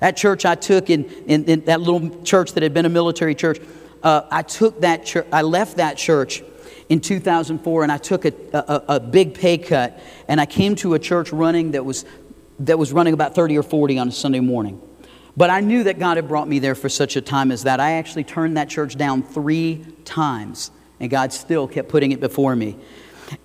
That 0.00 0.16
church 0.16 0.46
I 0.46 0.54
took 0.54 0.90
in, 0.90 1.04
in, 1.26 1.44
in 1.44 1.64
that 1.66 1.80
little 1.80 2.22
church 2.22 2.54
that 2.54 2.62
had 2.62 2.72
been 2.72 2.86
a 2.86 2.90
military 2.90 3.34
church, 3.34 3.60
uh, 4.02 4.22
I 4.30 4.42
took 4.42 4.80
that 4.80 5.04
church, 5.04 5.26
I 5.32 5.42
left 5.42 5.76
that 5.76 5.96
church 5.96 6.42
in 6.88 7.00
2004 7.00 7.82
and 7.82 7.92
I 7.92 7.98
took 7.98 8.24
a, 8.24 8.32
a, 8.52 8.96
a, 8.96 9.00
big 9.00 9.34
pay 9.34 9.58
cut 9.58 10.00
and 10.26 10.40
I 10.40 10.46
came 10.46 10.74
to 10.76 10.94
a 10.94 10.98
church 10.98 11.32
running 11.32 11.72
that 11.72 11.84
was, 11.84 12.04
that 12.60 12.78
was 12.78 12.92
running 12.92 13.14
about 13.14 13.34
30 13.34 13.58
or 13.58 13.62
40 13.62 13.98
on 13.98 14.08
a 14.08 14.12
Sunday 14.12 14.40
morning. 14.40 14.80
But 15.36 15.50
I 15.50 15.60
knew 15.60 15.84
that 15.84 15.98
God 15.98 16.16
had 16.16 16.26
brought 16.26 16.48
me 16.48 16.58
there 16.58 16.74
for 16.74 16.88
such 16.88 17.16
a 17.16 17.20
time 17.20 17.52
as 17.52 17.62
that. 17.62 17.78
I 17.78 17.92
actually 17.92 18.24
turned 18.24 18.56
that 18.56 18.68
church 18.68 18.96
down 18.96 19.22
three 19.22 19.84
times 20.04 20.72
and 20.98 21.08
God 21.10 21.32
still 21.32 21.68
kept 21.68 21.88
putting 21.88 22.12
it 22.12 22.20
before 22.20 22.56
me. 22.56 22.76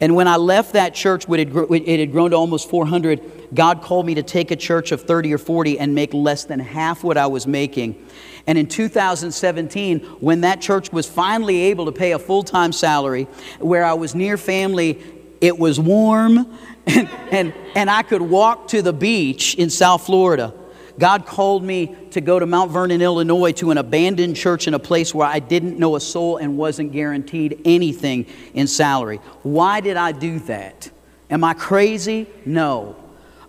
And 0.01 0.15
when 0.15 0.27
I 0.27 0.37
left 0.37 0.73
that 0.73 0.93
church, 0.93 1.25
it 1.29 1.99
had, 1.99 2.11
grown 2.11 2.31
to 2.31 2.35
almost 2.35 2.69
400, 2.69 3.49
God 3.53 3.81
called 3.81 4.05
me 4.05 4.15
to 4.15 4.23
take 4.23 4.51
a 4.51 4.55
church 4.55 4.91
of 4.91 5.03
30 5.03 5.33
or 5.33 5.37
40 5.37 5.79
and 5.79 5.93
make 5.93 6.13
less 6.13 6.45
than 6.45 6.59
half 6.59 7.03
what 7.03 7.17
I 7.17 7.27
was 7.27 7.45
making. 7.45 8.03
And 8.47 8.57
in 8.57 8.67
2017, 8.67 9.99
when 10.19 10.41
that 10.41 10.61
church 10.61 10.91
was 10.91 11.07
finally 11.07 11.61
able 11.63 11.85
to 11.85 11.91
pay 11.91 12.11
a 12.11 12.19
full 12.19 12.43
time 12.43 12.71
salary, 12.71 13.27
where 13.59 13.83
I 13.83 13.93
was 13.93 14.13
near 14.15 14.37
family, 14.37 15.01
it 15.41 15.57
was 15.57 15.79
warm, 15.79 16.57
and, 16.87 17.09
and, 17.31 17.53
and 17.75 17.89
I 17.89 18.03
could 18.03 18.21
walk 18.21 18.67
to 18.69 18.81
the 18.81 18.93
beach 18.93 19.55
in 19.55 19.69
South 19.69 20.05
Florida. 20.05 20.53
God 20.97 21.25
called 21.25 21.63
me 21.63 21.95
to 22.11 22.21
go 22.21 22.39
to 22.39 22.45
Mount 22.45 22.71
Vernon, 22.71 23.01
Illinois, 23.01 23.51
to 23.53 23.71
an 23.71 23.77
abandoned 23.77 24.35
church 24.35 24.67
in 24.67 24.73
a 24.73 24.79
place 24.79 25.13
where 25.13 25.27
I 25.27 25.39
didn't 25.39 25.77
know 25.77 25.95
a 25.95 25.99
soul 25.99 26.37
and 26.37 26.57
wasn't 26.57 26.91
guaranteed 26.91 27.61
anything 27.65 28.25
in 28.53 28.67
salary. 28.67 29.17
Why 29.43 29.81
did 29.81 29.97
I 29.97 30.11
do 30.11 30.39
that? 30.39 30.89
Am 31.29 31.43
I 31.43 31.53
crazy? 31.53 32.27
No. 32.45 32.95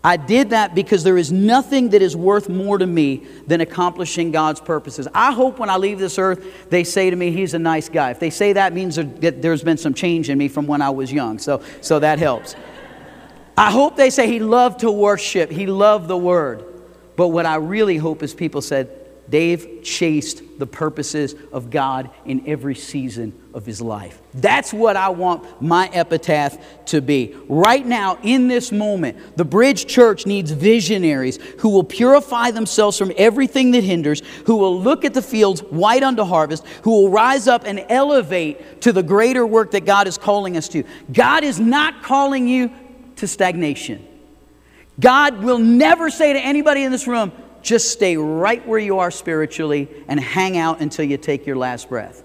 I 0.03 0.17
did 0.17 0.51
that 0.51 0.75
because 0.75 1.03
there 1.03 1.19
is 1.19 1.33
nothing 1.33 1.91
that 1.91 2.01
is 2.01 2.15
worth 2.15 2.49
more 2.49 2.79
to 2.79 2.87
me 2.87 3.27
than 3.49 3.61
accomplishing 3.61 4.31
God's 4.31 4.61
purposes. 4.61 5.09
I 5.13 5.33
hope 5.33 5.59
when 5.59 5.69
I 5.69 5.79
leave 5.79 5.99
this 5.99 6.17
earth, 6.17 6.71
they 6.71 6.85
say 6.85 7.11
to 7.11 7.17
me, 7.17 7.33
He's 7.33 7.55
a 7.55 7.59
nice 7.59 7.89
guy. 7.89 8.11
If 8.13 8.21
they 8.21 8.31
say 8.31 8.53
that, 8.53 8.73
means 8.73 8.95
that 8.95 9.43
there's 9.43 9.65
been 9.65 9.77
some 9.77 9.95
change 9.95 10.31
in 10.31 10.39
me 10.39 10.47
from 10.47 10.69
when 10.69 10.81
I 10.81 10.91
was 10.91 11.13
young. 11.13 11.41
So, 11.41 11.61
so 11.81 11.99
that 11.99 12.21
helps. 12.21 12.55
I 13.57 13.73
hope 13.73 13.97
they 13.97 14.11
say 14.11 14.29
He 14.29 14.39
loved 14.39 14.81
to 14.81 14.93
worship, 14.93 15.51
He 15.51 15.67
loved 15.67 16.07
the 16.07 16.17
Word. 16.17 16.76
But 17.17 17.29
what 17.29 17.47
I 17.47 17.57
really 17.57 17.97
hope 17.97 18.23
is 18.23 18.35
people 18.35 18.61
said, 18.61 18.91
Dave 19.29 19.83
chased 19.83 20.43
the 20.59 20.67
purposes 20.67 21.35
of 21.53 21.71
God 21.71 22.11
in 22.25 22.45
every 22.47 22.75
season 22.75 23.33
of 23.55 23.67
his 23.67 23.81
life. 23.81 24.21
That's 24.35 24.73
what 24.73 24.97
I 24.97 25.09
want 25.09 25.61
my 25.61 25.89
epitaph 25.93 26.57
to 26.87 27.01
be. 27.01 27.35
Right 27.49 27.85
now, 27.85 28.19
in 28.23 28.49
this 28.49 28.71
moment, 28.71 29.37
the 29.37 29.45
Bridge 29.45 29.87
Church 29.87 30.27
needs 30.27 30.53
visionaries 30.53 31.39
who 31.59 31.71
will 31.71 31.85
purify 31.85 32.51
themselves 32.51 32.97
from 32.99 33.13
everything 33.17 33.73
that 33.73 33.83
hinders, 33.83 34.23
who 34.47 34.57
will 34.57 34.81
look 34.81 35.05
at 35.05 35.15
the 35.15 35.23
fields 35.23 35.61
white 35.61 36.03
unto 36.03 36.23
harvest, 36.23 36.65
who 36.83 36.91
will 36.91 37.11
rise 37.11 37.49
up 37.49 37.65
and 37.65 37.85
elevate 37.89 38.81
to 38.83 38.93
the 38.93 39.03
greater 39.03 39.47
work 39.47 39.73
that 39.73 39.85
God 39.85 40.07
is 40.07 40.19
calling 40.19 40.57
us 40.57 40.69
to. 40.69 40.85
God 41.13 41.43
is 41.43 41.59
not 41.59 42.03
calling 42.03 42.47
you 42.47 42.71
to 43.17 43.27
stagnation. 43.27 44.07
God 44.99 45.43
will 45.43 45.59
never 45.59 46.11
say 46.11 46.33
to 46.33 46.39
anybody 46.39 46.83
in 46.83 46.93
this 46.93 47.07
room, 47.07 47.33
just 47.63 47.91
stay 47.91 48.17
right 48.17 48.67
where 48.67 48.79
you 48.79 49.01
are 49.01 49.11
spiritually 49.11 49.89
and 50.09 50.21
hang 50.21 50.57
out 50.57 50.81
until 50.81 51.05
you 51.05 51.17
take 51.17 51.47
your 51.47 51.57
last 51.57 51.89
breath. 51.89 52.23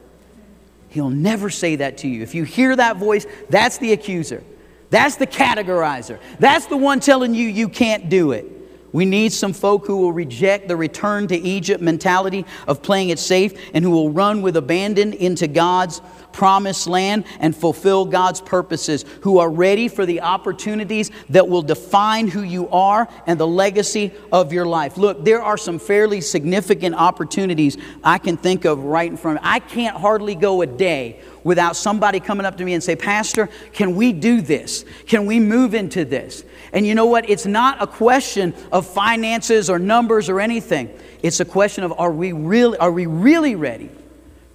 He'll 0.90 1.10
never 1.10 1.50
say 1.50 1.78
that 1.78 2.00
to 2.00 2.08
you. 2.08 2.22
If 2.22 2.36
you 2.36 2.44
hear 2.44 2.76
that 2.76 2.98
voice, 2.98 3.26
that's 3.50 3.78
the 3.78 3.94
accuser. 3.94 4.44
That's 4.90 5.16
the 5.16 5.26
categorizer. 5.26 6.20
That's 6.38 6.66
the 6.68 6.78
one 6.78 7.00
telling 7.00 7.34
you 7.34 7.48
you 7.48 7.70
can't 7.70 8.10
do 8.10 8.34
it. 8.34 8.46
We 8.94 9.06
need 9.06 9.32
some 9.32 9.54
folk 9.54 9.86
who 9.88 9.98
will 9.98 10.14
reject 10.14 10.68
the 10.68 10.76
return 10.76 11.28
to 11.28 11.36
Egypt 11.36 11.82
mentality 11.82 12.46
of 12.68 12.82
playing 12.82 13.10
it 13.10 13.20
safe 13.20 13.54
and 13.74 13.84
who 13.84 13.92
will 13.92 14.10
run 14.10 14.42
with 14.42 14.58
abandon 14.58 15.14
into 15.14 15.48
God's 15.48 16.02
promised 16.32 16.88
land 16.88 17.26
and 17.40 17.56
fulfill 17.56 18.06
God's 18.06 18.42
purposes, 18.42 19.06
who 19.22 19.40
are 19.40 19.50
ready 19.50 19.88
for 19.88 20.06
the 20.06 20.22
opportunities 20.22 21.12
that 21.30 21.48
will 21.48 21.62
define 21.62 22.28
who 22.28 22.42
you 22.42 22.70
are 22.70 23.08
and 23.28 23.40
the 23.40 23.48
legacy 23.48 24.12
of 24.32 24.54
your 24.54 24.66
life. 24.66 24.98
Look, 24.98 25.24
there 25.26 25.42
are 25.42 25.58
some 25.58 25.80
fairly 25.80 26.22
significant 26.22 26.96
opportunities 26.96 27.78
I 28.04 28.18
can 28.18 28.38
think 28.38 28.66
of 28.66 28.84
right 28.84 29.10
in 29.10 29.18
front 29.18 29.40
of 29.40 29.44
me. 29.44 29.50
I 29.50 29.60
can't 29.60 29.98
hardly 29.98 30.36
go 30.36 30.62
a 30.62 30.68
day 30.68 31.20
without 31.44 31.76
somebody 31.76 32.20
coming 32.20 32.46
up 32.46 32.58
to 32.58 32.64
me 32.64 32.74
and 32.74 32.84
say, 32.84 32.96
Pastor, 32.96 33.50
can 33.74 33.96
we 33.96 34.14
do 34.14 34.42
this? 34.42 34.86
Can 35.08 35.26
we 35.26 35.40
move 35.40 35.74
into 35.74 36.06
this? 36.06 36.44
And 36.74 36.86
you 36.86 36.96
know 36.96 37.06
what? 37.06 37.30
It's 37.30 37.46
not 37.46 37.82
a 37.82 37.88
question 37.88 38.54
of 38.72 38.86
finances 38.86 39.70
or 39.70 39.80
numbers 39.80 40.30
or 40.30 40.40
anything. 40.40 40.90
It's 41.22 41.40
a 41.40 41.46
question 41.46 41.84
of 41.84 41.94
are 42.00 42.12
we 42.12 42.32
really, 42.32 42.78
are 42.78 42.92
we 42.92 43.06
really 43.06 43.56
ready 43.56 43.90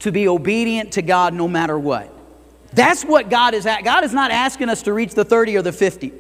to 0.01 0.13
be 0.13 0.29
obedient 0.29 0.93
to 0.93 1.03
God 1.03 1.35
no 1.35 1.49
matter 1.49 1.79
what. 1.79 2.13
That's 2.73 3.05
what 3.05 3.31
God 3.31 3.55
is 3.55 3.67
at. 3.67 3.85
God 3.85 4.05
is 4.05 4.13
not 4.13 4.31
asking 4.31 4.69
us 4.69 4.83
to 4.83 4.93
reach 4.93 5.15
the 5.15 5.25
30 5.25 5.57
or 5.57 5.63
the 5.63 5.73
50. 5.73 6.13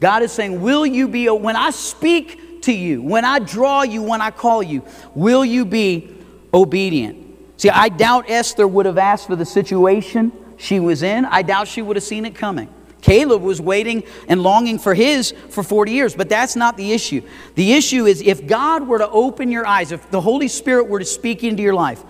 God 0.00 0.22
is 0.22 0.32
saying, 0.32 0.60
Will 0.60 0.86
you 0.86 1.08
be, 1.08 1.28
when 1.28 1.56
I 1.56 1.70
speak 1.70 2.62
to 2.62 2.72
you, 2.72 3.02
when 3.02 3.24
I 3.24 3.38
draw 3.38 3.82
you, 3.82 4.02
when 4.02 4.20
I 4.20 4.30
call 4.30 4.62
you, 4.62 4.82
will 5.14 5.44
you 5.44 5.64
be 5.64 6.16
obedient? 6.52 7.33
See, 7.56 7.70
I 7.70 7.88
doubt 7.88 8.28
Esther 8.28 8.66
would 8.66 8.86
have 8.86 8.98
asked 8.98 9.26
for 9.26 9.36
the 9.36 9.44
situation 9.44 10.32
she 10.56 10.80
was 10.80 11.02
in. 11.02 11.24
I 11.24 11.42
doubt 11.42 11.68
she 11.68 11.82
would 11.82 11.96
have 11.96 12.04
seen 12.04 12.24
it 12.24 12.34
coming. 12.34 12.72
Caleb 13.00 13.42
was 13.42 13.60
waiting 13.60 14.02
and 14.28 14.42
longing 14.42 14.78
for 14.78 14.94
his 14.94 15.32
for 15.50 15.62
40 15.62 15.92
years, 15.92 16.14
but 16.16 16.30
that's 16.30 16.56
not 16.56 16.78
the 16.78 16.92
issue. 16.92 17.20
The 17.54 17.74
issue 17.74 18.06
is 18.06 18.22
if 18.22 18.46
God 18.46 18.88
were 18.88 18.98
to 18.98 19.08
open 19.10 19.50
your 19.50 19.66
eyes, 19.66 19.92
if 19.92 20.10
the 20.10 20.22
Holy 20.22 20.48
Spirit 20.48 20.88
were 20.88 21.00
to 21.00 21.04
speak 21.04 21.44
into 21.44 21.62
your 21.62 21.74
life, 21.74 22.02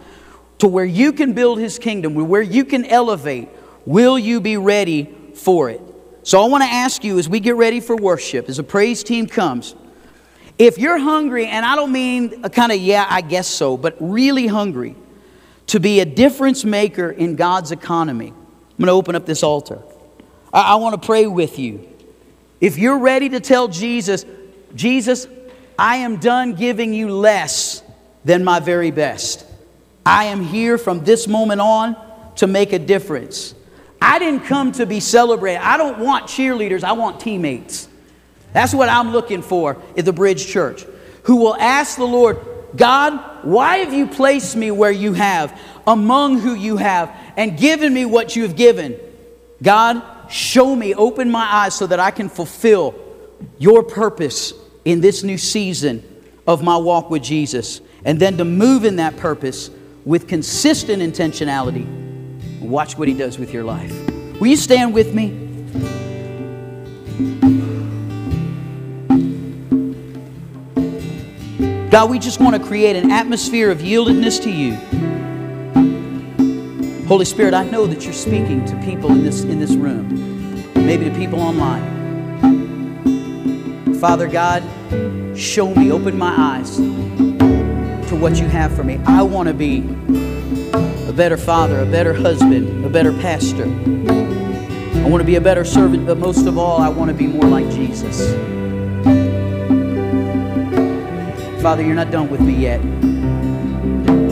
to 0.58 0.68
where 0.68 0.84
you 0.84 1.12
can 1.12 1.32
build 1.32 1.58
his 1.58 1.80
kingdom, 1.80 2.14
where 2.14 2.42
you 2.42 2.64
can 2.64 2.84
elevate, 2.84 3.48
will 3.84 4.16
you 4.16 4.40
be 4.40 4.56
ready 4.56 5.12
for 5.34 5.68
it? 5.68 5.80
So 6.22 6.40
I 6.40 6.48
want 6.48 6.62
to 6.62 6.70
ask 6.70 7.02
you 7.02 7.18
as 7.18 7.28
we 7.28 7.40
get 7.40 7.56
ready 7.56 7.80
for 7.80 7.96
worship, 7.96 8.48
as 8.48 8.58
the 8.58 8.62
praise 8.62 9.02
team 9.02 9.26
comes, 9.26 9.74
if 10.58 10.78
you're 10.78 10.98
hungry, 10.98 11.46
and 11.46 11.66
I 11.66 11.74
don't 11.74 11.90
mean 11.90 12.44
a 12.44 12.50
kind 12.50 12.70
of, 12.70 12.78
yeah, 12.78 13.04
I 13.10 13.20
guess 13.20 13.48
so, 13.48 13.76
but 13.76 13.96
really 13.98 14.46
hungry 14.46 14.94
to 15.74 15.80
be 15.80 15.98
a 15.98 16.04
difference 16.04 16.64
maker 16.64 17.10
in 17.10 17.34
God's 17.34 17.72
economy, 17.72 18.28
I'm 18.28 18.76
going 18.76 18.86
to 18.86 18.92
open 18.92 19.16
up 19.16 19.26
this 19.26 19.42
altar. 19.42 19.82
I, 20.52 20.60
I 20.60 20.74
want 20.76 21.02
to 21.02 21.04
pray 21.04 21.26
with 21.26 21.58
you. 21.58 21.88
If 22.60 22.78
you're 22.78 23.00
ready 23.00 23.30
to 23.30 23.40
tell 23.40 23.66
Jesus, 23.66 24.24
Jesus, 24.76 25.26
I 25.76 25.96
am 25.96 26.18
done 26.18 26.54
giving 26.54 26.94
you 26.94 27.10
less 27.10 27.82
than 28.24 28.44
my 28.44 28.60
very 28.60 28.92
best. 28.92 29.44
I 30.06 30.26
am 30.26 30.44
here 30.44 30.78
from 30.78 31.02
this 31.02 31.26
moment 31.26 31.60
on 31.60 31.96
to 32.36 32.46
make 32.46 32.72
a 32.72 32.78
difference. 32.78 33.56
I 34.00 34.20
didn't 34.20 34.44
come 34.44 34.70
to 34.72 34.86
be 34.86 35.00
celebrated. 35.00 35.60
I 35.60 35.76
don't 35.76 35.98
want 35.98 36.26
cheerleaders, 36.26 36.84
I 36.84 36.92
want 36.92 37.18
teammates. 37.18 37.88
That's 38.52 38.72
what 38.72 38.88
I'm 38.88 39.10
looking 39.10 39.42
for 39.42 39.82
at 39.96 40.04
the 40.04 40.12
Bridge 40.12 40.46
Church, 40.46 40.86
who 41.24 41.34
will 41.34 41.56
ask 41.56 41.96
the 41.96 42.04
Lord, 42.04 42.38
God, 42.76 43.33
why 43.44 43.78
have 43.78 43.92
you 43.92 44.06
placed 44.06 44.56
me 44.56 44.70
where 44.70 44.90
you 44.90 45.12
have, 45.12 45.58
among 45.86 46.38
who 46.38 46.54
you 46.54 46.76
have, 46.76 47.14
and 47.36 47.58
given 47.58 47.92
me 47.92 48.04
what 48.04 48.36
you 48.36 48.42
have 48.42 48.56
given? 48.56 48.98
God, 49.62 50.02
show 50.30 50.74
me, 50.74 50.94
open 50.94 51.30
my 51.30 51.44
eyes 51.44 51.74
so 51.74 51.86
that 51.86 52.00
I 52.00 52.10
can 52.10 52.28
fulfill 52.28 52.94
your 53.58 53.82
purpose 53.82 54.52
in 54.84 55.00
this 55.00 55.22
new 55.22 55.38
season 55.38 56.02
of 56.46 56.62
my 56.62 56.76
walk 56.76 57.10
with 57.10 57.22
Jesus. 57.22 57.80
And 58.04 58.20
then 58.20 58.36
to 58.36 58.44
move 58.44 58.84
in 58.84 58.96
that 58.96 59.16
purpose 59.16 59.70
with 60.04 60.28
consistent 60.28 61.02
intentionality, 61.02 62.60
watch 62.60 62.98
what 62.98 63.08
He 63.08 63.14
does 63.14 63.38
with 63.38 63.52
your 63.52 63.64
life. 63.64 63.92
Will 64.40 64.48
you 64.48 64.56
stand 64.56 64.92
with 64.92 65.14
me? 65.14 65.40
God, 71.94 72.10
we 72.10 72.18
just 72.18 72.40
want 72.40 72.60
to 72.60 72.60
create 72.60 72.96
an 72.96 73.12
atmosphere 73.12 73.70
of 73.70 73.78
yieldedness 73.78 74.42
to 74.42 74.50
you. 74.50 74.74
Holy 77.06 77.24
Spirit, 77.24 77.54
I 77.54 77.62
know 77.62 77.86
that 77.86 78.02
you're 78.02 78.12
speaking 78.12 78.64
to 78.64 78.74
people 78.78 79.12
in 79.12 79.22
this, 79.22 79.44
in 79.44 79.60
this 79.60 79.76
room, 79.76 80.08
maybe 80.74 81.04
to 81.04 81.14
people 81.14 81.38
online. 81.38 81.84
Father 84.00 84.26
God, 84.26 84.64
show 85.38 85.72
me, 85.72 85.92
open 85.92 86.18
my 86.18 86.34
eyes 86.36 86.78
to 86.78 88.16
what 88.16 88.40
you 88.40 88.48
have 88.48 88.74
for 88.74 88.82
me. 88.82 88.98
I 89.06 89.22
want 89.22 89.46
to 89.46 89.54
be 89.54 89.78
a 91.08 91.12
better 91.12 91.36
father, 91.36 91.78
a 91.78 91.86
better 91.86 92.12
husband, 92.12 92.84
a 92.84 92.88
better 92.88 93.12
pastor. 93.12 93.66
I 93.66 95.08
want 95.08 95.20
to 95.20 95.24
be 95.24 95.36
a 95.36 95.40
better 95.40 95.64
servant, 95.64 96.06
but 96.08 96.18
most 96.18 96.48
of 96.48 96.58
all, 96.58 96.80
I 96.80 96.88
want 96.88 97.12
to 97.12 97.16
be 97.16 97.28
more 97.28 97.48
like 97.48 97.70
Jesus. 97.70 98.34
Father, 101.64 101.82
you're 101.82 101.94
not 101.94 102.10
done 102.10 102.28
with 102.28 102.42
me 102.42 102.52
yet. 102.52 102.78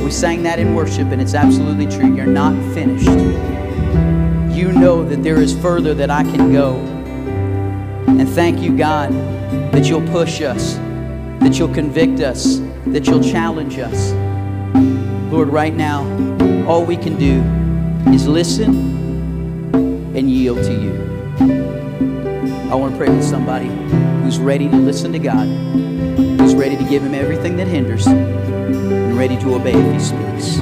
We 0.05 0.11
sang 0.11 0.43
that 0.43 0.59
in 0.59 0.75
worship, 0.75 1.09
and 1.13 1.23
it's 1.23 1.33
absolutely 1.33 1.87
true. 1.87 2.15
You're 2.15 2.27
not 2.27 2.53
finished. 2.75 3.09
You 4.55 4.71
know 4.71 5.03
that 5.03 5.23
there 5.23 5.41
is 5.41 5.59
further 5.59 5.95
that 5.95 6.11
I 6.11 6.25
can 6.25 6.53
go. 6.53 6.75
And 8.07 8.29
thank 8.29 8.61
you, 8.61 8.77
God, 8.77 9.13
that 9.73 9.87
you'll 9.87 10.07
push 10.09 10.43
us, 10.43 10.75
that 11.41 11.59
you'll 11.59 11.73
convict 11.73 12.21
us, 12.21 12.59
that 12.89 13.07
you'll 13.07 13.23
challenge 13.23 13.79
us. 13.79 14.13
Lord, 15.33 15.49
right 15.49 15.75
now, 15.75 16.03
all 16.69 16.85
we 16.85 16.99
can 16.99 17.17
do 17.17 17.41
is 18.13 18.29
listen 18.29 19.73
and 20.15 20.31
yield 20.31 20.59
to 20.65 20.73
you. 20.75 20.93
I 22.71 22.75
want 22.75 22.93
to 22.93 22.99
pray 22.99 23.09
with 23.09 23.25
somebody 23.25 23.69
who's 24.23 24.39
ready 24.39 24.69
to 24.69 24.77
listen 24.77 25.13
to 25.13 25.19
God, 25.19 25.49
who's 26.43 26.57
ready 26.57 26.77
to 26.77 26.83
give 26.85 27.05
Him 27.05 27.15
everything 27.15 27.57
that 27.57 27.69
hinders, 27.69 28.07
and 28.09 29.17
ready 29.17 29.37
to 29.39 29.55
obey 29.55 29.75
if 29.75 29.93
He 29.93 30.01
speaks. 30.01 30.59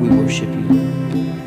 We 0.00 0.08
worship 0.08 0.48
you. 0.48 1.43